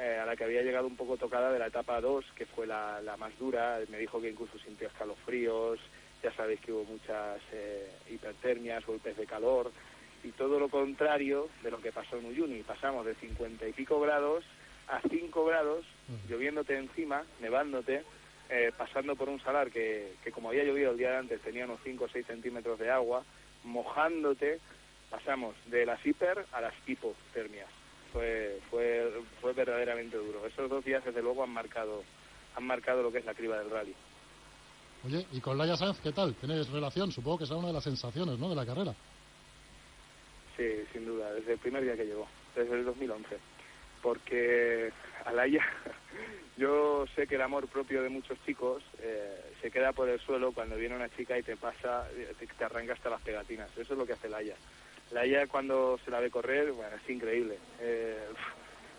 eh, 0.00 0.18
a 0.20 0.26
la 0.26 0.34
que 0.34 0.42
había 0.42 0.62
llegado 0.62 0.88
un 0.88 0.96
poco 0.96 1.16
tocada 1.16 1.52
de 1.52 1.60
la 1.60 1.68
etapa 1.68 2.00
2, 2.00 2.24
que 2.34 2.44
fue 2.44 2.66
la, 2.66 3.00
la 3.00 3.16
más 3.16 3.38
dura. 3.38 3.78
Me 3.88 3.98
dijo 3.98 4.20
que 4.20 4.30
incluso 4.30 4.58
sintió 4.58 4.88
escalofríos, 4.88 5.78
ya 6.24 6.32
sabéis 6.32 6.58
que 6.60 6.72
hubo 6.72 6.84
muchas 6.84 7.40
eh, 7.52 7.88
hipertermias, 8.10 8.84
golpes 8.84 9.16
de 9.16 9.26
calor, 9.26 9.70
y 10.24 10.30
todo 10.30 10.58
lo 10.58 10.68
contrario 10.68 11.48
de 11.62 11.70
lo 11.70 11.80
que 11.80 11.92
pasó 11.92 12.16
en 12.16 12.26
Uyuni. 12.26 12.62
Pasamos 12.62 13.04
de 13.06 13.14
50 13.14 13.68
y 13.68 13.72
pico 13.72 14.00
grados 14.00 14.44
a 14.88 15.00
5 15.00 15.44
grados, 15.44 15.84
lloviéndote 16.28 16.76
encima, 16.76 17.22
nevándote, 17.40 18.02
eh, 18.50 18.72
pasando 18.76 19.16
por 19.16 19.28
un 19.28 19.40
salar 19.40 19.70
que, 19.70 20.14
que 20.22 20.32
como 20.32 20.50
había 20.50 20.64
llovido 20.64 20.90
el 20.90 20.98
día 20.98 21.10
de 21.12 21.16
antes 21.18 21.40
tenía 21.40 21.64
unos 21.64 21.80
5 21.84 22.04
o 22.04 22.08
6 22.08 22.26
centímetros 22.26 22.78
de 22.78 22.90
agua, 22.90 23.24
mojándote, 23.64 24.60
pasamos 25.10 25.54
de 25.66 25.86
las 25.86 26.04
hiper 26.04 26.44
a 26.52 26.60
las 26.60 26.74
hipotermias. 26.86 27.68
Fue, 28.12 28.60
fue, 28.70 29.10
fue 29.40 29.52
verdaderamente 29.54 30.16
duro. 30.16 30.46
Esos 30.46 30.70
dos 30.70 30.84
días 30.84 31.04
desde 31.04 31.22
luego 31.22 31.42
han 31.42 31.50
marcado, 31.50 32.04
han 32.54 32.64
marcado 32.64 33.02
lo 33.02 33.10
que 33.10 33.18
es 33.18 33.24
la 33.24 33.34
criba 33.34 33.58
del 33.58 33.70
rally. 33.70 33.94
Oye, 35.04 35.26
¿y 35.32 35.40
con 35.40 35.58
Laia 35.58 35.76
Sanz 35.76 35.98
qué 36.00 36.12
tal? 36.12 36.34
¿Tienes 36.34 36.68
relación? 36.70 37.10
Supongo 37.10 37.38
que 37.38 37.44
es 37.44 37.50
una 37.50 37.68
de 37.68 37.74
las 37.74 37.84
sensaciones, 37.84 38.38
¿no?, 38.38 38.48
de 38.48 38.56
la 38.56 38.64
carrera. 38.64 38.94
Sí, 40.56 40.84
sin 40.92 41.04
duda, 41.04 41.32
desde 41.32 41.54
el 41.54 41.58
primer 41.58 41.82
día 41.82 41.96
que 41.96 42.06
llegó, 42.06 42.28
desde 42.54 42.74
el 42.74 42.84
2011. 42.84 43.38
Porque 44.02 44.92
a 45.24 45.32
Laia, 45.32 45.64
yo 46.56 47.06
sé 47.14 47.26
que 47.26 47.34
el 47.34 47.42
amor 47.42 47.68
propio 47.68 48.02
de 48.02 48.08
muchos 48.08 48.38
chicos 48.44 48.82
eh, 49.00 49.52
se 49.60 49.70
queda 49.70 49.92
por 49.92 50.08
el 50.08 50.20
suelo 50.20 50.52
cuando 50.52 50.76
viene 50.76 50.96
una 50.96 51.08
chica 51.08 51.38
y 51.38 51.42
te 51.42 51.56
pasa, 51.56 52.06
te, 52.38 52.46
te 52.46 52.64
arranca 52.64 52.92
hasta 52.92 53.10
las 53.10 53.22
pegatinas. 53.22 53.70
Eso 53.76 53.94
es 53.94 53.98
lo 53.98 54.06
que 54.06 54.12
hace 54.12 54.28
Laia. 54.28 54.56
Laia 55.10 55.46
cuando 55.46 55.98
se 56.04 56.10
la 56.10 56.20
ve 56.20 56.30
correr, 56.30 56.72
bueno, 56.72 56.96
es 56.96 57.10
increíble. 57.10 57.58
Eh, 57.80 58.28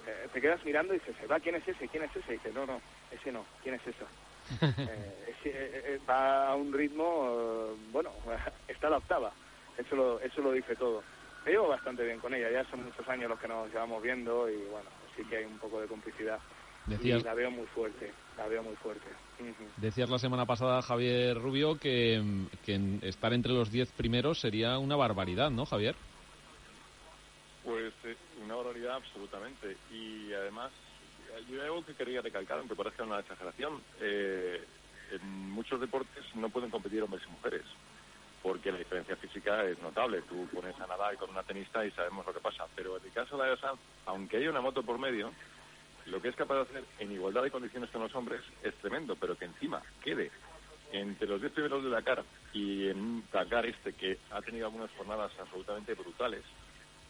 eh, 0.07 0.27
te 0.31 0.41
quedas 0.41 0.63
mirando 0.63 0.93
y 0.93 0.99
dices, 0.99 1.15
va, 1.29 1.39
¿quién 1.39 1.55
es 1.55 1.67
ese? 1.67 1.87
¿Quién 1.87 2.03
es 2.03 2.15
ese? 2.15 2.33
Y 2.33 2.37
dices, 2.37 2.53
no, 2.53 2.65
no, 2.65 2.79
ese 3.11 3.31
no, 3.31 3.45
¿quién 3.63 3.75
es 3.75 3.81
esa? 3.87 4.05
Eh, 4.77 5.33
ese, 5.39 5.49
eh, 5.95 5.99
va 6.07 6.49
a 6.49 6.55
un 6.55 6.71
ritmo, 6.71 7.75
bueno, 7.91 8.11
está 8.67 8.89
la 8.89 8.97
octava. 8.97 9.31
Eso 9.77 9.95
lo, 9.95 10.19
eso 10.19 10.41
lo 10.41 10.51
dice 10.51 10.75
todo. 10.75 11.03
Me 11.45 11.51
llevo 11.51 11.67
bastante 11.67 12.03
bien 12.03 12.19
con 12.19 12.33
ella, 12.33 12.49
ya 12.51 12.69
son 12.71 12.83
muchos 12.83 13.07
años 13.07 13.29
los 13.29 13.39
que 13.39 13.47
nos 13.47 13.69
llevamos 13.69 14.01
viendo 14.01 14.49
y 14.49 14.57
bueno, 14.65 14.89
sí 15.15 15.23
que 15.25 15.37
hay 15.37 15.45
un 15.45 15.59
poco 15.59 15.79
de 15.79 15.87
complicidad. 15.87 16.39
Decías- 16.87 17.21
Y 17.21 17.23
la 17.23 17.33
veo 17.35 17.51
muy 17.51 17.65
fuerte, 17.67 18.11
la 18.37 18.47
veo 18.47 18.63
muy 18.63 18.75
fuerte. 18.77 19.07
Ujú. 19.39 19.69
Decías 19.77 20.09
la 20.09 20.17
semana 20.19 20.45
pasada, 20.45 20.81
Javier 20.81 21.37
Rubio, 21.37 21.77
que, 21.79 22.47
que 22.63 22.99
estar 23.03 23.33
entre 23.33 23.53
los 23.53 23.71
10 23.71 23.91
primeros 23.91 24.39
sería 24.39 24.77
una 24.79 24.95
barbaridad, 24.95 25.51
¿no, 25.51 25.65
Javier? 25.65 25.95
Pues 27.63 27.93
eh, 28.05 28.15
una 28.43 28.55
barbaridad 28.55 28.95
absolutamente. 28.95 29.77
Y 29.91 30.31
además, 30.33 30.71
yo 31.47 31.59
hay 31.61 31.65
algo 31.67 31.85
que 31.85 31.93
quería 31.95 32.21
recalcar, 32.21 32.59
aunque 32.59 32.75
parezca 32.75 33.03
una 33.03 33.19
exageración. 33.19 33.83
Eh, 33.99 34.63
en 35.11 35.49
muchos 35.51 35.79
deportes 35.79 36.23
no 36.35 36.49
pueden 36.49 36.69
competir 36.71 37.01
hombres 37.03 37.23
y 37.27 37.31
mujeres, 37.31 37.63
porque 38.45 38.71
la 38.71 38.77
diferencia 38.77 39.15
física 39.15 39.63
es 39.63 39.81
notable. 39.81 40.21
Tú 40.21 40.47
pones 40.53 40.79
a 40.79 40.85
nadar 40.85 41.17
con 41.17 41.31
una 41.31 41.41
tenista 41.41 41.83
y 41.83 41.89
sabemos 41.89 42.27
lo 42.27 42.31
que 42.31 42.39
pasa. 42.39 42.67
Pero 42.75 42.95
en 42.95 43.03
el 43.03 43.11
caso 43.11 43.35
de 43.39 43.49
la 43.49 43.73
aunque 44.05 44.37
haya 44.37 44.51
una 44.51 44.61
moto 44.61 44.83
por 44.83 44.99
medio, 44.99 45.31
lo 46.05 46.21
que 46.21 46.27
es 46.27 46.35
capaz 46.35 46.57
de 46.57 46.61
hacer 46.61 46.83
en 46.99 47.11
igualdad 47.11 47.41
de 47.41 47.49
condiciones 47.49 47.89
con 47.89 48.03
los 48.03 48.13
hombres 48.13 48.41
es 48.61 48.75
tremendo, 48.75 49.15
pero 49.15 49.35
que 49.35 49.45
encima 49.45 49.81
quede 50.03 50.29
entre 50.91 51.27
los 51.27 51.41
10 51.41 51.53
primeros 51.53 51.83
de 51.83 51.89
Dakar 51.89 52.23
y 52.53 52.87
en 52.87 52.99
un 52.99 53.23
Dakar 53.33 53.65
este 53.65 53.93
que 53.93 54.19
ha 54.29 54.43
tenido 54.43 54.67
algunas 54.67 54.91
jornadas 54.91 55.31
absolutamente 55.39 55.95
brutales, 55.95 56.43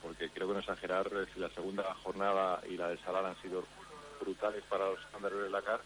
porque 0.02 0.30
creo 0.30 0.48
que 0.48 0.54
no 0.54 0.60
exagerar 0.60 1.08
eh, 1.08 1.26
si 1.34 1.42
la 1.42 1.50
segunda 1.50 1.84
jornada 1.96 2.62
y 2.70 2.78
la 2.78 2.88
de 2.88 2.98
Salar 3.00 3.26
han 3.26 3.42
sido 3.42 3.66
brutales 4.22 4.64
para 4.70 4.86
los 4.86 5.02
estándares 5.02 5.40
del 5.40 5.52
Dakar, 5.52 5.82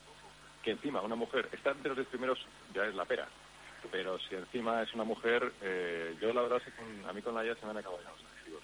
que 0.61 0.69
encima 0.69 1.01
una 1.01 1.15
mujer 1.15 1.49
está 1.51 1.71
entre 1.71 1.89
los 1.89 1.97
10 1.97 2.07
primeros 2.09 2.37
ya 2.71 2.85
es 2.85 2.93
la 2.93 3.05
pera. 3.05 3.27
Pero 3.91 4.17
si 4.19 4.35
encima 4.35 4.81
es 4.83 4.93
una 4.93 5.03
mujer, 5.03 5.53
eh, 5.61 6.15
yo 6.21 6.33
la 6.33 6.41
verdad 6.41 6.61
es 6.65 6.73
que 6.73 7.07
a 7.07 7.13
mí 7.13 7.21
con 7.21 7.33
la 7.33 7.41
se 7.41 7.65
me 7.65 7.71
han 7.71 7.77
acabado 7.77 8.01
ya 8.03 8.11
los 8.11 8.23
adjetivos. 8.23 8.61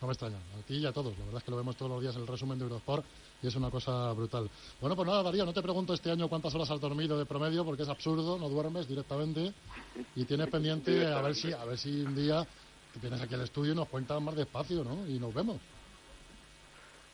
No 0.00 0.08
me 0.08 0.12
extraña, 0.12 0.36
a 0.36 0.62
ti 0.66 0.76
y 0.76 0.86
a 0.86 0.92
todos. 0.92 1.16
La 1.18 1.24
verdad 1.24 1.38
es 1.38 1.44
que 1.44 1.50
lo 1.50 1.56
vemos 1.56 1.76
todos 1.76 1.90
los 1.90 2.02
días 2.02 2.14
en 2.14 2.22
el 2.22 2.28
resumen 2.28 2.58
de 2.58 2.64
Eurosport 2.64 3.04
y 3.42 3.46
es 3.46 3.56
una 3.56 3.70
cosa 3.70 4.12
brutal. 4.12 4.50
Bueno, 4.80 4.96
pues 4.96 5.08
nada, 5.08 5.22
Darío, 5.22 5.46
no 5.46 5.52
te 5.52 5.62
pregunto 5.62 5.94
este 5.94 6.10
año 6.10 6.28
cuántas 6.28 6.54
horas 6.54 6.70
has 6.70 6.80
dormido 6.80 7.18
de 7.18 7.24
promedio 7.24 7.64
porque 7.64 7.84
es 7.84 7.88
absurdo, 7.88 8.38
no 8.38 8.48
duermes 8.48 8.88
directamente 8.88 9.52
y 10.14 10.24
tienes 10.24 10.48
pendiente 10.48 11.06
a 11.06 11.22
ver 11.22 11.34
si 11.34 11.52
a 11.52 11.64
ver 11.64 11.78
si 11.78 12.02
un 12.02 12.14
día 12.14 12.46
que 12.92 13.00
vienes 13.00 13.20
aquí 13.20 13.34
al 13.34 13.42
estudio 13.42 13.72
y 13.72 13.76
nos 13.76 13.88
cuentas 13.88 14.20
más 14.20 14.36
despacio, 14.36 14.84
¿no? 14.84 15.06
Y 15.08 15.18
nos 15.18 15.32
vemos. 15.32 15.58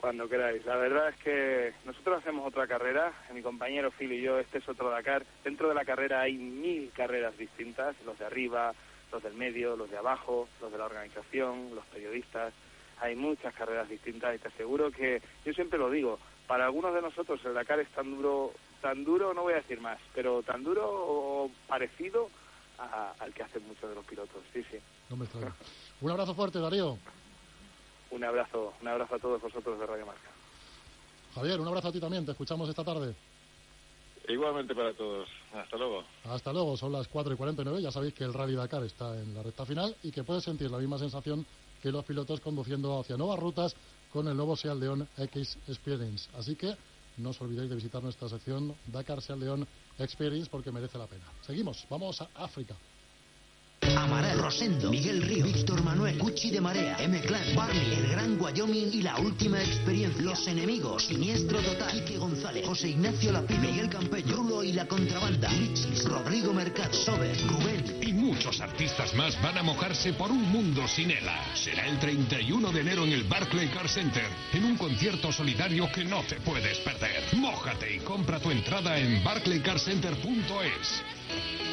Cuando 0.00 0.26
queráis. 0.30 0.64
La 0.64 0.76
verdad 0.76 1.10
es 1.10 1.16
que 1.16 1.74
nosotros 1.84 2.20
hacemos 2.20 2.46
otra 2.48 2.66
carrera, 2.66 3.12
mi 3.34 3.42
compañero 3.42 3.90
Phil 3.90 4.10
y 4.14 4.22
yo, 4.22 4.38
este 4.38 4.56
es 4.56 4.66
otro 4.66 4.88
Dakar. 4.88 5.26
Dentro 5.44 5.68
de 5.68 5.74
la 5.74 5.84
carrera 5.84 6.22
hay 6.22 6.32
mil 6.38 6.90
carreras 6.92 7.36
distintas, 7.36 7.94
los 8.06 8.18
de 8.18 8.24
arriba, 8.24 8.72
los 9.12 9.22
del 9.22 9.34
medio, 9.34 9.76
los 9.76 9.90
de 9.90 9.98
abajo, 9.98 10.48
los 10.62 10.72
de 10.72 10.78
la 10.78 10.86
organización, 10.86 11.74
los 11.74 11.84
periodistas. 11.86 12.54
Hay 13.00 13.14
muchas 13.14 13.52
carreras 13.54 13.90
distintas 13.90 14.34
y 14.34 14.38
te 14.38 14.48
aseguro 14.48 14.90
que, 14.90 15.20
yo 15.44 15.52
siempre 15.52 15.78
lo 15.78 15.90
digo, 15.90 16.18
para 16.46 16.64
algunos 16.64 16.94
de 16.94 17.02
nosotros 17.02 17.38
el 17.44 17.52
Dakar 17.52 17.80
es 17.80 17.88
tan 17.90 18.10
duro, 18.16 18.52
tan 18.80 19.04
duro, 19.04 19.34
no 19.34 19.42
voy 19.42 19.52
a 19.52 19.56
decir 19.56 19.82
más, 19.82 19.98
pero 20.14 20.42
tan 20.42 20.64
duro 20.64 20.82
o 20.88 21.50
parecido 21.68 22.30
a- 22.78 23.12
al 23.18 23.34
que 23.34 23.42
hacen 23.42 23.66
muchos 23.68 23.86
de 23.90 23.94
los 23.96 24.06
pilotos. 24.06 24.42
Sí, 24.54 24.64
sí. 24.70 24.78
Un 26.00 26.10
abrazo 26.10 26.34
fuerte, 26.34 26.58
Darío. 26.58 26.96
Un 28.10 28.24
abrazo, 28.24 28.72
un 28.80 28.88
abrazo 28.88 29.14
a 29.14 29.18
todos 29.18 29.40
vosotros 29.40 29.78
de 29.78 29.86
Radio 29.86 30.06
Marca. 30.06 30.30
Javier, 31.34 31.60
un 31.60 31.68
abrazo 31.68 31.88
a 31.88 31.92
ti 31.92 32.00
también. 32.00 32.24
Te 32.24 32.32
escuchamos 32.32 32.68
esta 32.68 32.84
tarde. 32.84 33.14
Igualmente 34.28 34.74
para 34.74 34.92
todos. 34.94 35.28
Hasta 35.52 35.76
luego. 35.76 36.04
Hasta 36.24 36.52
luego, 36.52 36.76
son 36.76 36.92
las 36.92 37.08
4 37.08 37.34
y 37.34 37.36
49. 37.36 37.82
Ya 37.82 37.90
sabéis 37.90 38.14
que 38.14 38.24
el 38.24 38.34
Rally 38.34 38.54
Dakar 38.54 38.82
está 38.84 39.16
en 39.20 39.34
la 39.34 39.42
recta 39.42 39.64
final 39.64 39.94
y 40.02 40.10
que 40.10 40.24
puedes 40.24 40.44
sentir 40.44 40.70
la 40.70 40.78
misma 40.78 40.98
sensación 40.98 41.44
que 41.82 41.90
los 41.90 42.04
pilotos 42.04 42.40
conduciendo 42.40 43.00
hacia 43.00 43.16
nuevas 43.16 43.38
rutas 43.38 43.74
con 44.12 44.28
el 44.28 44.36
nuevo 44.36 44.56
Seat 44.56 44.76
León 44.76 45.08
X 45.16 45.56
Experience. 45.68 46.28
Así 46.36 46.56
que 46.56 46.76
no 47.16 47.30
os 47.30 47.40
olvidéis 47.40 47.70
de 47.70 47.76
visitar 47.76 48.02
nuestra 48.02 48.28
sección 48.28 48.74
Dakar 48.86 49.22
Seat 49.22 49.38
León 49.38 49.66
Experience 49.98 50.50
porque 50.50 50.70
merece 50.70 50.98
la 50.98 51.06
pena. 51.06 51.24
Seguimos, 51.42 51.86
vamos 51.88 52.20
a 52.20 52.28
África. 52.34 52.74
Amaral, 54.00 54.38
Rosendo, 54.38 54.90
Miguel 54.90 55.22
Río, 55.22 55.44
Víctor 55.44 55.84
Manuel, 55.84 56.16
Cuchi 56.16 56.50
de 56.50 56.60
Marea, 56.60 56.96
M-Clan, 57.00 57.54
Barney, 57.54 57.94
El 57.98 58.08
Gran 58.08 58.40
Wyoming 58.40 58.90
y 58.92 59.02
la 59.02 59.18
última 59.18 59.60
experiencia. 59.60 60.22
Los 60.22 60.46
enemigos, 60.46 61.04
Siniestro 61.04 61.60
Total, 61.60 61.92
Quique 61.92 62.16
González, 62.16 62.66
José 62.66 62.88
Ignacio 62.88 63.32
Lapid, 63.32 63.58
Miguel 63.58 63.90
Campeño, 63.90 64.36
Rulo 64.36 64.64
y 64.64 64.72
la 64.72 64.86
Contrabanda, 64.86 65.52
Lichis, 65.52 66.04
Rodrigo 66.04 66.54
Mercado, 66.54 66.94
Sober, 66.94 67.36
Rubén. 67.46 67.98
Y 68.00 68.12
muchos 68.12 68.60
artistas 68.60 69.14
más 69.14 69.40
van 69.42 69.58
a 69.58 69.62
mojarse 69.62 70.14
por 70.14 70.30
un 70.30 70.50
mundo 70.50 70.86
sin 70.88 71.10
ELA. 71.10 71.54
Será 71.54 71.86
el 71.86 71.98
31 71.98 72.72
de 72.72 72.80
enero 72.80 73.04
en 73.04 73.12
el 73.12 73.24
Barclay 73.24 73.68
Car 73.68 73.88
Center, 73.88 74.26
en 74.52 74.64
un 74.64 74.76
concierto 74.76 75.30
solidario 75.30 75.90
que 75.92 76.04
no 76.04 76.22
te 76.22 76.40
puedes 76.40 76.78
perder. 76.78 77.22
Mójate 77.34 77.96
y 77.96 77.98
compra 77.98 78.40
tu 78.40 78.50
entrada 78.50 78.98
en 78.98 79.22
barclaycarcenter.es. 79.22 81.69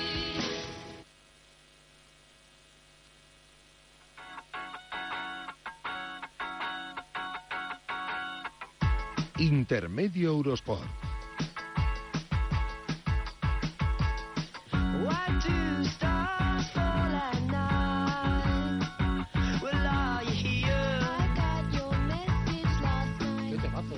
last 22.82 23.22
night. 23.22 23.52
¿Qué 23.52 23.58
temazo? 23.62 23.96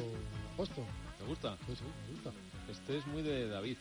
¿Te 1.18 1.26
gusta? 1.26 1.58
Sí, 1.68 1.76
sí, 1.76 1.84
me 2.08 2.14
gusta. 2.16 2.32
Este 2.70 2.98
es 2.98 3.08
muy 3.08 3.22
de 3.22 3.48
David. 3.48 3.78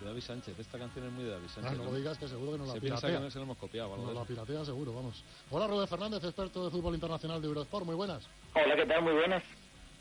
De 0.00 0.06
David 0.06 0.22
Sánchez. 0.22 0.58
Esta 0.58 0.78
canción 0.78 1.06
es 1.06 1.12
muy 1.12 1.24
de 1.24 1.30
David 1.30 1.46
Ah, 1.50 1.54
Sánchez. 1.54 1.78
no 1.78 1.84
lo 1.84 1.94
digas 1.94 2.16
que 2.18 2.26
seguro 2.28 2.52
que 2.52 2.58
nos 2.58 2.68
la 2.68 2.74
Se 2.74 2.80
piensa 2.80 2.96
piratea. 3.00 3.18
que 3.18 3.24
no 3.24 3.30
se 3.30 3.38
lo 3.38 3.44
hemos 3.44 3.58
copiado 3.58 3.92
algo 3.92 4.06
Nos 4.06 4.14
de 4.14 4.20
la 4.20 4.26
piratea 4.26 4.64
seguro, 4.64 4.94
vamos. 4.94 5.22
Hola, 5.50 5.66
Rubén 5.66 5.88
Fernández, 5.88 6.24
experto 6.24 6.64
de 6.64 6.70
fútbol 6.70 6.94
internacional 6.94 7.40
de 7.42 7.48
Eurosport. 7.48 7.84
Muy 7.84 7.94
buenas. 7.96 8.26
Hola, 8.54 8.76
¿qué 8.76 8.86
tal? 8.86 9.02
Muy 9.02 9.12
buenas. 9.12 9.42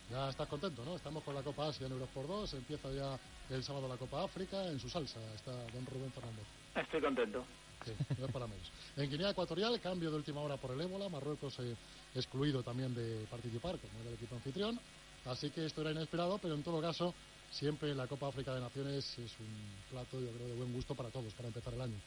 Ya 0.09 0.27
estás 0.27 0.47
contento, 0.47 0.83
¿no? 0.83 0.95
Estamos 0.95 1.23
con 1.23 1.35
la 1.35 1.43
Copa 1.43 1.67
Asia 1.67 1.85
en 1.85 1.93
Eurosport 1.93 2.27
2. 2.27 2.53
Empieza 2.55 2.91
ya 2.91 3.19
el 3.49 3.63
sábado 3.63 3.87
la 3.87 3.95
Copa 3.95 4.23
África. 4.23 4.65
En 4.65 4.79
su 4.79 4.89
salsa 4.89 5.19
está 5.35 5.51
don 5.51 5.85
Rubén 5.85 6.11
Fernández. 6.11 6.45
Estoy 6.75 7.01
contento. 7.01 7.45
Sí, 7.85 7.91
no 8.17 8.25
es 8.25 8.31
para 8.31 8.47
menos. 8.47 8.71
En 8.97 9.09
Guinea 9.09 9.29
Ecuatorial, 9.29 9.79
cambio 9.79 10.09
de 10.09 10.17
última 10.17 10.41
hora 10.41 10.57
por 10.57 10.71
el 10.71 10.81
ébola. 10.81 11.09
Marruecos 11.09 11.59
eh, 11.59 11.75
excluido 12.15 12.63
también 12.63 12.93
de 12.95 13.25
participar, 13.29 13.77
como 13.77 13.99
era 14.01 14.09
el 14.09 14.15
equipo 14.15 14.35
anfitrión. 14.35 14.79
Así 15.25 15.51
que 15.51 15.65
esto 15.65 15.81
era 15.81 15.91
inesperado, 15.91 16.39
pero 16.39 16.55
en 16.55 16.63
todo 16.63 16.81
caso, 16.81 17.13
siempre 17.51 17.93
la 17.93 18.07
Copa 18.07 18.29
África 18.29 18.53
de 18.55 18.61
Naciones 18.61 19.05
es 19.19 19.39
un 19.39 19.83
plato, 19.91 20.19
yo 20.19 20.31
creo, 20.31 20.47
de 20.47 20.55
buen 20.55 20.73
gusto 20.73 20.95
para 20.95 21.09
todos, 21.09 21.33
para 21.33 21.49
empezar 21.49 21.73
el 21.73 21.81
año. 21.81 21.99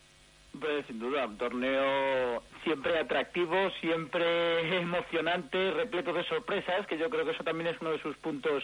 Pues 0.60 0.84
sin 0.86 0.98
duda, 0.98 1.26
un 1.26 1.38
torneo 1.38 2.42
siempre 2.62 2.98
atractivo, 2.98 3.70
siempre 3.80 4.76
emocionante, 4.82 5.70
repleto 5.70 6.12
de 6.12 6.24
sorpresas, 6.24 6.86
que 6.86 6.98
yo 6.98 7.08
creo 7.08 7.24
que 7.24 7.32
eso 7.32 7.44
también 7.44 7.74
es 7.74 7.80
uno 7.80 7.90
de 7.90 8.02
sus 8.02 8.16
puntos 8.18 8.62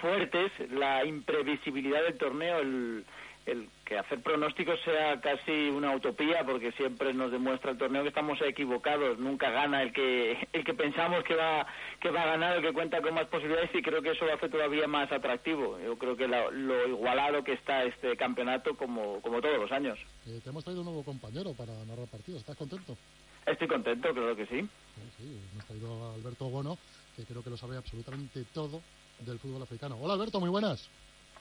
fuertes, 0.00 0.52
la 0.70 1.04
imprevisibilidad 1.04 2.02
del 2.02 2.18
torneo, 2.18 2.58
el, 2.60 3.04
el 3.46 3.68
que 3.84 3.98
hacer 3.98 4.22
pronósticos 4.22 4.78
sea 4.84 5.20
casi 5.20 5.68
una 5.70 5.94
utopía, 5.94 6.44
porque 6.46 6.72
siempre 6.72 7.12
nos 7.12 7.32
demuestra 7.32 7.72
el 7.72 7.78
torneo 7.78 8.02
que 8.02 8.08
estamos 8.08 8.40
equivocados, 8.42 9.18
nunca 9.18 9.50
gana 9.50 9.82
el 9.82 9.92
que 9.92 10.48
el 10.52 10.64
que 10.64 10.74
pensamos 10.74 11.24
que 11.24 11.34
va 11.34 11.66
que 12.00 12.10
va 12.10 12.22
a 12.22 12.26
ganar, 12.26 12.56
el 12.56 12.62
que 12.62 12.72
cuenta 12.72 13.00
con 13.02 13.14
más 13.14 13.26
posibilidades 13.26 13.70
y 13.74 13.82
creo 13.82 14.00
que 14.02 14.10
eso 14.10 14.24
lo 14.24 14.34
hace 14.34 14.48
todavía 14.48 14.86
más 14.86 15.10
atractivo. 15.10 15.78
Yo 15.80 15.98
creo 15.98 16.16
que 16.16 16.28
la- 16.28 16.50
lo 16.50 16.86
igualado 16.88 17.42
que 17.42 17.52
está 17.54 17.84
este 17.84 18.16
campeonato 18.16 18.76
como 18.76 19.20
como 19.20 19.40
todos 19.40 19.58
los 19.58 19.72
años. 19.72 19.98
Eh, 20.26 20.40
te 20.42 20.50
hemos 20.50 20.62
traído 20.64 20.82
un 20.82 20.86
nuevo 20.86 21.04
compañero 21.04 21.52
para 21.54 21.72
narrar 21.84 22.06
partidos. 22.08 22.40
¿Estás 22.40 22.56
contento? 22.56 22.96
Estoy 23.44 23.66
contento, 23.66 24.12
creo 24.12 24.36
que 24.36 24.46
sí. 24.46 24.60
Sí, 24.60 25.02
sí, 25.18 25.40
hemos 25.52 25.66
traído 25.66 26.04
a 26.10 26.14
Alberto 26.14 26.48
Bono, 26.48 26.78
que 27.16 27.24
creo 27.24 27.42
que 27.42 27.50
lo 27.50 27.56
sabe 27.56 27.76
absolutamente 27.76 28.44
todo 28.54 28.80
del 29.18 29.38
fútbol 29.40 29.62
africano. 29.62 29.96
Hola 30.00 30.14
Alberto, 30.14 30.38
muy 30.38 30.48
buenas. 30.48 30.88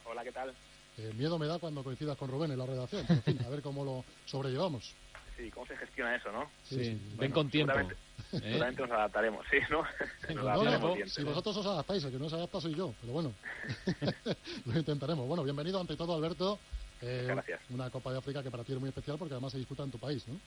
Hola, 0.05 0.23
¿qué 0.23 0.31
tal? 0.31 0.51
Eh, 0.97 1.11
miedo 1.15 1.37
me 1.39 1.47
da 1.47 1.57
cuando 1.59 1.83
coincidas 1.83 2.17
con 2.17 2.29
Rubén 2.29 2.51
en 2.51 2.59
la 2.59 2.65
redacción. 2.65 3.03
pero, 3.07 3.19
en 3.19 3.23
fin, 3.23 3.45
a 3.45 3.49
ver 3.49 3.61
cómo 3.61 3.83
lo 3.85 4.03
sobrellevamos. 4.25 4.93
Sí, 5.37 5.49
¿cómo 5.49 5.65
se 5.65 5.77
gestiona 5.77 6.15
eso, 6.15 6.31
no? 6.31 6.51
Sí, 6.63 6.83
sí. 6.83 7.01
ven 7.17 7.31
con 7.31 7.49
tiempo. 7.49 7.73
Seguramente, 7.73 8.03
¿eh? 8.33 8.39
seguramente 8.41 8.81
nos 8.83 8.91
adaptaremos, 8.91 9.45
sí, 9.49 9.57
¿no? 9.69 9.81
Nos 10.29 10.35
No, 10.35 10.41
adaptaremos 10.49 10.89
no, 10.89 10.95
bien. 10.95 11.09
si 11.09 11.23
vosotros 11.23 11.57
os 11.57 11.65
adaptáis, 11.65 12.03
el 12.03 12.11
que 12.11 12.19
no 12.19 12.29
se 12.29 12.35
adapta 12.35 12.61
soy 12.61 12.75
yo, 12.75 12.93
pero 13.01 13.13
bueno, 13.13 13.33
lo 14.65 14.77
intentaremos. 14.79 15.27
Bueno, 15.27 15.43
bienvenido 15.43 15.79
ante 15.79 15.95
todo, 15.95 16.15
Alberto. 16.15 16.59
Eh, 17.01 17.25
gracias. 17.27 17.61
Una 17.71 17.89
Copa 17.89 18.11
de 18.11 18.19
África 18.19 18.43
que 18.43 18.51
para 18.51 18.63
ti 18.63 18.73
es 18.73 18.79
muy 18.79 18.89
especial 18.89 19.17
porque 19.17 19.33
además 19.33 19.53
se 19.53 19.57
disputa 19.57 19.83
en 19.83 19.91
tu 19.91 19.97
país, 19.97 20.27
¿no? 20.27 20.39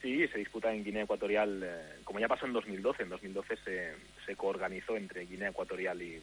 Sí, 0.00 0.28
se 0.28 0.38
disputa 0.38 0.72
en 0.72 0.84
Guinea 0.84 1.02
Ecuatorial, 1.02 1.60
eh, 1.64 2.00
como 2.04 2.20
ya 2.20 2.28
pasó 2.28 2.46
en 2.46 2.52
2012. 2.52 3.02
En 3.02 3.08
2012 3.08 3.56
se, 3.64 3.96
se 4.24 4.36
coorganizó 4.36 4.96
entre 4.96 5.26
Guinea 5.26 5.48
Ecuatorial 5.48 6.00
y, 6.00 6.22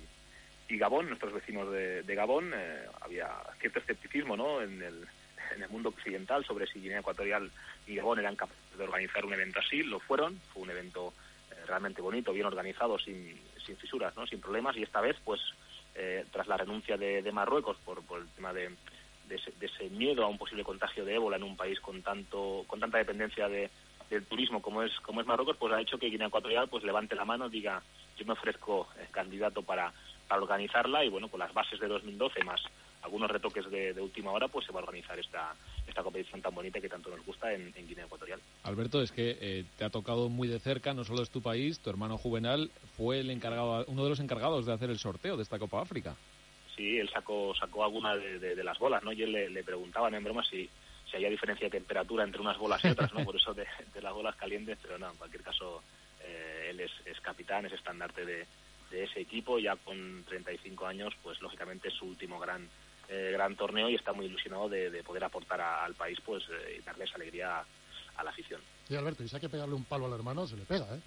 y 0.67 0.77
Gabón, 0.77 1.07
nuestros 1.07 1.33
vecinos 1.33 1.71
de, 1.71 2.03
de 2.03 2.15
Gabón. 2.15 2.51
Eh, 2.55 2.85
había 3.01 3.29
cierto 3.59 3.79
escepticismo 3.79 4.35
¿no? 4.35 4.61
en, 4.61 4.81
el, 4.81 5.05
en 5.55 5.63
el 5.63 5.69
mundo 5.69 5.89
occidental 5.89 6.43
sobre 6.45 6.67
si 6.67 6.79
Guinea 6.79 6.99
Ecuatorial 6.99 7.51
y 7.87 7.95
Gabón 7.95 8.19
eran 8.19 8.35
capaces 8.35 8.77
de 8.77 8.83
organizar 8.83 9.25
un 9.25 9.33
evento 9.33 9.59
así. 9.59 9.83
Lo 9.83 9.99
fueron, 9.99 10.39
fue 10.53 10.63
un 10.63 10.71
evento 10.71 11.13
eh, 11.51 11.55
realmente 11.67 12.01
bonito, 12.01 12.33
bien 12.33 12.47
organizado, 12.47 12.97
sin, 12.97 13.39
sin 13.63 13.77
fisuras, 13.77 14.15
¿no? 14.15 14.25
sin 14.25 14.41
problemas. 14.41 14.75
Y 14.75 14.83
esta 14.83 15.01
vez, 15.01 15.17
pues, 15.23 15.39
eh, 15.93 16.25
tras 16.31 16.47
la 16.47 16.57
renuncia 16.57 16.97
de, 16.97 17.21
de 17.21 17.31
Marruecos 17.31 17.77
por, 17.85 18.03
por 18.03 18.21
el 18.21 18.27
tema 18.29 18.51
de, 18.51 18.71
de 19.27 19.35
ese, 19.35 19.51
de 19.59 19.67
ese 19.67 19.89
miedo 19.91 20.25
a 20.25 20.29
un 20.29 20.37
posible 20.37 20.63
contagio 20.63 21.05
de 21.05 21.15
ébola 21.15 21.37
en 21.37 21.43
un 21.43 21.55
país 21.55 21.79
con 21.79 22.01
tanto 22.01 22.63
con 22.67 22.79
tanta 22.79 22.97
dependencia 22.97 23.47
de, 23.47 23.69
del 24.09 24.25
turismo 24.25 24.61
como 24.61 24.83
es 24.83 24.91
como 24.99 25.21
es 25.21 25.25
Marruecos 25.25 25.57
pues 25.57 25.73
ha 25.73 25.81
hecho 25.81 25.97
que 25.97 26.09
Guinea 26.09 26.27
Ecuatorial 26.27 26.67
pues 26.67 26.83
levante 26.83 27.15
la 27.15 27.25
mano 27.25 27.49
diga 27.49 27.81
yo 28.17 28.25
me 28.25 28.33
ofrezco 28.33 28.87
eh, 28.99 29.07
candidato 29.11 29.61
para, 29.63 29.91
para 30.27 30.41
organizarla 30.41 31.03
y 31.05 31.09
bueno 31.09 31.29
con 31.29 31.39
las 31.39 31.53
bases 31.53 31.79
de 31.79 31.87
2012 31.87 32.43
más 32.43 32.61
algunos 33.03 33.29
retoques 33.29 33.69
de, 33.69 33.93
de 33.93 34.01
última 34.01 34.31
hora 34.31 34.47
pues 34.47 34.65
se 34.65 34.71
va 34.71 34.79
a 34.79 34.83
organizar 34.83 35.19
esta 35.19 35.53
esta 35.87 36.01
competición 36.03 36.41
tan 36.41 36.53
bonita 36.55 36.81
que 36.81 36.89
tanto 36.89 37.09
nos 37.09 37.23
gusta 37.25 37.53
en, 37.53 37.71
en 37.75 37.87
Guinea 37.87 38.05
Ecuatorial 38.05 38.39
Alberto, 38.63 39.01
es 39.01 39.11
que 39.11 39.37
eh, 39.39 39.65
te 39.77 39.85
ha 39.85 39.89
tocado 39.91 40.27
muy 40.29 40.47
de 40.47 40.59
cerca, 40.59 40.93
no 40.93 41.03
solo 41.03 41.21
es 41.21 41.29
tu 41.29 41.41
país, 41.41 41.79
tu 41.79 41.89
hermano 41.91 42.17
Juvenal 42.17 42.71
fue 42.97 43.19
el 43.19 43.29
encargado, 43.29 43.85
uno 43.87 44.03
de 44.03 44.09
los 44.09 44.19
encargados 44.19 44.65
de 44.65 44.73
hacer 44.73 44.89
el 44.89 44.97
sorteo 44.97 45.37
de 45.37 45.43
esta 45.43 45.59
Copa 45.59 45.81
África. 45.81 46.15
sí, 46.75 46.97
él 46.97 47.09
sacó 47.09 47.53
sacó 47.55 47.83
alguna 47.83 48.15
de, 48.15 48.39
de- 48.39 48.55
de 48.55 48.63
las 48.63 48.79
bolas, 48.79 49.03
¿no? 49.03 49.11
Y 49.13 49.21
él 49.21 49.31
le, 49.31 49.49
le 49.49 49.63
preguntaban 49.63 50.13
en 50.15 50.23
broma 50.23 50.43
si, 50.43 50.67
si 51.09 51.15
había 51.15 51.29
diferencia 51.29 51.67
de 51.67 51.71
temperatura 51.77 52.23
entre 52.23 52.41
unas 52.41 52.57
bolas 52.57 52.83
y 52.83 52.87
otras, 52.89 53.13
¿no? 53.13 53.23
Por 53.23 53.35
eso 53.35 53.53
de, 53.53 53.65
de 53.93 54.01
las 54.01 54.13
bolas 54.13 54.35
calientes, 54.35 54.77
pero 54.81 54.97
no, 54.97 55.11
en 55.11 55.17
cualquier 55.17 55.43
caso, 55.43 55.83
eh, 56.21 56.67
él 56.71 56.79
es, 56.81 56.91
es 57.05 57.21
capitán, 57.21 57.65
es 57.67 57.73
estandarte 57.73 58.25
de, 58.25 58.45
de 58.91 59.03
ese 59.03 59.21
equipo, 59.21 59.59
ya 59.59 59.75
con 59.77 60.23
35 60.25 60.85
años, 60.87 61.13
pues 61.23 61.41
lógicamente 61.41 61.87
es 61.89 61.93
su 61.93 62.05
último 62.05 62.39
gran 62.39 62.69
eh, 63.07 63.29
gran 63.33 63.55
torneo 63.55 63.87
y 63.87 63.93
está 63.95 64.13
muy 64.13 64.25
ilusionado 64.25 64.67
de, 64.67 64.89
de 64.89 65.03
poder 65.03 65.23
aportar 65.23 65.61
a- 65.61 65.85
al 65.85 65.93
país, 65.93 66.17
pues, 66.25 66.43
eh, 66.49 66.77
y 66.79 66.81
darle 66.81 67.03
esa 67.05 67.17
alegría 67.17 67.59
a, 67.59 67.65
a 68.15 68.23
la 68.23 68.31
afición. 68.31 68.59
Sí, 68.87 68.95
Alberto, 68.95 69.23
y 69.23 69.27
si 69.29 69.35
hay 69.35 69.41
que 69.41 69.49
pegarle 69.49 69.75
un 69.75 69.85
palo 69.85 70.07
al 70.07 70.13
hermano, 70.13 70.47
se 70.47 70.57
le 70.57 70.65
pega, 70.65 70.85
¿eh? 70.95 71.01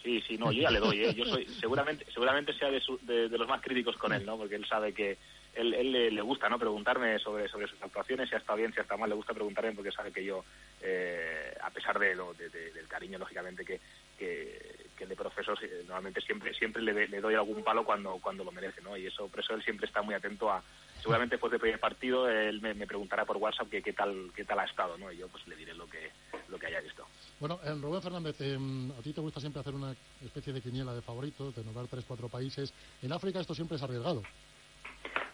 Sí, 0.00 0.20
sí, 0.28 0.36
no, 0.38 0.52
yo 0.52 0.60
ya 0.62 0.70
le 0.70 0.78
doy, 0.80 1.00
¿eh? 1.02 1.14
Yo 1.14 1.24
soy, 1.24 1.46
seguramente, 1.58 2.04
seguramente 2.12 2.52
sea 2.52 2.70
de, 2.70 2.78
su- 2.80 2.98
de, 3.02 3.28
de 3.30 3.38
los 3.38 3.48
más 3.48 3.62
críticos 3.62 3.96
con 3.96 4.12
él, 4.12 4.24
¿no? 4.26 4.36
Porque 4.36 4.54
él 4.54 4.66
sabe 4.68 4.92
que 4.92 5.16
él, 5.54 5.72
él 5.74 5.90
le, 5.92 6.10
le 6.10 6.20
gusta, 6.20 6.48
¿no? 6.48 6.58
Preguntarme 6.58 7.18
sobre, 7.18 7.48
sobre 7.48 7.66
sus 7.68 7.80
actuaciones, 7.82 8.28
si 8.28 8.34
ha 8.34 8.38
estado 8.38 8.58
bien, 8.58 8.72
si 8.72 8.78
ha 8.78 8.82
estado 8.82 9.00
mal, 9.00 9.08
le 9.08 9.16
gusta 9.16 9.32
preguntarme 9.34 9.72
porque 9.72 9.90
sabe 9.90 10.12
que 10.12 10.22
yo, 10.24 10.44
eh, 10.82 11.54
a 11.62 11.70
pesar 11.70 11.98
de, 11.98 12.14
lo- 12.14 12.34
de- 12.34 12.50
de- 12.50 12.72
del 12.72 12.86
cariño, 12.86 13.18
lógicamente, 13.18 13.64
que, 13.64 13.80
que, 14.18 14.83
que 14.94 15.06
de 15.06 15.16
profesor, 15.16 15.58
normalmente 15.86 16.20
siempre 16.20 16.54
siempre 16.54 16.82
le, 16.82 17.08
le 17.08 17.20
doy 17.20 17.34
algún 17.34 17.62
palo 17.62 17.84
cuando, 17.84 18.18
cuando 18.20 18.44
lo 18.44 18.52
merece, 18.52 18.80
¿no? 18.82 18.96
Y 18.96 19.06
eso, 19.06 19.28
por 19.28 19.40
eso 19.40 19.54
él 19.54 19.62
siempre 19.62 19.86
está 19.86 20.02
muy 20.02 20.14
atento 20.14 20.50
a, 20.50 20.62
seguramente 21.00 21.34
después 21.34 21.50
del 21.50 21.60
primer 21.60 21.80
partido, 21.80 22.28
él 22.28 22.60
me, 22.60 22.74
me 22.74 22.86
preguntará 22.86 23.24
por 23.24 23.36
WhatsApp 23.36 23.68
que 23.68 23.82
qué 23.82 23.92
tal, 23.92 24.30
qué 24.34 24.44
tal 24.44 24.58
ha 24.58 24.64
estado, 24.64 24.96
¿no? 24.96 25.12
Y 25.12 25.18
yo 25.18 25.28
pues 25.28 25.46
le 25.46 25.56
diré 25.56 25.74
lo 25.74 25.86
que, 25.86 26.10
lo 26.48 26.58
que 26.58 26.66
haya 26.66 26.80
visto. 26.80 27.06
Bueno, 27.40 27.60
eh, 27.64 27.74
Rubén 27.80 28.02
Fernández, 28.02 28.36
eh, 28.40 28.58
a 28.98 29.02
ti 29.02 29.12
te 29.12 29.20
gusta 29.20 29.40
siempre 29.40 29.60
hacer 29.60 29.74
una 29.74 29.94
especie 30.24 30.52
de 30.52 30.62
quiniela 30.62 30.94
de 30.94 31.02
favoritos, 31.02 31.54
de 31.54 31.64
nombrar 31.64 31.86
tres, 31.88 32.04
cuatro 32.06 32.28
países. 32.28 32.72
En 33.02 33.12
África 33.12 33.40
esto 33.40 33.54
siempre 33.54 33.76
es 33.76 33.82
arriesgado. 33.82 34.22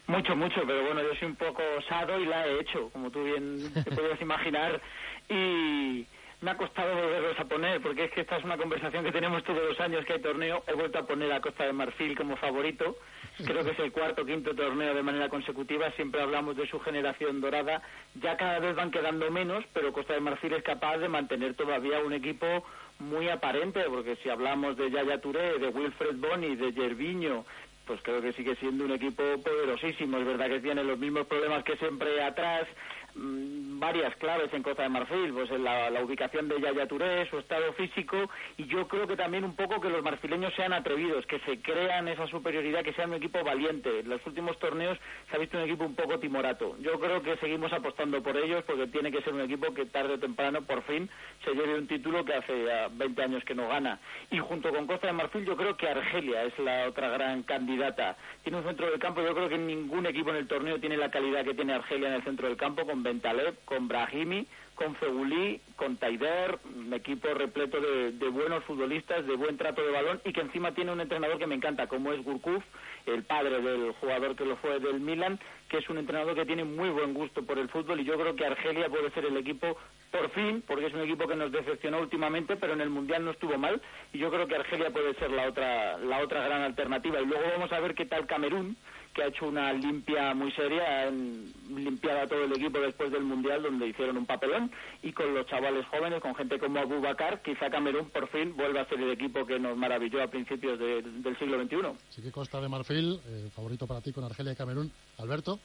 Mucho, 0.06 0.34
mucho, 0.34 0.62
pero 0.66 0.82
bueno, 0.86 1.02
yo 1.02 1.14
soy 1.14 1.28
un 1.28 1.36
poco 1.36 1.62
osado 1.78 2.18
y 2.18 2.26
la 2.26 2.46
he 2.48 2.60
hecho, 2.60 2.90
como 2.90 3.10
tú 3.10 3.22
bien 3.22 3.72
te 3.72 3.92
puedes 3.92 4.20
imaginar, 4.22 4.80
y 5.28 6.04
me 6.40 6.50
ha 6.50 6.56
costado 6.56 6.94
volverlos 6.94 7.38
a 7.38 7.44
poner, 7.44 7.80
porque 7.82 8.04
es 8.04 8.12
que 8.12 8.22
esta 8.22 8.36
es 8.36 8.44
una 8.44 8.56
conversación 8.56 9.04
que 9.04 9.12
tenemos 9.12 9.44
todos 9.44 9.62
los 9.62 9.78
años 9.80 10.04
que 10.06 10.14
hay 10.14 10.20
torneo. 10.20 10.62
He 10.66 10.72
vuelto 10.72 10.98
a 10.98 11.06
poner 11.06 11.30
a 11.32 11.40
Costa 11.40 11.64
de 11.64 11.72
Marfil 11.72 12.16
como 12.16 12.36
favorito, 12.36 12.96
creo 13.44 13.62
que 13.62 13.72
es 13.72 13.78
el 13.78 13.92
cuarto 13.92 14.22
o 14.22 14.24
quinto 14.26 14.54
torneo 14.54 14.94
de 14.94 15.02
manera 15.02 15.28
consecutiva, 15.28 15.90
siempre 15.92 16.22
hablamos 16.22 16.56
de 16.56 16.66
su 16.66 16.80
generación 16.80 17.40
dorada, 17.40 17.82
ya 18.14 18.36
cada 18.36 18.58
vez 18.58 18.74
van 18.74 18.90
quedando 18.90 19.30
menos, 19.30 19.64
pero 19.74 19.92
Costa 19.92 20.14
de 20.14 20.20
Marfil 20.20 20.54
es 20.54 20.62
capaz 20.62 20.96
de 20.98 21.08
mantener 21.08 21.54
todavía 21.54 22.00
un 22.00 22.14
equipo 22.14 22.64
muy 22.98 23.28
aparente, 23.28 23.82
porque 23.88 24.16
si 24.16 24.30
hablamos 24.30 24.76
de 24.76 24.90
Yaya 24.90 25.20
Touré, 25.20 25.58
de 25.58 25.68
Wilfred 25.68 26.16
Boni, 26.16 26.56
de 26.56 26.72
Gerviño, 26.72 27.44
pues 27.86 28.02
creo 28.02 28.22
que 28.22 28.32
sigue 28.32 28.54
siendo 28.56 28.84
un 28.84 28.92
equipo 28.92 29.22
poderosísimo. 29.42 30.18
Es 30.18 30.24
verdad 30.24 30.46
que 30.46 30.60
tiene 30.60 30.84
los 30.84 30.96
mismos 30.96 31.26
problemas 31.26 31.64
que 31.64 31.76
siempre 31.76 32.22
atrás, 32.22 32.68
varias 33.14 34.14
claves 34.16 34.52
en 34.52 34.62
Costa 34.62 34.82
de 34.82 34.88
Marfil, 34.88 35.32
pues 35.32 35.50
en 35.50 35.64
la, 35.64 35.90
ubicación 36.02 36.48
de 36.48 36.60
Yaya 36.60 36.86
Touré, 36.86 37.28
su 37.28 37.38
estado 37.38 37.72
físico, 37.72 38.30
y 38.56 38.66
yo 38.66 38.86
creo 38.88 39.06
que 39.06 39.16
también 39.16 39.44
un 39.44 39.56
poco 39.56 39.80
que 39.80 39.88
los 39.88 40.02
marfileños 40.02 40.54
sean 40.54 40.72
atrevidos, 40.72 41.26
que 41.26 41.38
se 41.40 41.60
crean 41.60 42.08
esa 42.08 42.26
superioridad, 42.26 42.82
que 42.82 42.92
sean 42.92 43.10
un 43.10 43.16
equipo 43.16 43.42
valiente. 43.42 44.00
En 44.00 44.08
los 44.08 44.24
últimos 44.26 44.58
torneos 44.58 44.98
se 45.30 45.36
ha 45.36 45.38
visto 45.38 45.56
un 45.56 45.64
equipo 45.64 45.84
un 45.84 45.94
poco 45.94 46.18
timorato. 46.18 46.76
Yo 46.80 46.98
creo 47.00 47.22
que 47.22 47.36
seguimos 47.38 47.72
apostando 47.72 48.22
por 48.22 48.36
ellos 48.36 48.64
porque 48.66 48.86
tiene 48.86 49.10
que 49.10 49.22
ser 49.22 49.34
un 49.34 49.40
equipo 49.42 49.72
que 49.74 49.86
tarde 49.86 50.14
o 50.14 50.18
temprano, 50.18 50.62
por 50.62 50.82
fin, 50.82 51.08
se 51.44 51.52
lleve 51.52 51.78
un 51.78 51.86
título 51.86 52.24
que 52.24 52.34
hace 52.34 52.64
ya 52.64 52.88
20 52.88 53.22
años 53.22 53.44
que 53.44 53.54
no 53.54 53.68
gana. 53.68 53.98
Y 54.30 54.38
junto 54.38 54.70
con 54.70 54.86
Costa 54.86 55.08
de 55.08 55.12
Marfil 55.14 55.44
yo 55.44 55.56
creo 55.56 55.76
que 55.76 55.88
Argelia 55.88 56.44
es 56.44 56.58
la 56.58 56.88
otra 56.88 57.08
gran 57.08 57.42
candidata. 57.42 58.16
Tiene 58.42 58.58
un 58.58 58.64
centro 58.64 58.90
del 58.90 58.98
campo, 58.98 59.22
yo 59.22 59.34
creo 59.34 59.48
que 59.48 59.58
ningún 59.58 60.06
equipo 60.06 60.30
en 60.30 60.36
el 60.36 60.48
torneo 60.48 60.78
tiene 60.78 60.96
la 60.96 61.10
calidad 61.10 61.44
que 61.44 61.54
tiene 61.54 61.74
Argelia 61.74 62.08
en 62.08 62.14
el 62.14 62.22
centro 62.22 62.46
del 62.46 62.56
campo, 62.56 62.84
con 62.84 63.02
Bentaleb, 63.10 63.56
con 63.64 63.88
Brahimi, 63.88 64.46
con 64.76 64.94
Fegulí, 64.94 65.60
con 65.76 65.96
Taider, 65.96 66.58
un 66.74 66.94
equipo 66.94 67.28
repleto 67.34 67.78
de, 67.80 68.28
buenos 68.28 68.64
futbolistas, 68.64 69.26
de 69.26 69.34
buen 69.34 69.58
trato 69.58 69.82
de 69.82 69.90
balón 69.90 70.20
y 70.24 70.32
que 70.32 70.40
encima 70.40 70.72
tiene 70.72 70.92
un 70.92 71.00
entrenador 71.00 71.38
que 71.38 71.46
me 71.46 71.56
encanta, 71.56 71.88
como 71.88 72.12
es 72.12 72.22
Gurkuf, 72.22 72.62
el 73.06 73.24
padre 73.24 73.60
del 73.60 73.92
jugador 74.00 74.36
que 74.36 74.44
lo 74.44 74.56
fue 74.56 74.78
del 74.78 75.00
Milan, 75.00 75.38
que 75.68 75.78
es 75.78 75.90
un 75.90 75.98
entrenador 75.98 76.34
que 76.34 76.46
tiene 76.46 76.64
muy 76.64 76.88
buen 76.88 77.12
gusto 77.12 77.44
por 77.44 77.58
el 77.58 77.68
fútbol 77.68 78.00
y 78.00 78.04
yo 78.04 78.16
creo 78.18 78.36
que 78.36 78.46
Argelia 78.46 78.88
puede 78.88 79.10
ser 79.10 79.26
el 79.26 79.36
equipo 79.36 79.76
por 80.12 80.30
fin, 80.30 80.62
porque 80.66 80.86
es 80.86 80.94
un 80.94 81.02
equipo 81.02 81.28
que 81.28 81.36
nos 81.36 81.52
decepcionó 81.52 81.98
últimamente, 82.00 82.56
pero 82.56 82.72
en 82.72 82.80
el 82.80 82.90
Mundial 82.90 83.24
no 83.24 83.32
estuvo 83.32 83.58
mal 83.58 83.82
y 84.12 84.18
yo 84.18 84.30
creo 84.30 84.46
que 84.46 84.56
Argelia 84.56 84.90
puede 84.90 85.14
ser 85.14 85.30
la 85.30 85.46
otra 85.48 85.98
la 85.98 86.18
otra 86.20 86.42
gran 86.44 86.62
alternativa. 86.62 87.20
Y 87.20 87.26
luego 87.26 87.44
vamos 87.52 87.72
a 87.72 87.80
ver 87.80 87.94
qué 87.94 88.06
tal 88.06 88.26
Camerún 88.26 88.76
que 89.14 89.22
ha 89.24 89.26
hecho 89.26 89.46
una 89.48 89.72
limpia 89.72 90.32
muy 90.34 90.52
seria, 90.52 91.02
han 91.08 91.52
limpiado 91.68 92.20
a 92.20 92.26
todo 92.28 92.44
el 92.44 92.52
equipo 92.52 92.78
después 92.78 93.10
del 93.10 93.24
Mundial 93.24 93.62
donde 93.62 93.88
hicieron 93.88 94.16
un 94.16 94.26
papelón 94.26 94.70
y 95.02 95.12
con 95.12 95.34
los 95.34 95.46
chavales 95.46 95.84
jóvenes, 95.86 96.20
con 96.20 96.34
gente 96.36 96.58
como 96.60 96.78
Abu 96.78 97.00
Bakar, 97.00 97.42
quizá 97.42 97.70
Camerún 97.70 98.08
por 98.10 98.28
fin 98.28 98.54
vuelva 98.56 98.82
a 98.82 98.88
ser 98.88 99.00
el 99.00 99.10
equipo 99.10 99.44
que 99.46 99.58
nos 99.58 99.76
maravilló 99.76 100.22
a 100.22 100.28
principios 100.28 100.78
de- 100.78 101.02
del 101.02 101.36
siglo 101.38 101.60
XXI. 101.60 101.98
Así 102.08 102.22
que 102.22 102.30
Costa 102.30 102.60
de 102.60 102.68
Marfil, 102.68 103.20
eh, 103.26 103.50
favorito 103.54 103.86
para 103.88 104.00
ti 104.00 104.12
con 104.12 104.22
Argelia 104.24 104.52
y 104.52 104.56
Camerún. 104.56 104.92
Alberto, 105.18 105.58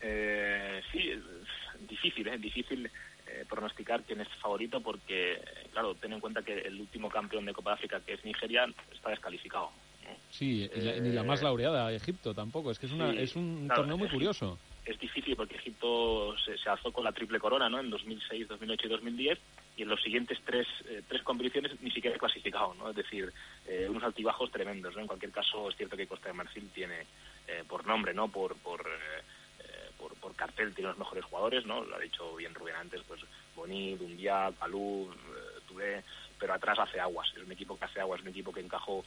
Eh, 0.00 0.82
sí, 0.92 1.10
es 1.10 1.88
difícil, 1.88 2.28
¿eh? 2.28 2.36
difícil 2.38 2.86
eh, 3.26 3.44
pronosticar 3.48 4.02
quién 4.02 4.20
es 4.20 4.28
favorito 4.40 4.80
porque, 4.82 5.40
claro, 5.72 5.94
ten 5.94 6.12
en 6.12 6.20
cuenta 6.20 6.42
que 6.42 6.52
el 6.58 6.78
último 6.80 7.08
campeón 7.08 7.46
de 7.46 7.52
Copa 7.54 7.70
de 7.70 7.74
África, 7.76 8.00
que 8.00 8.12
es 8.12 8.24
Nigeria, 8.24 8.66
está 8.92 9.10
descalificado. 9.10 9.70
Sí, 10.30 10.68
y 10.74 10.80
la- 10.80 11.00
ni 11.00 11.10
la 11.12 11.22
más 11.22 11.42
laureada, 11.42 11.92
Egipto 11.92 12.34
tampoco. 12.34 12.70
Es 12.70 12.78
que 12.78 12.86
es, 12.86 12.92
una, 12.92 13.10
Sí, 13.12 13.18
es 13.18 13.36
un 13.36 13.66
claro, 13.66 13.82
torneo 13.82 13.96
muy 13.98 14.08
curioso. 14.08 14.58
es 14.84 14.98
difícil 14.98 15.34
porque 15.36 15.56
Egipto 15.56 16.36
se, 16.38 16.56
se 16.58 16.68
alzó 16.68 16.92
con 16.92 17.04
la 17.04 17.12
triple 17.12 17.38
corona, 17.40 17.68
¿no? 17.68 17.80
En 17.80 17.90
2006, 17.90 18.46
2008 18.48 18.86
y 18.86 18.90
2010 18.90 19.38
y 19.76 19.82
en 19.82 19.88
los 19.88 20.00
siguientes 20.02 20.38
tres, 20.44 20.66
eh, 20.88 21.02
tres 21.08 21.22
competiciones 21.22 21.72
ni 21.80 21.90
siquiera 21.90 22.16
clasificado, 22.18 22.74
¿no? 22.74 22.90
Es 22.90 22.96
decir, 22.96 23.32
eh, 23.66 23.86
unos 23.90 24.02
altibajos 24.04 24.50
tremendos, 24.50 24.94
¿no? 24.94 25.00
En 25.02 25.06
cualquier 25.06 25.32
caso 25.32 25.68
es 25.70 25.76
cierto 25.76 25.96
que 25.96 26.06
Costa 26.06 26.28
de 26.28 26.34
Marfil 26.34 26.68
tiene 26.70 27.00
eh, 27.48 27.64
por 27.68 27.86
nombre, 27.86 28.12
¿no? 28.14 28.28
Por 28.28 28.56
por, 28.56 28.80
eh, 28.80 29.22
eh, 29.60 29.90
por 29.98 30.14
por 30.16 30.34
cartel 30.36 30.74
tiene 30.74 30.90
los 30.90 30.98
mejores 30.98 31.24
jugadores, 31.24 31.64
¿no? 31.66 31.82
Lo 31.84 31.96
ha 31.96 32.00
dicho 32.00 32.36
bien 32.36 32.54
Rubén 32.54 32.76
antes, 32.76 33.00
pues 33.08 33.20
Boni, 33.56 33.96
Dumbiá, 33.96 34.50
Palou, 34.52 35.10
eh, 35.12 35.60
Touré, 35.66 36.02
pero 36.38 36.54
atrás 36.54 36.78
hace 36.78 37.00
aguas. 37.00 37.28
Es 37.36 37.42
un 37.42 37.50
equipo 37.52 37.76
que 37.78 37.84
hace 37.86 38.00
aguas, 38.00 38.20
es 38.20 38.24
un 38.26 38.30
equipo 38.30 38.52
que 38.52 38.60
encajó 38.60 39.04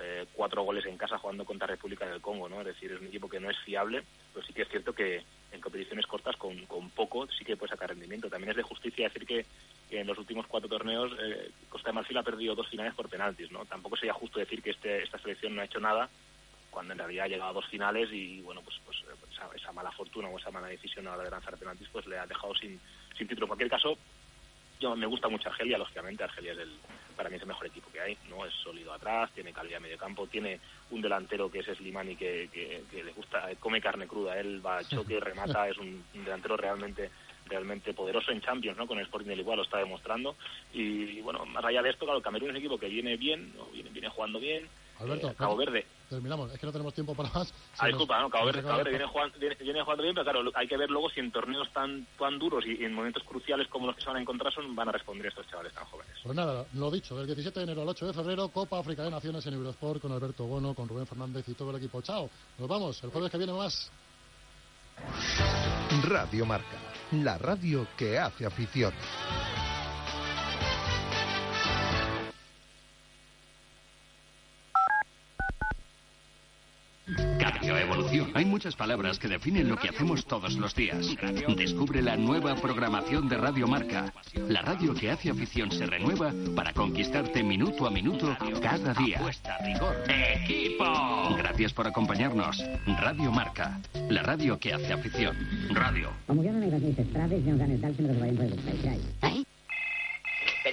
eh, 0.00 0.26
cuatro 0.32 0.62
goles 0.62 0.86
en 0.86 0.96
casa 0.96 1.18
jugando 1.18 1.44
contra 1.44 1.66
República 1.66 2.06
del 2.06 2.20
Congo, 2.20 2.48
¿no? 2.48 2.60
Es 2.60 2.66
decir, 2.66 2.92
es 2.92 3.00
un 3.00 3.08
equipo 3.08 3.28
que 3.28 3.40
no 3.40 3.50
es 3.50 3.58
fiable, 3.58 4.02
pero 4.32 4.46
sí 4.46 4.52
que 4.52 4.62
es 4.62 4.68
cierto 4.68 4.92
que 4.92 5.22
en 5.50 5.60
competiciones 5.60 6.06
cortas 6.06 6.36
con, 6.36 6.66
con 6.66 6.90
poco 6.90 7.26
sí 7.30 7.44
que 7.44 7.56
puede 7.56 7.70
sacar 7.70 7.90
rendimiento. 7.90 8.28
También 8.28 8.50
es 8.50 8.56
de 8.56 8.62
justicia 8.62 9.08
decir 9.08 9.26
que, 9.26 9.46
en 9.90 10.06
los 10.06 10.18
últimos 10.18 10.46
cuatro 10.46 10.68
torneos 10.68 11.12
eh, 11.18 11.50
Costa 11.68 11.88
de 11.88 11.94
Marfil 11.94 12.18
ha 12.18 12.22
perdido 12.22 12.54
dos 12.54 12.68
finales 12.68 12.94
por 12.94 13.08
penaltis, 13.08 13.50
¿no? 13.50 13.64
Tampoco 13.64 13.96
sería 13.96 14.12
justo 14.12 14.38
decir 14.38 14.62
que 14.62 14.70
este, 14.70 15.02
esta 15.02 15.18
selección 15.18 15.54
no 15.54 15.62
ha 15.62 15.64
hecho 15.64 15.80
nada 15.80 16.08
cuando 16.70 16.92
en 16.92 16.98
realidad 16.98 17.24
ha 17.24 17.28
llegado 17.28 17.50
a 17.50 17.54
dos 17.54 17.66
finales 17.66 18.08
y 18.12 18.40
bueno 18.42 18.60
pues 18.62 18.76
pues 18.84 18.98
esa, 19.32 19.48
esa 19.56 19.72
mala 19.72 19.90
fortuna 19.90 20.28
o 20.28 20.38
esa 20.38 20.50
mala 20.50 20.68
decisión 20.68 21.06
a 21.06 21.10
la 21.10 21.16
hora 21.16 21.24
de 21.24 21.30
lanzar 21.30 21.56
penaltis 21.56 21.88
pues 21.90 22.06
le 22.06 22.18
ha 22.18 22.26
dejado 22.26 22.54
sin, 22.54 22.78
sin 23.16 23.26
título. 23.26 23.46
En 23.46 23.48
cualquier 23.48 23.70
caso, 23.70 23.98
yo 24.80 24.94
me 24.96 25.06
gusta 25.06 25.28
mucho 25.28 25.48
Argelia, 25.48 25.78
lógicamente 25.78 26.24
Argelia 26.24 26.52
es 26.52 26.58
el 26.58 26.72
para 27.16 27.30
mí 27.30 27.36
es 27.36 27.42
el 27.42 27.48
mejor 27.48 27.66
equipo 27.66 27.90
que 27.90 28.00
hay, 28.00 28.16
no 28.30 28.46
es 28.46 28.54
sólido 28.54 28.92
atrás, 28.92 29.30
tiene 29.34 29.52
calidad 29.52 29.80
medio 29.80 29.98
campo, 29.98 30.28
tiene 30.28 30.60
un 30.92 31.02
delantero 31.02 31.50
que 31.50 31.58
es 31.58 31.66
Slimani 31.66 32.14
que, 32.14 32.48
que, 32.52 32.84
que 32.88 33.02
le 33.02 33.10
gusta, 33.10 33.48
come 33.58 33.80
carne 33.80 34.06
cruda, 34.06 34.38
él 34.38 34.64
va 34.64 34.78
a 34.78 34.84
choque, 34.84 35.18
remata, 35.18 35.68
es 35.68 35.76
un, 35.78 36.04
un 36.14 36.24
delantero 36.24 36.56
realmente 36.56 37.10
realmente 37.46 37.92
poderoso 37.94 38.30
en 38.30 38.40
Champions, 38.42 38.76
¿no? 38.78 38.86
Con 38.86 38.98
el 38.98 39.04
Sporting 39.04 39.30
del 39.30 39.40
Igual 39.40 39.56
lo 39.56 39.62
está 39.64 39.78
demostrando. 39.78 40.36
Y 40.72 41.20
bueno, 41.22 41.46
más 41.46 41.64
allá 41.64 41.82
de 41.82 41.90
esto, 41.90 42.04
claro, 42.04 42.20
Camerún 42.20 42.50
es 42.50 42.52
un 42.52 42.58
equipo 42.58 42.78
que 42.78 42.88
viene 42.88 43.16
bien, 43.16 43.54
¿no? 43.56 43.64
viene, 43.72 43.88
viene 43.90 44.08
jugando 44.10 44.38
bien, 44.38 44.68
Alberto, 44.98 45.30
Eh, 45.30 45.34
Cabo 45.36 45.56
Verde 45.56 45.86
terminamos. 46.08 46.52
Es 46.52 46.58
que 46.58 46.66
no 46.66 46.72
tenemos 46.72 46.94
tiempo 46.94 47.14
para 47.14 47.28
más. 47.30 47.52
Ah, 47.78 47.84
nos- 47.84 47.98
disculpa, 47.98 48.20
no, 48.20 48.28
Verde 48.44 48.60
el- 48.60 48.88
viene, 48.88 49.06
jugando, 49.06 49.38
viene, 49.38 49.54
viene 49.60 49.82
jugando 49.82 50.02
bien, 50.02 50.14
pero 50.14 50.24
claro, 50.24 50.50
hay 50.54 50.66
que 50.68 50.76
ver 50.76 50.90
luego 50.90 51.10
si 51.10 51.20
en 51.20 51.30
torneos 51.30 51.70
tan 51.72 52.06
tan 52.18 52.38
duros 52.38 52.64
y 52.66 52.84
en 52.84 52.92
momentos 52.94 53.22
cruciales 53.24 53.68
como 53.68 53.86
los 53.86 53.96
que 53.96 54.02
se 54.02 54.08
van 54.08 54.16
a 54.16 54.20
encontrar 54.20 54.52
son, 54.52 54.74
van 54.74 54.88
a 54.88 54.92
responder 54.92 55.26
estos 55.26 55.46
chavales 55.48 55.72
tan 55.74 55.84
jóvenes. 55.86 56.12
Pues 56.22 56.34
nada, 56.36 56.64
lo 56.74 56.90
dicho, 56.90 57.16
del 57.16 57.26
17 57.26 57.60
de 57.60 57.64
enero 57.64 57.82
al 57.82 57.88
8 57.88 58.06
de 58.06 58.12
febrero, 58.12 58.48
Copa 58.48 58.78
África 58.78 59.02
de 59.02 59.10
Naciones 59.10 59.46
en 59.46 59.54
Eurosport 59.54 60.00
con 60.00 60.12
Alberto 60.12 60.44
Bono, 60.46 60.74
con 60.74 60.88
Rubén 60.88 61.06
Fernández 61.06 61.48
y 61.48 61.54
todo 61.54 61.70
el 61.70 61.76
equipo. 61.76 62.00
Chao, 62.02 62.28
nos 62.58 62.68
vamos, 62.68 63.02
el 63.04 63.10
jueves 63.10 63.30
que 63.30 63.38
viene 63.38 63.52
más. 63.52 63.90
Radio 66.04 66.44
Marca, 66.44 66.76
la 67.12 67.38
radio 67.38 67.86
que 67.96 68.18
hace 68.18 68.44
afición. 68.46 68.92
Cambio, 77.68 77.84
evolución. 77.84 78.30
Hay 78.32 78.46
muchas 78.46 78.74
palabras 78.76 79.18
que 79.18 79.28
definen 79.28 79.68
lo 79.68 79.76
que 79.76 79.90
hacemos 79.90 80.24
todos 80.24 80.54
los 80.54 80.74
días. 80.74 81.14
Descubre 81.54 82.00
la 82.00 82.16
nueva 82.16 82.54
programación 82.54 83.28
de 83.28 83.36
Radio 83.36 83.66
Marca. 83.66 84.10
La 84.48 84.62
radio 84.62 84.94
que 84.94 85.10
hace 85.10 85.28
afición 85.28 85.70
se 85.70 85.84
renueva 85.84 86.32
para 86.56 86.72
conquistarte 86.72 87.42
minuto 87.42 87.86
a 87.86 87.90
minuto 87.90 88.34
cada 88.62 88.94
día. 88.94 89.20
¡Equipo! 90.42 91.36
Gracias 91.36 91.74
por 91.74 91.86
acompañarnos. 91.86 92.64
Radio 92.86 93.30
Marca. 93.30 93.78
La 94.08 94.22
radio 94.22 94.58
que 94.58 94.72
hace 94.72 94.94
afición. 94.94 95.36
Radio. 95.74 96.10
Como 96.26 96.42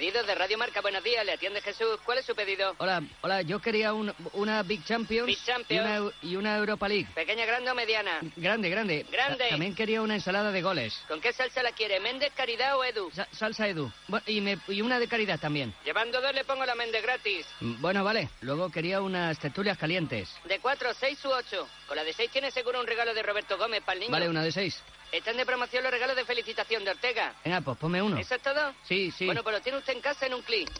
quedan 0.00 0.22
negras 0.22 0.26
mis 0.26 0.26
estrades, 0.26 0.26
ya 0.26 0.26
no 0.26 0.26
ganes 0.26 0.26
tal, 0.26 0.26
siempre 0.26 0.26
los 0.26 0.26
vayan 0.26 0.26
por 0.26 0.26
el 0.26 0.26
país. 0.26 0.26
Pedido 0.26 0.26
de 0.26 0.34
Radio 0.34 0.58
Marca, 0.58 0.80
buenos 0.80 1.04
días, 1.04 1.24
le 1.24 1.32
atiende 1.32 1.60
Jesús. 1.62 2.00
¿Cuál 2.04 2.18
es 2.18 2.26
su 2.26 2.34
pedido? 2.34 2.74
Hola, 2.78 3.02
hola, 3.22 3.42
yo 3.42 3.60
quería 3.60 3.92
un- 3.94 4.14
una 4.34 4.62
Big 4.62 4.84
Champions, 4.84 5.26
Big 5.26 5.42
Champions. 5.44 5.70
Y, 5.70 5.78
una, 5.78 6.12
y 6.22 6.36
una 6.36 6.56
Europa 6.56 6.88
League. 6.88 7.08
¿Pequeña, 7.14 7.44
grande 7.46 7.70
o 7.70 7.74
mediana? 7.74 8.20
Grande, 8.36 8.68
grande. 8.70 9.06
Grande. 9.10 9.44
Ta- 9.44 9.50
También 9.50 9.74
quería 9.74 10.02
una 10.02 10.14
ensalada 10.14 10.52
de 10.52 10.62
goles. 10.62 10.94
¿Con 11.08 11.20
qué 11.20 11.32
salsa 11.32 11.62
la 11.62 11.72
quiere? 11.72 12.00
¿Méndez, 12.00 12.32
Caridad 12.36 12.76
o 12.76 12.84
Edu? 12.84 13.10
Sa- 13.12 13.28
salsa 13.32 13.68
Edu. 13.68 13.90
Y, 14.26 14.40
me- 14.40 14.58
y 14.68 14.80
una 14.82 14.98
de 14.98 15.08
caridad 15.08 15.38
también. 15.40 15.72
Llevando 15.84 16.20
dos 16.20 16.34
le 16.34 16.44
pongo 16.44 16.64
la 16.66 16.74
Méndez 16.74 17.02
gratis. 17.02 17.46
Mm, 17.60 17.80
Bueno, 17.80 18.04
vale. 18.04 18.28
Luego 18.40 18.70
quería 18.70 19.00
unas 19.00 19.38
tertulias 19.38 19.78
calientes. 19.78 20.28
De 20.44 20.58
cuatro, 20.60 20.92
seis 20.94 21.24
u 21.24 21.30
ocho. 21.30 21.68
Con 21.86 21.96
la 21.96 22.04
de 22.04 22.12
seis 22.12 22.30
tiene 22.30 22.50
seguro 22.50 22.80
un 22.80 22.86
regalo 22.86 23.14
de 23.14 23.22
Roberto 23.22 23.56
Gómez 23.56 23.82
para 23.82 23.94
el 23.94 24.00
niño. 24.00 24.12
Vale, 24.12 24.28
una 24.28 24.42
de 24.42 24.52
seis. 24.52 24.82
Están 25.16 25.36
de 25.36 25.46
promoción 25.46 25.82
los 25.82 25.90
regalos 25.90 26.14
de 26.14 26.24
felicitación 26.24 26.84
de 26.84 26.90
Ortega. 26.90 27.34
Venga, 27.44 27.60
pues 27.62 27.78
ponme 27.78 28.02
uno. 28.02 28.18
¿Eso 28.18 28.34
es 28.34 28.42
todo? 28.42 28.74
Sí, 28.86 29.10
sí. 29.10 29.26
Bueno, 29.26 29.42
pues 29.42 29.56
lo 29.56 29.62
tiene 29.62 29.78
usted 29.78 29.94
en 29.94 30.00
casa 30.00 30.26
en 30.26 30.34
un 30.34 30.42
clic. 30.42 30.70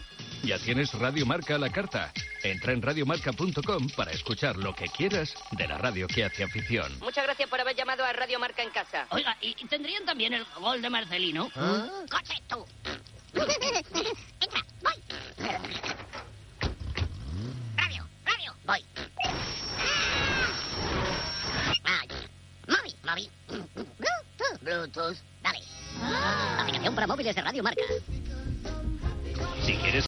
Ya 0.45 0.59
tienes 0.59 0.93
Radio 0.93 1.24
Marca 1.26 1.55
a 1.55 1.59
la 1.59 1.70
carta. 1.72 2.12
Entra 2.43 2.72
en 2.72 2.82
radiomarca.com 2.82 3.89
para 3.97 4.12
escuchar 4.12 4.57
lo 4.57 4.74
que 4.74 4.87
quieras 4.89 5.34
de 5.53 5.66
la 5.66 5.78
radio 5.78 6.07
que 6.07 6.24
hace 6.24 6.45
afición. 6.45 6.97
Muchas 7.01 7.24
gracias 7.24 7.49
por 7.49 7.61
haber 7.61 7.74
llamado 7.74 8.05
a 8.05 8.12
Radio 8.12 8.39
Marca 8.39 8.62
en 8.62 8.70
casa. 8.70 9.07
Oiga, 9.11 9.37
¿y 9.41 9.57
y 9.59 9.66
tendrían 9.66 10.05
también 10.05 10.34
el 10.34 10.45
gol 10.61 10.82
de 10.82 10.91
Marcelino? 10.91 11.51
¿Ah? 11.57 11.89
¡Coche, 12.11 12.34
tú! 12.47 12.64
Entra, 13.34 14.64
voy. 14.82 14.95
Radio, 17.76 18.09
radio, 18.24 18.55
voy. 18.64 18.84
Ay. 21.84 22.09
Móvil, 22.68 22.97
móvil. 23.05 23.30
Bluetooth, 24.61 25.16
dale. 25.42 25.61
Aplicación 26.59 26.94
para 26.94 27.07
móviles 27.07 27.34
de 27.34 27.42
Radio 27.42 27.62
Marca. 27.62 27.82
Si 29.64 29.74
quieres 29.76 30.05